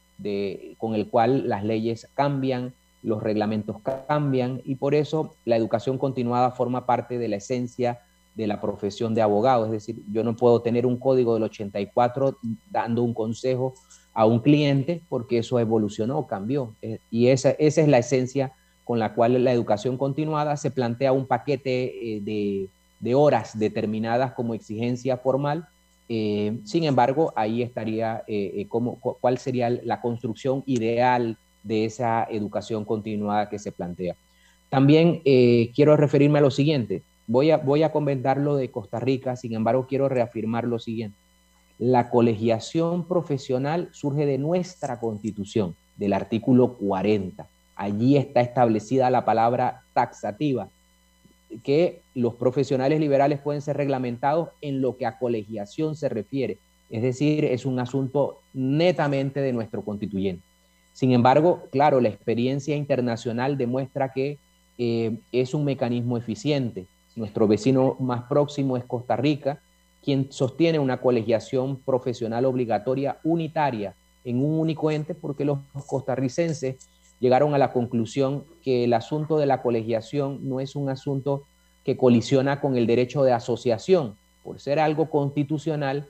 con 0.78 0.94
el 0.94 1.08
cual 1.08 1.48
las 1.48 1.64
leyes 1.64 2.08
cambian, 2.14 2.74
los 3.02 3.22
reglamentos 3.22 3.76
cambian 4.08 4.60
y 4.64 4.76
por 4.76 4.94
eso 4.94 5.36
la 5.44 5.56
educación 5.56 5.98
continuada 5.98 6.50
forma 6.50 6.86
parte 6.86 7.18
de 7.18 7.28
la 7.28 7.36
esencia 7.36 8.00
de 8.34 8.46
la 8.46 8.60
profesión 8.60 9.14
de 9.14 9.22
abogado. 9.22 9.64
Es 9.66 9.72
decir, 9.72 10.02
yo 10.12 10.22
no 10.22 10.36
puedo 10.36 10.60
tener 10.60 10.86
un 10.86 10.98
código 10.98 11.34
del 11.34 11.44
84 11.44 12.36
dando 12.70 13.02
un 13.02 13.14
consejo 13.14 13.74
a 14.12 14.26
un 14.26 14.40
cliente 14.40 15.02
porque 15.08 15.38
eso 15.38 15.58
evolucionó, 15.58 16.26
cambió. 16.26 16.74
Eh, 16.82 16.98
y 17.10 17.28
esa, 17.28 17.50
esa 17.50 17.80
es 17.82 17.88
la 17.88 17.98
esencia 17.98 18.52
con 18.86 18.98
la 18.98 19.14
cual 19.14 19.42
la 19.42 19.52
educación 19.52 19.98
continuada 19.98 20.56
se 20.56 20.70
plantea 20.70 21.12
un 21.12 21.26
paquete 21.26 22.16
eh, 22.16 22.68
de, 23.00 23.14
horas 23.14 23.58
determinadas 23.58 24.32
como 24.32 24.54
exigencia 24.54 25.16
formal. 25.16 25.66
Eh, 26.09 26.59
sin 26.64 26.84
embargo, 26.84 27.32
ahí 27.36 27.62
estaría 27.62 28.22
eh, 28.26 28.66
cuál 28.68 29.38
sería 29.38 29.70
la 29.70 30.00
construcción 30.00 30.62
ideal 30.66 31.36
de 31.62 31.84
esa 31.84 32.24
educación 32.30 32.84
continuada 32.84 33.48
que 33.48 33.59
se 33.59 33.72
plantea. 33.72 34.14
También 34.68 35.22
quiero 35.74 35.96
referirme 35.96 36.38
a 36.38 36.42
lo 36.42 36.50
siguiente. 36.50 37.02
Voy 37.26 37.50
a, 37.50 37.57
voy 37.57 37.82
a 37.82 37.92
comentar 37.92 38.36
lo 38.36 38.57
de 38.57 38.70
Costa 38.70 39.00
Rica, 39.00 39.36
sin 39.36 39.54
embargo, 39.54 39.86
quiero 39.88 40.09
reafirmar 40.09 40.64
lo 40.64 40.78
siguiente. 40.78 41.16
La 41.78 42.11
colegiación 42.11 43.07
profesional 43.07 43.88
surge 43.92 44.26
de 44.26 44.38
nuestra 44.38 44.98
constitución, 44.98 45.76
del 45.96 46.12
artículo 46.12 46.74
40 46.74 47.48
allí 47.76 48.16
está 48.16 48.40
establecida 48.40 49.11
la 49.11 49.24
palabra 49.24 49.82
taxativa, 49.92 50.68
que 51.62 52.03
los 52.14 52.34
profesionales 52.34 53.01
liberales 53.01 53.40
pueden 53.40 53.62
ser 53.62 53.76
reglamentados 53.76 54.51
en 54.61 54.80
lo 54.80 54.97
que 54.97 55.07
a 55.07 55.18
colegiación 55.18 55.97
se 55.97 56.09
refiere. 56.09 56.59
Es 56.90 57.03
decir, 57.03 57.44
es 57.44 57.66
un 57.66 57.78
asunto 57.78 58.40
netamente 58.53 59.40
de 59.40 59.53
nuestro 59.53 59.82
constituyente. 59.82 60.42
Sin 60.92 61.12
embargo, 61.12 61.64
claro, 61.70 62.01
la 62.01 62.09
experiencia 62.09 62.74
internacional 62.74 63.59
demuestra 63.59 64.12
que 64.12 64.38
eh, 64.78 65.18
es 65.32 65.55
un 65.55 65.64
mecanismo 65.64 66.16
eficiente. 66.16 66.86
Nuestro 67.16 67.47
vecino 67.49 67.97
más 67.99 68.22
próximo 68.24 68.76
es 68.76 68.84
Costa 68.84 69.16
Rica, 69.16 69.61
quien 70.03 70.30
sostiene 70.30 70.78
una 70.78 71.01
colegiación 71.01 71.76
profesional 71.80 72.44
obligatoria 72.44 73.18
unitaria 73.24 73.94
en 74.24 74.44
un 74.44 74.59
único 74.59 74.90
ente 74.90 75.14
porque 75.14 75.44
los 75.44 75.59
costarricenses 75.86 76.76
llegaron 77.20 77.54
a 77.54 77.58
la 77.58 77.72
conclusión 77.72 78.44
que 78.62 78.84
el 78.84 78.92
asunto 78.92 79.38
de 79.38 79.46
la 79.46 79.62
colegiación 79.62 80.48
no 80.48 80.60
es 80.60 80.76
un 80.76 80.88
asunto 80.88 81.44
que 81.84 81.96
colisiona 81.96 82.60
con 82.60 82.76
el 82.76 82.86
derecho 82.86 83.22
de 83.22 83.32
asociación. 83.32 84.16
Por 84.42 84.60
ser 84.60 84.78
algo 84.78 85.08
constitucional, 85.08 86.06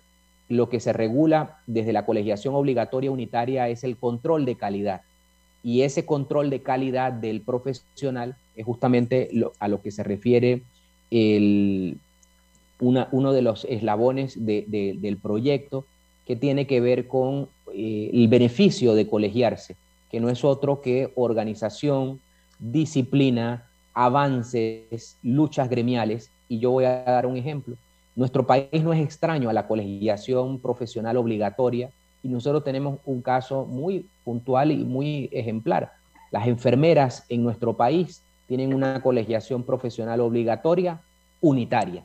lo 0.49 0.69
que 0.69 0.81
se 0.81 0.93
regula 0.93 1.59
desde 1.67 1.93
la 1.93 2.07
colegiación 2.07 2.55
obligatoria 2.55 3.11
unitaria 3.11 3.69
es 3.69 3.85
el 3.85 3.97
control 3.97 4.45
de 4.45 4.57
calidad. 4.57 5.03
Y 5.63 5.83
ese 5.83 6.07
control 6.07 6.51
de 6.51 6.63
calidad 6.63 7.13
del 7.13 7.41
profesional 7.41 8.37
es 8.55 8.65
justamente 8.65 9.31
a 9.59 9.69
lo 9.69 9.83
que 9.83 9.91
se 9.91 10.03
refiere 10.03 10.63
uno 11.11 13.33
de 13.33 13.43
los 13.43 13.65
eslabones 13.65 14.45
del 14.45 15.19
proyecto 15.21 15.85
que 16.27 16.37
tiene 16.37 16.67
que 16.67 16.81
ver 16.81 17.07
con 17.07 17.49
eh, 17.73 18.11
el 18.13 18.29
beneficio 18.29 18.95
de 18.95 19.09
colegiarse 19.09 19.77
que 20.11 20.21
no 20.21 20.29
es 20.29 20.45
otro 20.45 20.81
que 20.81 21.13
organización, 21.15 22.21
disciplina, 22.59 23.67
avances, 23.95 25.19
luchas 25.23 25.69
gremiales. 25.69 26.31
Y 26.49 26.59
yo 26.59 26.71
voy 26.71 26.85
a 26.85 27.03
dar 27.03 27.27
un 27.27 27.37
ejemplo. 27.37 27.77
Nuestro 28.15 28.47
país 28.47 28.83
no 28.83 28.93
es 28.93 29.01
extraño 29.01 29.51
a 29.51 29.53
la 29.53 29.67
colegiación 29.67 30.59
profesional 30.59 31.17
obligatoria 31.17 31.91
y 32.23 32.29
nosotros 32.29 32.65
tenemos 32.65 32.99
un 33.05 33.21
caso 33.23 33.67
muy 33.67 34.07
puntual 34.25 34.73
y 34.73 34.85
muy 34.85 35.29
ejemplar. 35.33 35.93
Las 36.31 36.47
enfermeras 36.47 37.25
en 37.29 37.43
nuestro 37.43 37.77
país 37.77 38.23
tienen 38.47 38.75
una 38.75 39.01
colegiación 39.03 39.63
profesional 39.63 40.21
obligatoria 40.21 41.01
unitaria. 41.41 42.05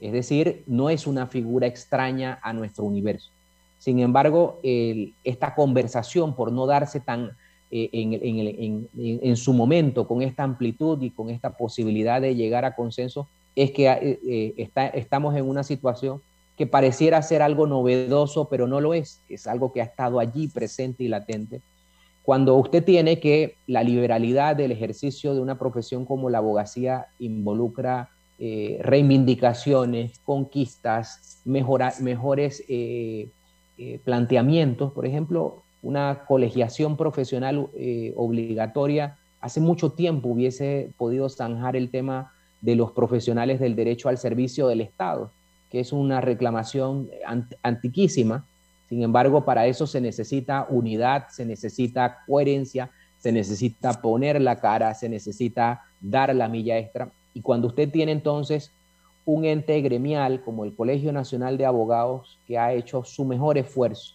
Es 0.00 0.12
decir, 0.12 0.64
no 0.66 0.90
es 0.90 1.06
una 1.06 1.26
figura 1.26 1.66
extraña 1.66 2.38
a 2.42 2.52
nuestro 2.52 2.84
universo. 2.84 3.30
Sin 3.82 3.98
embargo, 3.98 4.60
esta 4.62 5.56
conversación, 5.56 6.36
por 6.36 6.52
no 6.52 6.66
darse 6.66 7.00
tan 7.00 7.32
eh, 7.68 7.90
en, 7.90 9.36
su 9.36 9.52
momento, 9.52 10.06
con 10.06 10.22
esta 10.22 10.44
amplitud 10.44 11.02
y 11.02 11.10
con 11.10 11.30
esta 11.30 11.56
posibilidad 11.56 12.20
de 12.20 12.36
llegar 12.36 12.64
a 12.64 12.76
consenso, 12.76 13.26
es 13.56 13.72
que 13.72 13.88
eh, 13.90 14.20
eh, 14.24 14.70
estamos 14.94 15.34
en 15.34 15.48
una 15.48 15.64
situación 15.64 16.22
que 16.56 16.68
pareciera 16.68 17.20
ser 17.22 17.42
algo 17.42 17.66
novedoso, 17.66 18.48
pero 18.48 18.68
no 18.68 18.80
lo 18.80 18.94
es. 18.94 19.20
Es 19.28 19.48
algo 19.48 19.72
que 19.72 19.80
ha 19.80 19.84
estado 19.84 20.20
allí 20.20 20.46
presente 20.46 21.02
y 21.02 21.08
latente. 21.08 21.60
Cuando 22.22 22.54
usted 22.54 22.84
tiene 22.84 23.18
que 23.18 23.56
la 23.66 23.82
liberalidad 23.82 24.54
del 24.54 24.70
ejercicio 24.70 25.34
de 25.34 25.40
una 25.40 25.58
profesión 25.58 26.04
como 26.04 26.30
la 26.30 26.38
abogacía 26.38 27.08
involucra 27.18 28.10
reivindicaciones, 28.38 30.20
conquistas, 30.24 31.40
mejores 31.44 32.62
eh, 32.68 33.28
planteamientos, 34.04 34.92
por 34.92 35.06
ejemplo, 35.06 35.62
una 35.82 36.24
colegiación 36.26 36.96
profesional 36.96 37.68
eh, 37.74 38.12
obligatoria, 38.16 39.18
hace 39.40 39.60
mucho 39.60 39.90
tiempo 39.90 40.28
hubiese 40.28 40.92
podido 40.96 41.28
zanjar 41.28 41.76
el 41.76 41.90
tema 41.90 42.32
de 42.60 42.76
los 42.76 42.92
profesionales 42.92 43.58
del 43.58 43.74
derecho 43.74 44.08
al 44.08 44.18
servicio 44.18 44.68
del 44.68 44.80
Estado, 44.80 45.32
que 45.70 45.80
es 45.80 45.92
una 45.92 46.20
reclamación 46.20 47.10
antiquísima. 47.62 48.46
Sin 48.88 49.02
embargo, 49.02 49.44
para 49.44 49.66
eso 49.66 49.86
se 49.86 50.00
necesita 50.00 50.66
unidad, 50.70 51.28
se 51.28 51.44
necesita 51.44 52.18
coherencia, 52.26 52.90
se 53.18 53.32
necesita 53.32 54.00
poner 54.00 54.40
la 54.40 54.60
cara, 54.60 54.94
se 54.94 55.08
necesita 55.08 55.82
dar 56.00 56.34
la 56.34 56.48
milla 56.48 56.78
extra. 56.78 57.10
Y 57.34 57.40
cuando 57.40 57.68
usted 57.68 57.90
tiene 57.90 58.12
entonces 58.12 58.70
un 59.24 59.44
ente 59.44 59.80
gremial 59.80 60.42
como 60.42 60.64
el 60.64 60.74
Colegio 60.74 61.12
Nacional 61.12 61.56
de 61.56 61.66
Abogados 61.66 62.38
que 62.46 62.58
ha 62.58 62.72
hecho 62.72 63.04
su 63.04 63.24
mejor 63.24 63.58
esfuerzo 63.58 64.14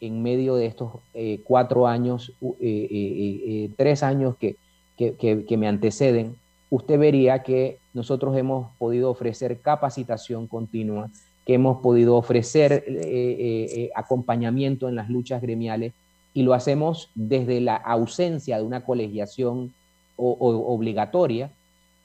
en 0.00 0.22
medio 0.22 0.56
de 0.56 0.66
estos 0.66 0.92
eh, 1.14 1.40
cuatro 1.44 1.86
años, 1.86 2.32
eh, 2.42 2.88
eh, 2.90 3.70
tres 3.76 4.02
años 4.02 4.36
que, 4.36 4.56
que, 4.96 5.56
me 5.56 5.68
anteceden, 5.68 6.36
usted 6.70 6.98
vería 6.98 7.42
que 7.42 7.78
nosotros 7.94 8.36
hemos 8.36 8.74
podido 8.76 9.10
ofrecer 9.10 9.60
capacitación 9.60 10.46
continua, 10.46 11.10
que 11.46 11.54
hemos 11.54 11.78
podido 11.80 12.16
ofrecer 12.16 12.84
acompañamiento 13.94 14.88
en 14.88 14.96
las 14.96 15.08
luchas 15.08 15.40
gremiales 15.40 15.94
y 16.34 16.42
lo 16.42 16.54
hacemos 16.54 17.10
desde 17.14 17.60
la 17.60 17.76
ausencia 17.76 18.58
de 18.58 18.64
una 18.64 18.84
colegiación 18.84 19.72
obligatoria 20.16 21.50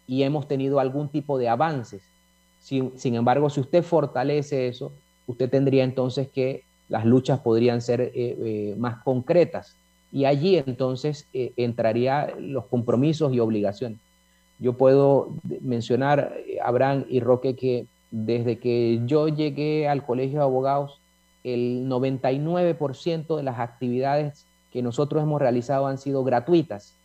y 0.06 0.24
hemos 0.24 0.48
tenido 0.48 0.80
algún 0.80 1.10
tipo 1.10 1.38
de 1.38 1.50
avances. 1.50 2.11
Sin, 2.62 3.16
embargo, 3.16 3.50
si 3.50 3.60
usted 3.60 3.84
fortalece 3.84 4.68
eso, 4.68 4.94
usted 5.26 5.50
tendría 5.50 5.84
entonces 5.84 6.30
que 6.30 6.64
las 6.90 7.06
luchas 7.06 7.40
podrían 7.40 7.82
ser 7.82 8.02
eh, 8.02 8.12
eh, 8.16 8.76
más 8.78 9.02
concretas 9.04 9.76
y 10.12 10.26
allí 10.26 10.58
entonces 10.58 11.28
eh, 11.34 11.54
entraría 11.58 12.34
los 12.38 12.66
compromisos 12.68 13.34
y 13.34 13.40
obligaciones. 13.40 14.00
Yo 14.60 14.74
puedo 14.74 15.34
mencionar, 15.62 16.36
Abraham 16.64 17.06
y 17.10 17.20
Roque, 17.20 17.56
que 17.56 17.88
desde 18.12 18.60
que 18.60 19.02
yo 19.08 19.28
llegué 19.28 19.88
al 19.88 20.06
Colegio 20.06 20.40
de 20.40 20.44
Abogados, 20.44 21.00
el 21.44 21.88
99% 21.90 23.38
de 23.38 23.44
las 23.44 23.60
actividades 23.60 24.46
que 24.72 24.84
nosotros 24.84 25.24
hemos 25.24 25.42
realizado 25.42 25.88
han 25.88 25.98
sido 25.98 26.24
gratuitas 26.24 26.96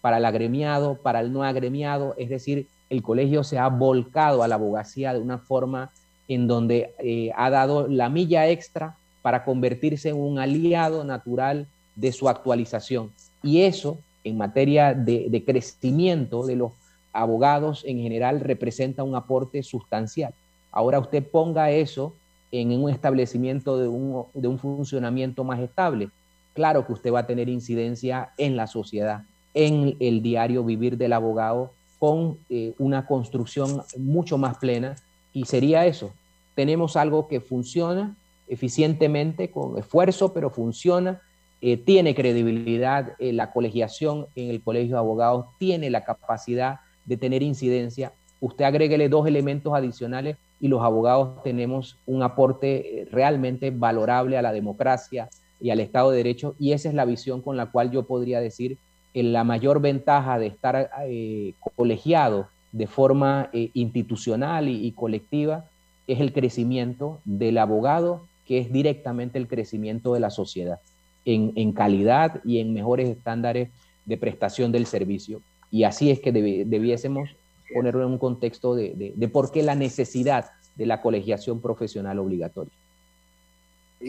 para 0.00 0.16
el 0.18 0.24
agremiado, 0.24 0.96
para 0.96 1.20
el 1.20 1.32
no 1.32 1.44
agremiado, 1.44 2.14
es 2.18 2.28
decir, 2.28 2.66
el 2.90 3.02
colegio 3.02 3.44
se 3.44 3.58
ha 3.58 3.68
volcado 3.68 4.42
a 4.42 4.48
la 4.48 4.56
abogacía 4.56 5.14
de 5.14 5.20
una 5.20 5.38
forma 5.38 5.92
en 6.28 6.46
donde 6.46 6.92
eh, 6.98 7.30
ha 7.36 7.48
dado 7.50 7.88
la 7.88 8.08
milla 8.08 8.48
extra 8.48 8.96
para 9.22 9.44
convertirse 9.44 10.10
en 10.10 10.16
un 10.16 10.38
aliado 10.38 11.04
natural 11.04 11.66
de 11.94 12.12
su 12.12 12.28
actualización. 12.28 13.10
Y 13.42 13.62
eso, 13.62 13.98
en 14.24 14.36
materia 14.36 14.94
de, 14.94 15.42
crecimiento 15.46 16.46
de 16.46 16.56
los 16.56 16.72
abogados 17.12 17.84
en 17.86 17.98
general, 17.98 18.40
representa 18.40 19.02
un 19.02 19.14
aporte 19.14 19.62
sustancial. 19.62 20.34
Ahora 20.72 20.98
usted 20.98 21.24
ponga 21.24 21.70
eso 21.70 22.14
en 22.52 22.72
un 22.72 22.90
establecimiento 22.90 23.78
de 23.78 23.88
un, 23.88 24.24
de 24.34 24.48
un 24.48 24.58
funcionamiento 24.58 25.44
más 25.44 25.60
estable. 25.60 26.10
Claro 26.54 26.86
que 26.86 26.92
usted 26.92 27.12
va 27.12 27.20
a 27.20 27.26
tener 27.26 27.48
incidencia 27.48 28.30
en 28.36 28.56
la 28.56 28.66
sociedad, 28.66 29.22
en 29.54 29.96
el 30.00 30.22
diario 30.22 30.64
vivir 30.64 30.96
del 30.96 31.12
abogado, 31.12 31.72
con 32.00 32.38
eh, 32.48 32.74
una 32.78 33.06
construcción 33.06 33.82
mucho 33.96 34.38
más 34.38 34.58
plena. 34.58 34.96
Y 35.32 35.44
sería 35.44 35.86
eso, 35.86 36.12
tenemos 36.56 36.96
algo 36.96 37.28
que 37.28 37.40
funciona 37.40 38.16
eficientemente, 38.48 39.52
con 39.52 39.78
esfuerzo, 39.78 40.32
pero 40.32 40.50
funciona, 40.50 41.22
eh, 41.62 41.76
tiene 41.76 42.16
credibilidad, 42.16 43.12
eh, 43.20 43.32
la 43.32 43.52
colegiación 43.52 44.26
en 44.34 44.50
el 44.50 44.60
Colegio 44.60 44.96
de 44.96 44.98
Abogados 44.98 45.46
tiene 45.58 45.88
la 45.88 46.04
capacidad 46.04 46.80
de 47.04 47.16
tener 47.16 47.42
incidencia. 47.42 48.12
Usted 48.40 48.64
agréguele 48.64 49.08
dos 49.08 49.26
elementos 49.28 49.72
adicionales 49.72 50.36
y 50.60 50.66
los 50.66 50.82
abogados 50.82 51.42
tenemos 51.44 51.96
un 52.06 52.22
aporte 52.24 53.02
eh, 53.02 53.08
realmente 53.10 53.70
valorable 53.70 54.36
a 54.36 54.42
la 54.42 54.52
democracia 54.52 55.28
y 55.60 55.70
al 55.70 55.78
Estado 55.78 56.10
de 56.10 56.16
Derecho 56.16 56.56
y 56.58 56.72
esa 56.72 56.88
es 56.88 56.94
la 56.94 57.04
visión 57.04 57.42
con 57.42 57.56
la 57.56 57.66
cual 57.66 57.90
yo 57.90 58.02
podría 58.02 58.40
decir 58.40 58.78
la 59.14 59.44
mayor 59.44 59.80
ventaja 59.80 60.38
de 60.38 60.46
estar 60.46 60.90
eh, 61.06 61.54
colegiado 61.76 62.48
de 62.72 62.86
forma 62.86 63.50
eh, 63.52 63.70
institucional 63.74 64.68
y, 64.68 64.92
colectiva 64.92 65.64
es 66.06 66.20
el 66.20 66.32
crecimiento 66.32 67.20
del 67.24 67.58
abogado, 67.58 68.26
que 68.46 68.58
es 68.58 68.72
directamente 68.72 69.38
el 69.38 69.48
crecimiento 69.48 70.14
de 70.14 70.20
la 70.20 70.30
sociedad 70.30 70.78
en, 71.24 71.72
calidad 71.72 72.40
y 72.44 72.58
en 72.58 72.72
mejores 72.72 73.08
estándares 73.08 73.70
de 74.06 74.16
prestación 74.16 74.72
del 74.72 74.86
servicio. 74.86 75.42
Y 75.70 75.84
así 75.84 76.10
es 76.10 76.20
que 76.20 76.32
debiésemos 76.32 77.30
ponerlo 77.72 78.04
en 78.04 78.12
un 78.12 78.18
contexto 78.18 78.74
de, 78.74 79.12
de, 79.14 79.28
por 79.28 79.52
qué 79.52 79.62
la 79.62 79.74
necesidad 79.74 80.50
de 80.76 80.86
la 80.86 81.00
colegiación 81.00 81.60
profesional 81.60 82.18
obligatoria. 82.18 82.72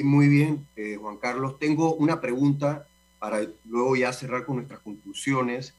Muy 0.03 0.29
bien, 0.29 0.65
eh, 0.75 0.95
Juan 0.99 1.17
Carlos. 1.17 1.59
Tengo 1.59 1.93
una 1.95 2.21
pregunta 2.21 2.87
para 3.21 3.47
luego 3.65 3.95
ya 3.95 4.11
cerrar 4.11 4.47
con 4.47 4.55
nuestras 4.55 4.79
conclusiones. 4.79 5.75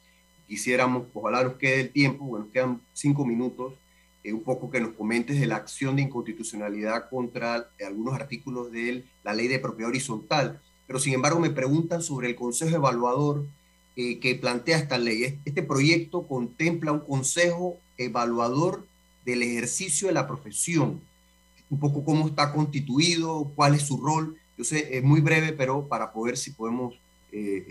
Quisiéramos, 0.46 1.08
ojalá 1.12 1.42
nos 1.42 1.54
quede 1.54 1.80
el 1.80 1.90
tiempo, 1.90 2.24
bueno, 2.24 2.46
quedan 2.52 2.80
cinco 2.92 3.26
minutos, 3.26 3.74
eh, 4.22 4.32
un 4.32 4.44
poco 4.44 4.70
que 4.70 4.80
nos 4.80 4.92
comentes 4.92 5.40
de 5.40 5.48
la 5.48 5.56
acción 5.56 5.96
de 5.96 6.02
inconstitucionalidad 6.02 7.10
contra 7.10 7.68
algunos 7.84 8.14
artículos 8.14 8.70
de 8.70 9.04
la 9.24 9.34
ley 9.34 9.48
de 9.48 9.58
propiedad 9.58 9.88
horizontal. 9.88 10.60
Pero 10.86 11.00
sin 11.00 11.14
embargo 11.14 11.40
me 11.40 11.50
preguntan 11.50 12.00
sobre 12.00 12.28
el 12.28 12.36
consejo 12.36 12.76
evaluador 12.76 13.44
eh, 13.96 14.20
que 14.20 14.36
plantea 14.36 14.78
esta 14.78 14.96
ley. 14.96 15.40
Este 15.44 15.64
proyecto 15.64 16.28
contempla 16.28 16.92
un 16.92 17.00
consejo 17.00 17.78
evaluador 17.98 18.86
del 19.24 19.42
ejercicio 19.42 20.06
de 20.06 20.14
la 20.14 20.28
profesión, 20.28 21.00
un 21.70 21.80
poco 21.80 22.04
cómo 22.04 22.28
está 22.28 22.52
constituido, 22.52 23.50
cuál 23.56 23.74
es 23.74 23.82
su 23.82 23.96
rol. 23.96 24.36
Yo 24.56 24.62
sé, 24.62 24.96
es 24.96 25.02
muy 25.02 25.20
breve, 25.20 25.52
pero 25.52 25.88
para 25.88 26.12
poder, 26.12 26.36
si 26.36 26.52
podemos 26.52 27.01
eh, 27.32 27.64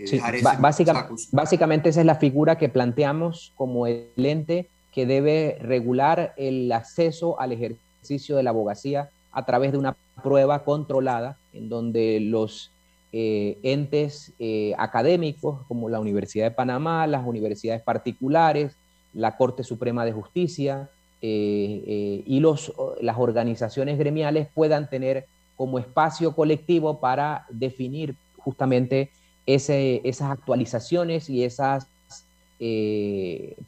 Básicamente 1.30 1.88
esa 1.88 2.00
es 2.00 2.06
la 2.06 2.16
figura 2.16 2.58
que 2.58 2.68
planteamos 2.68 3.52
como 3.56 3.86
el 3.86 4.10
ente 4.16 4.68
que 4.92 5.06
debe 5.06 5.58
regular 5.60 6.34
el 6.36 6.70
acceso 6.72 7.40
al 7.40 7.52
ejercicio 7.52 8.36
de 8.36 8.42
la 8.42 8.50
abogacía 8.50 9.10
a 9.32 9.44
través 9.44 9.72
de 9.72 9.78
una 9.78 9.96
prueba 10.22 10.64
controlada 10.64 11.38
en 11.52 11.68
donde 11.68 12.20
los 12.20 12.72
eh, 13.14 13.58
entes 13.62 14.32
eh, 14.38 14.72
académicos 14.78 15.66
como 15.68 15.88
la 15.88 16.00
Universidad 16.00 16.46
de 16.46 16.50
Panamá, 16.50 17.06
las 17.06 17.26
universidades 17.26 17.82
particulares, 17.82 18.76
la 19.12 19.36
Corte 19.36 19.64
Suprema 19.64 20.04
de 20.04 20.12
Justicia 20.12 20.88
eh, 21.20 22.22
y 22.26 22.40
los, 22.40 22.72
las 23.00 23.18
organizaciones 23.18 23.98
gremiales 23.98 24.48
puedan 24.54 24.88
tener 24.88 25.26
como 25.56 25.78
espacio 25.78 26.34
colectivo 26.34 27.00
para 27.00 27.44
definir 27.50 28.16
justamente 28.38 29.10
ese, 29.46 30.00
esas 30.04 30.30
actualizaciones 30.30 31.28
y 31.30 31.44
esas 31.44 31.88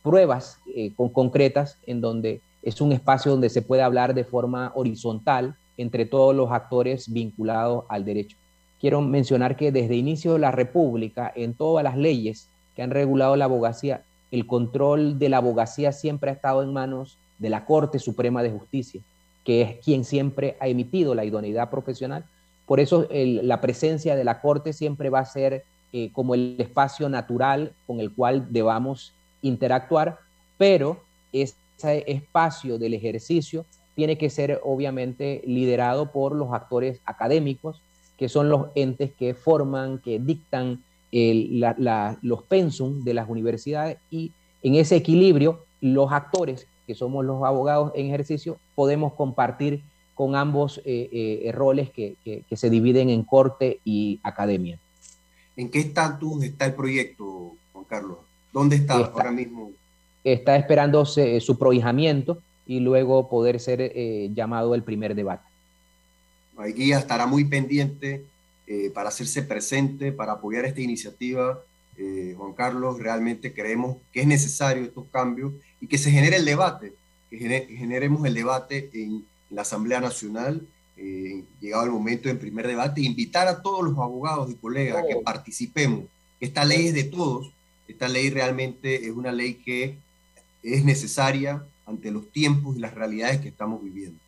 pruebas 0.03 0.61
con, 0.95 1.09
concretas 1.09 1.79
en 1.85 2.01
donde 2.01 2.41
es 2.63 2.81
un 2.81 2.93
espacio 2.93 3.33
donde 3.33 3.51
se 3.51 3.61
puede 3.61 3.83
hablar 3.83 4.15
de 4.15 4.23
forma 4.23 4.71
horizontal 4.77 5.57
entre 5.77 6.07
todos 6.07 6.33
los 6.33 6.53
actores 6.53 7.13
vinculados 7.13 7.87
al 7.89 8.05
derecho 8.05 8.37
quiero 8.85 9.01
mencionar 9.01 9.57
que 9.57 9.73
desde 9.73 9.97
inicio 9.97 10.35
de 10.35 10.41
la 10.41 10.51
República, 10.51 11.33
en 11.35 11.55
todas 11.55 11.83
las 11.83 11.97
leyes 11.97 12.51
que 12.77 12.83
han 12.83 12.91
regulado 12.91 13.35
la 13.35 13.47
abogacía, 13.47 14.03
el 14.31 14.47
control 14.47 15.19
de 15.19 15.31
la 15.31 15.39
abogacía 15.39 15.91
siempre 15.91 16.29
ha 16.29 16.35
estado 16.35 16.63
en 16.63 16.71
manos 16.75 17.17
de 17.39 17.49
la 17.49 17.65
Corte 17.65 17.99
Suprema 17.99 18.43
de 18.43 18.51
Justicia, 18.51 19.01
que 19.43 19.63
es 19.63 19.83
quien 19.83 20.05
siempre 20.05 20.59
ha 20.61 20.69
emitido 20.69 21.15
la 21.15 21.25
idoneidad 21.25 21.71
profesional. 21.71 22.27
Por 22.67 22.81
eso 22.81 23.07
la 23.11 23.61
presencia 23.61 24.17
de 24.17 24.25
la 24.25 24.41
Corte 24.41 24.73
siempre 24.73 25.11
va 25.11 25.21
a 25.21 25.27
ser 25.27 25.65
eh, 25.93 26.11
como 26.13 26.35
el 26.35 26.57
espacio 26.59 27.09
natural 27.09 27.73
con 27.87 28.01
el 28.01 28.13
cual 28.13 28.49
debamos 28.51 29.15
interactuar, 29.43 30.19
pero 30.57 31.01
ese 31.33 31.55
espacio 32.07 32.79
del 32.79 32.95
ejercicio 32.95 33.65
tiene 33.95 34.19
que 34.19 34.31
ser 34.31 34.61
obviamente 34.65 35.43
liderado 35.47 36.11
por 36.11 36.35
los 36.35 36.53
actores 36.53 37.01
académicos, 37.05 37.83
que 38.17 38.29
son 38.29 38.49
los 38.49 38.69
entes 38.75 39.13
que 39.13 39.35
forman, 39.35 39.99
que 39.99 40.19
dictan 40.19 40.83
los 41.13 42.43
pensum 42.45 43.05
de 43.05 43.15
las 43.15 43.29
universidades 43.29 43.99
y 44.11 44.33
en 44.63 44.75
ese 44.75 44.97
equilibrio 44.97 45.65
los 45.81 46.11
actores, 46.11 46.67
que 46.87 46.95
somos 46.95 47.25
los 47.25 47.45
abogados 47.45 47.93
en 47.95 48.07
ejercicio, 48.07 48.59
podemos 48.75 49.13
compartir 49.13 49.85
con 50.15 50.37
ambos 50.37 50.81
eh, 50.85 51.43
eh, 51.45 51.53
roles 51.53 51.91
que, 51.91 52.17
se 52.51 52.71
dividen 52.71 53.11
en 53.11 53.25
corte 53.25 53.81
y 53.85 54.21
academia. 54.23 54.79
¿En 55.57 55.71
qué 55.71 55.81
estatus 55.81 56.43
está 56.43 56.67
el 56.67 56.75
proyecto, 56.75 57.55
Juan 57.73 57.85
Carlos? 57.85 58.19
¿Dónde 58.53 58.77
está, 58.77 58.95
ahora 58.95 59.31
mismo? 59.31 59.73
Está 60.23 60.57
esperándose 60.57 61.41
su 61.41 61.59
prohijamiento 61.59 62.39
y 62.67 62.81
luego 62.81 63.29
poder 63.29 63.61
ser 63.61 63.81
eh, 63.81 64.31
llamado 64.33 64.75
el 64.75 64.83
primer 64.83 65.15
debate. 65.15 65.45
Guía 66.75 66.99
estará 66.99 67.27
muy 67.27 67.45
pendiente 67.45 68.25
eh, 68.67 68.91
para 68.95 69.09
hacerse 69.09 69.43
presente, 69.43 70.13
para 70.13 70.33
apoyar 70.33 70.65
esta 70.65 70.81
iniciativa. 70.81 71.61
Eh, 71.97 72.35
Juan 72.37 72.55
Carlos, 72.55 72.99
realmente 72.99 73.53
creemos 73.53 73.97
que 74.13 74.21
es 74.21 74.27
necesario 74.27 74.85
estos 74.85 75.05
cambios 75.13 75.53
y 75.81 75.87
que 75.87 75.99
se 75.99 76.11
genere 76.11 76.37
el 76.37 76.45
debate, 76.45 76.95
que, 77.29 77.37
generemos 77.39 78.25
el 78.25 78.35
debate 78.35 78.91
en, 78.95 79.25
la 79.55 79.63
Asamblea 79.63 80.01
Nacional, 80.01 80.67
eh, 80.97 81.45
llegado 81.61 81.85
el 81.85 81.91
momento 81.91 82.29
en 82.29 82.39
primer 82.39 82.67
debate, 82.67 83.01
invitar 83.01 83.49
a 83.49 83.63
todos 83.63 83.85
los 83.85 83.97
abogados 83.99 84.51
y 84.51 84.55
colegas 84.55 85.03
a 85.03 85.07
que 85.07 85.17
participemos. 85.17 86.05
Esta 86.41 86.65
ley 86.65 86.89
es 86.89 86.95
de 86.95 87.05
todos, 87.05 87.53
esta 87.89 88.09
ley 88.09 88.31
realmente 88.31 89.07
es 89.07 89.13
una 89.13 89.33
ley 89.33 89.55
que 89.55 89.99
es 90.63 90.85
necesaria 90.85 91.65
ante 91.87 92.11
los 92.11 92.31
tiempos 92.33 92.77
y 92.77 92.81
las 92.81 92.95
realidades 92.95 93.41
que 93.41 93.49
estamos 93.49 93.83
viviendo. 93.83 94.19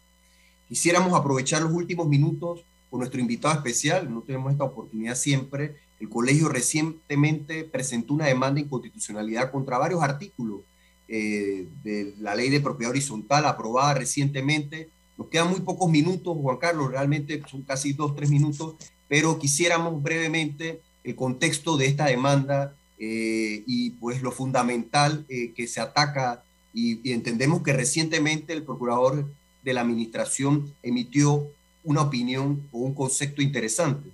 Quisiéramos 0.69 1.19
aprovechar 1.19 1.63
los 1.63 1.73
últimos 1.73 2.09
minutos 2.09 2.65
con 2.91 3.01
nuestro 3.01 3.21
invitado 3.21 3.55
especial, 3.55 4.13
no 4.13 4.21
tenemos 4.23 4.53
esta 4.53 4.65
oportunidad 4.65 5.15
siempre. 5.15 5.77
El 6.01 6.09
colegio 6.09 6.49
recientemente 6.49 7.65
presentó 7.65 8.15
una 8.15 8.27
demanda 8.27 8.57
de 8.57 8.63
inconstitucionalidad 8.63 9.51
contra 9.51 9.79
varios 9.79 10.03
artículos 10.03 10.61
eh, 11.09 11.69
de 11.85 12.15
la 12.19 12.35
ley 12.35 12.51
de 12.51 12.61
propiedad 12.61 12.91
horizontal 12.91 13.47
aprobada 13.47 13.95
recientemente. 13.95 14.89
Nos 15.17 15.29
quedan 15.29 15.51
muy 15.51 15.61
pocos 15.61 15.91
minutos, 15.91 16.37
Juan 16.41 16.59
Carlos, 16.59 16.91
realmente 16.91 17.43
son 17.51 17.63
casi 17.63 17.93
dos, 17.93 18.15
tres 18.15 18.31
minutos, 18.31 18.75
pero 19.09 19.39
quisiéramos 19.39 20.03
brevemente 20.03 20.81
el 21.05 21.15
contexto 21.15 21.77
de 21.77 21.87
esta 21.87 22.07
demanda 22.07 22.75
eh, 22.99 23.63
y 23.67 23.91
pues 23.91 24.23
lo 24.23 24.33
fundamental 24.33 25.25
eh, 25.29 25.53
que 25.55 25.67
se 25.67 25.81
ataca 25.81 26.43
y, 26.73 27.13
entendemos 27.13 27.63
que 27.63 27.73
recientemente 27.73 28.53
el 28.53 28.63
procurador 28.63 29.27
de 29.63 29.73
la 29.73 29.81
administración 29.81 30.73
emitió 30.83 31.47
una 31.85 32.03
opinión 32.03 32.69
o 32.73 32.79
un 32.79 32.95
concepto 32.95 33.41
interesante. 33.41 34.11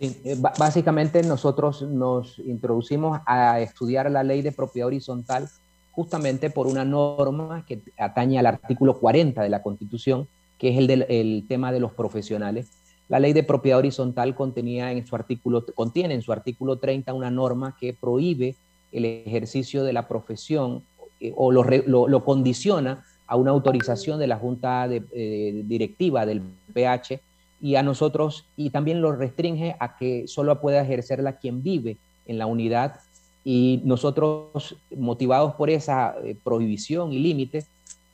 Eh, 0.00 0.36
básicamente 0.58 1.22
nosotros 1.22 1.82
nos 1.82 2.40
introducimos 2.40 3.20
a 3.24 3.60
estudiar 3.60 4.10
la 4.10 4.24
ley 4.24 4.42
de 4.42 4.50
propiedad 4.50 4.88
horizontal 4.88 5.48
justamente 5.92 6.50
por 6.50 6.66
una 6.66 6.84
norma 6.84 7.64
que 7.66 7.82
atañe 7.98 8.38
al 8.38 8.46
artículo 8.46 8.98
40 8.98 9.42
de 9.42 9.48
la 9.48 9.62
Constitución, 9.62 10.26
que 10.58 10.70
es 10.70 10.78
el 10.78 10.86
del 10.86 11.44
tema 11.48 11.72
de 11.72 11.80
los 11.80 11.92
profesionales. 11.92 12.70
La 13.08 13.18
ley 13.18 13.32
de 13.32 13.42
propiedad 13.42 13.78
horizontal 13.78 14.34
contenía 14.34 14.90
en 14.92 15.06
su 15.06 15.14
artículo, 15.14 15.66
contiene 15.74 16.14
en 16.14 16.22
su 16.22 16.32
artículo 16.32 16.78
30 16.78 17.12
una 17.12 17.30
norma 17.30 17.76
que 17.78 17.92
prohíbe 17.92 18.56
el 18.90 19.04
ejercicio 19.04 19.84
de 19.84 19.92
la 19.92 20.08
profesión 20.08 20.82
eh, 21.20 21.32
o 21.36 21.50
lo, 21.50 21.64
lo, 21.64 22.24
condiciona 22.24 23.04
a 23.26 23.36
una 23.36 23.50
autorización 23.50 24.18
de 24.18 24.26
la 24.26 24.36
Junta 24.36 24.86
eh, 24.90 25.62
Directiva 25.64 26.26
del 26.26 26.42
PH 26.72 27.20
y 27.60 27.76
a 27.76 27.82
nosotros, 27.82 28.46
y 28.56 28.70
también 28.70 29.00
lo 29.00 29.12
restringe 29.12 29.76
a 29.78 29.96
que 29.96 30.26
solo 30.26 30.60
pueda 30.60 30.82
ejercerla 30.82 31.38
quien 31.38 31.62
vive 31.62 31.96
en 32.26 32.38
la 32.38 32.46
unidad. 32.46 33.00
Y 33.44 33.80
nosotros, 33.84 34.76
motivados 34.96 35.54
por 35.54 35.68
esa 35.70 36.14
eh, 36.24 36.36
prohibición 36.42 37.12
y 37.12 37.18
límite, 37.18 37.64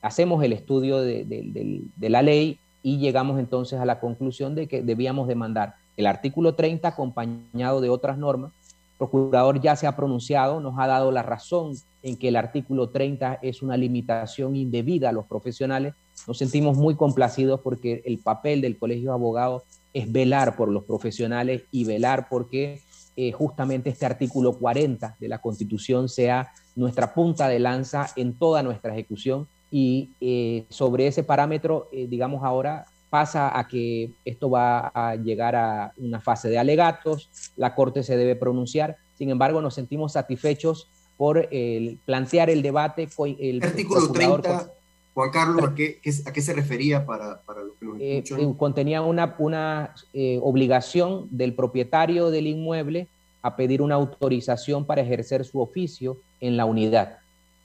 hacemos 0.01 0.43
el 0.43 0.53
estudio 0.53 1.01
de, 1.01 1.25
de, 1.25 2.09
la 2.09 2.21
ley 2.21 2.57
y 2.81 2.97
llegamos 2.97 3.39
entonces 3.39 3.79
a 3.79 3.85
la 3.85 3.99
conclusión 3.99 4.55
de 4.55 4.67
que 4.67 4.81
debíamos 4.81 5.27
demandar 5.27 5.75
el 5.97 6.07
artículo 6.07 6.55
30 6.55 6.87
acompañado 6.87 7.81
de 7.81 7.89
otras 7.89 8.17
normas. 8.17 8.51
El 8.93 8.97
procurador 8.97 9.61
ya 9.61 9.75
se 9.75 9.87
ha 9.87 9.95
pronunciado, 9.95 10.59
nos 10.61 10.79
ha 10.79 10.87
dado 10.87 11.11
la 11.11 11.23
razón 11.23 11.73
en 12.01 12.17
que 12.17 12.29
el 12.29 12.35
artículo 12.35 12.89
30 12.89 13.39
es 13.41 13.61
una 13.61 13.77
limitación 13.77 14.55
indebida 14.55 15.09
a 15.09 15.11
los 15.11 15.25
profesionales. 15.25 15.93
Nos 16.27 16.37
sentimos 16.37 16.77
muy 16.77 16.95
complacidos 16.95 17.59
porque 17.61 18.01
el 18.05 18.19
papel 18.19 18.61
del 18.61 18.77
Colegio 18.77 19.09
de 19.09 19.15
Abogados 19.15 19.63
es 19.93 20.11
velar 20.11 20.55
por 20.55 20.69
los 20.69 20.83
profesionales 20.83 21.63
y 21.71 21.83
velar 21.83 22.27
porque 22.29 22.81
eh, 23.21 23.33
justamente 23.33 23.89
este 23.89 24.05
artículo 24.05 24.53
40 24.53 25.17
de 25.19 25.27
la 25.27 25.39
Constitución 25.39 26.07
sea 26.07 26.53
nuestra 26.77 27.13
punta 27.13 27.49
de 27.49 27.59
lanza 27.59 28.07
en 28.15 28.33
toda 28.33 28.63
nuestra 28.63 28.93
ejecución 28.93 29.45
y 29.69 30.11
eh, 30.21 30.63
sobre 30.69 31.05
ese 31.05 31.23
parámetro, 31.23 31.89
eh, 31.91 32.07
digamos 32.07 32.45
ahora, 32.45 32.85
pasa 33.09 33.59
a 33.59 33.67
que 33.67 34.11
esto 34.23 34.49
va 34.49 34.87
a 34.93 35.17
llegar 35.17 35.57
a 35.57 35.91
una 35.97 36.21
fase 36.21 36.47
de 36.47 36.59
alegatos, 36.59 37.29
la 37.57 37.75
Corte 37.75 38.03
se 38.03 38.15
debe 38.15 38.37
pronunciar, 38.37 38.95
sin 39.17 39.29
embargo 39.31 39.59
nos 39.61 39.73
sentimos 39.73 40.13
satisfechos 40.13 40.87
por 41.17 41.49
el, 41.51 41.99
plantear 42.05 42.49
el 42.49 42.61
debate. 42.61 43.09
El 43.37 43.61
artículo 43.61 44.13
30, 44.13 44.71
Juan 45.19 45.31
Carlos, 45.31 45.63
¿a 45.63 45.75
qué, 45.75 45.99
¿a 46.25 46.31
qué, 46.31 46.41
se 46.41 46.53
refería 46.53 47.05
para, 47.05 47.41
para 47.41 47.63
los 47.63 47.75
que 47.77 47.85
nos 47.85 47.99
eh, 47.99 48.17
escuchan? 48.19 48.53
contenía 48.53 49.01
una, 49.01 49.35
una 49.37 49.93
eh, 50.13 50.39
obligación 50.41 51.27
del 51.31 51.53
propietario 51.53 52.31
del 52.31 52.47
inmueble 52.47 53.07
a 53.41 53.55
pedir 53.55 53.81
una 53.81 53.95
autorización 53.95 54.85
para 54.85 55.01
ejercer 55.01 55.45
su 55.45 55.59
oficio 55.59 56.17
en 56.39 56.57
la 56.57 56.65
unidad. 56.65 57.19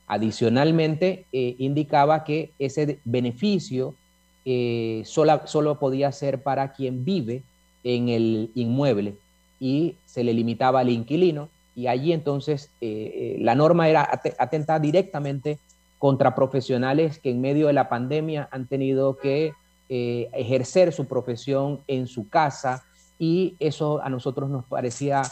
Adicionalmente, 0.06 1.26
eh, 1.32 1.54
indicaba 1.58 2.24
que 2.24 2.52
ese 2.58 2.98
beneficio 3.04 3.94
solo, 5.04 5.40
solo 5.46 5.78
podía 5.78 6.12
ser 6.12 6.42
para 6.42 6.72
quien 6.72 7.04
vive 7.04 7.42
en 7.82 8.10
el 8.10 8.50
inmueble 8.54 9.14
y 9.58 9.96
se 10.04 10.22
le 10.24 10.34
limitaba 10.34 10.80
al 10.80 10.90
inquilino 10.90 11.48
y 11.76 11.86
allí 11.86 12.12
entonces 12.12 12.70
eh, 12.80 13.36
eh, 13.36 13.36
la 13.40 13.54
norma 13.54 13.88
era 13.88 14.08
atenta 14.38 14.78
directamente 14.78 15.58
contra 15.98 16.34
profesionales 16.34 17.18
que 17.18 17.30
en 17.30 17.40
medio 17.40 17.68
de 17.68 17.72
la 17.72 17.88
pandemia 17.88 18.48
han 18.50 18.66
tenido 18.66 19.16
que 19.16 19.52
eh, 19.88 20.28
ejercer 20.32 20.92
su 20.92 21.06
profesión 21.06 21.80
en 21.86 22.06
su 22.06 22.28
casa 22.28 22.84
y 23.18 23.56
eso 23.58 24.02
a 24.02 24.08
nosotros 24.08 24.50
nos 24.50 24.64
parecía 24.64 25.22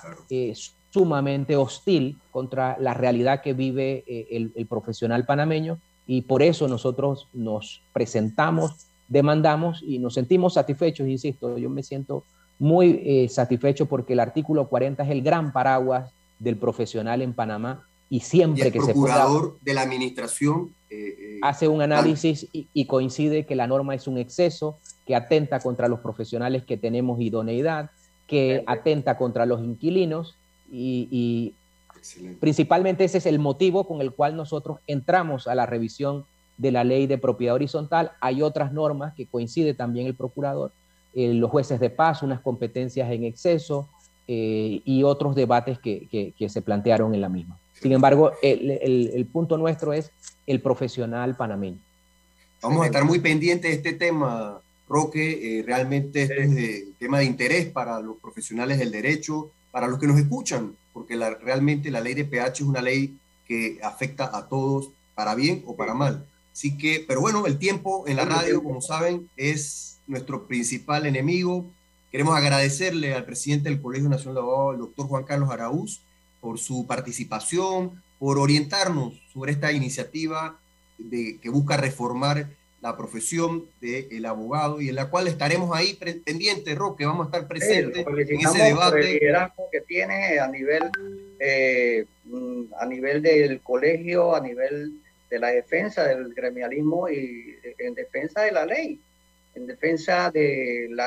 sumamente 0.91 1.57
hostil 1.57 2.19
contra 2.31 2.77
la 2.79 2.95
realidad 2.95 3.43
que 3.43 3.55
vive 3.55 4.05
el, 4.07 4.53
el, 4.55 4.67
profesional 4.67 5.27
panameño 5.27 5.79
y 6.07 6.23
por 6.23 6.43
eso 6.43 6.69
nosotros 6.69 7.29
nos 7.33 7.83
presentamos, 7.93 8.87
demandamos 9.09 9.83
y 9.83 9.99
nos 9.99 10.15
sentimos 10.15 10.55
satisfechos, 10.55 11.09
insisto, 11.09 11.59
yo 11.59 11.69
me 11.71 11.83
siento 11.83 12.25
muy 12.59 13.29
satisfecho 13.29 13.87
porque 13.87 14.13
el 14.13 14.21
artículo 14.21 14.69
40 14.69 15.03
es 15.03 15.11
el 15.11 15.23
gran 15.23 15.53
paraguas 15.53 16.13
del 16.39 16.57
profesional 16.57 17.23
en 17.23 17.33
Panamá 17.33 17.85
y 18.13 18.21
siempre 18.21 18.71
que 18.71 18.83
se 18.83 18.93
pueda... 18.93 19.27
de 19.63 19.73
la 19.73 19.81
administración 19.81 20.75
eh, 20.91 21.17
eh, 21.19 21.39
hace 21.41 21.67
un 21.67 21.81
análisis 21.81 22.47
y, 22.53 22.85
coincide 22.85 23.47
que 23.47 23.57
la 23.57 23.67
norma 23.67 23.95
es 23.95 24.07
un 24.07 24.19
exceso, 24.19 24.77
que 25.07 25.17
atenta 25.17 25.61
contra 25.61 25.89
los 25.89 26.01
profesionales 26.01 26.63
que 26.65 26.77
tenemos 26.77 27.19
idoneidad, 27.23 27.91
que 28.27 28.65
atenta 28.67 29.17
contra 29.17 29.47
los 29.47 29.63
inquilinos 29.63 30.37
y, 30.71 31.55
principalmente 32.39 33.05
ese 33.05 33.17
es 33.17 33.25
el 33.25 33.39
motivo 33.39 33.85
con 33.85 34.03
el 34.03 34.13
cual 34.13 34.37
nosotros 34.37 34.81
entramos 34.87 35.47
a 35.47 35.55
la 35.55 35.65
revisión 35.65 36.27
de 36.59 36.71
la 36.71 36.85
ley 36.85 37.07
de 37.07 37.17
propiedad 37.17 37.55
horizontal. 37.55 38.13
Hay 38.21 38.43
otras 38.43 38.75
normas 38.75 39.15
que 39.15 39.25
coincide 39.25 39.73
también 39.73 40.07
el 40.07 40.15
procurador, 40.15 40.71
eh, 41.15 41.33
los 41.33 41.51
jueces 41.51 41.81
de 41.81 41.89
paz, 41.89 42.23
unas 42.23 42.41
competencias 42.41 43.11
en 43.11 43.25
exceso, 43.25 43.89
y 44.27 45.03
otros 45.03 45.35
debates 45.35 45.79
que, 45.79 46.33
que, 46.39 46.49
se 46.49 46.63
plantearon 46.63 47.15
en 47.15 47.21
la 47.21 47.29
misma. 47.29 47.59
Sin 47.83 47.93
embargo, 47.93 48.31
el, 48.43 48.71
el, 48.71 49.27
punto 49.27 49.59
nuestro 49.59 49.93
es 49.93 50.13
el 50.47 50.61
profesional 50.61 51.35
panameño. 51.35 51.79
Vamos 52.63 52.85
a 52.85 52.87
estar 52.87 53.05
muy 53.05 53.19
pendientes 53.19 53.73
de 53.73 53.77
este 53.77 53.93
tema, 53.95 54.61
Roque. 54.89 55.59
Eh, 55.59 55.65
realmente 55.65 56.23
este 56.23 56.43
es 56.45 56.85
un 56.87 56.95
tema 57.01 57.19
de 57.19 57.25
interés 57.25 57.67
para 57.67 58.01
los 58.01 58.19
profesionales 58.19 58.79
del 58.79 58.93
derecho, 58.93 59.51
para 59.73 59.89
los 59.89 59.99
que 59.99 60.07
nos 60.07 60.17
escuchan, 60.17 60.77
porque 60.93 61.17
la, 61.17 61.31
realmente 61.31 61.91
la 61.91 62.01
ley 62.01 62.15
de 62.15 62.25
PH 62.25 62.63
es 62.63 62.69
una 62.69 62.81
ley 62.81 63.19
que 63.49 63.81
afecta 63.83 64.31
a 64.33 64.47
todos, 64.47 64.91
para 65.17 65.35
bien 65.35 65.65
o 65.67 65.75
para 65.75 65.93
mal. 65.93 66.25
Así 66.53 66.79
que, 66.79 67.05
pero 67.07 67.21
bueno, 67.21 67.47
el 67.47 67.59
tiempo 67.59 68.05
en 68.07 68.17
la 68.17 68.25
radio, 68.25 68.63
como 68.63 68.81
saben, 68.81 69.29
es 69.37 69.99
nuestro 70.07 70.47
principal 70.47 71.05
enemigo. 71.05 71.67
Queremos 72.13 72.37
agradecerle 72.37 73.13
al 73.13 73.25
presidente 73.25 73.71
del 73.71 73.81
Colegio 73.81 74.09
Nacional 74.09 74.35
de 74.37 74.41
Abogados, 74.41 74.75
el 74.75 74.81
doctor 74.83 75.07
Juan 75.07 75.25
Carlos 75.25 75.51
Araúz, 75.51 76.01
por 76.43 76.59
su 76.59 76.87
participación, 76.87 78.03
por 78.19 78.39
orientarnos 78.39 79.15
sobre 79.33 79.53
esta 79.53 79.73
iniciativa 79.73 80.59
de, 80.99 81.39
que 81.41 81.49
busca 81.49 81.77
reformar 81.77 82.49
la 82.81 82.97
profesión 82.97 83.67
del 83.81 84.27
abogado 84.27 84.81
y 84.81 84.89
en 84.89 84.97
la 84.97 85.09
cual 85.09 85.29
estaremos 85.29 85.75
ahí 85.75 85.95
pendientes, 85.95 86.77
Roque, 86.77 87.07
vamos 87.07 87.27
a 87.27 87.31
estar 87.31 87.47
presentes 87.47 88.05
en 88.05 88.41
ese 88.41 88.63
debate. 88.65 89.01
el 89.01 89.21
liderazgo 89.21 89.69
que 89.71 89.83
tiene 89.83 90.41
a 90.41 90.49
nivel, 90.49 90.91
eh, 91.39 92.07
mm, 92.25 92.63
a 92.77 92.87
nivel 92.87 93.23
del 93.23 93.61
colegio, 93.61 94.35
a 94.35 94.41
nivel 94.41 94.95
de 95.31 95.39
la 95.39 95.49
defensa 95.49 96.03
del 96.09 96.35
gremialismo 96.35 97.09
y 97.09 97.55
en 97.79 97.95
defensa 97.95 98.43
de 98.43 98.51
la 98.51 98.67
ley 98.67 99.01
en 99.55 99.67
defensa 99.67 100.31
del 100.31 100.99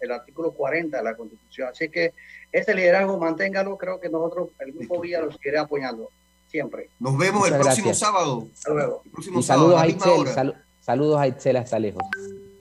el 0.00 0.12
artículo 0.12 0.52
40 0.52 0.96
de 0.96 1.02
la 1.02 1.16
Constitución. 1.16 1.68
Así 1.68 1.88
que 1.88 2.12
ese 2.52 2.74
liderazgo 2.74 3.18
manténgalo, 3.18 3.76
creo 3.76 4.00
que 4.00 4.08
nosotros, 4.08 4.50
el 4.60 4.72
Grupo 4.72 5.00
Vía, 5.00 5.20
los 5.20 5.36
seguirá 5.36 5.62
apoyando 5.62 6.08
siempre. 6.46 6.90
Nos 6.98 7.16
vemos 7.16 7.48
el 7.48 7.58
próximo 7.58 7.94
sábado. 7.94 8.48
Hasta 8.52 8.72
luego. 8.72 9.02
saludos, 9.42 9.80
a 9.80 9.86
Itzel, 9.86 10.54
saludos 10.80 11.20
a 11.20 11.26
Itzel 11.28 11.56
hasta 11.56 11.78
lejos. 11.78 12.02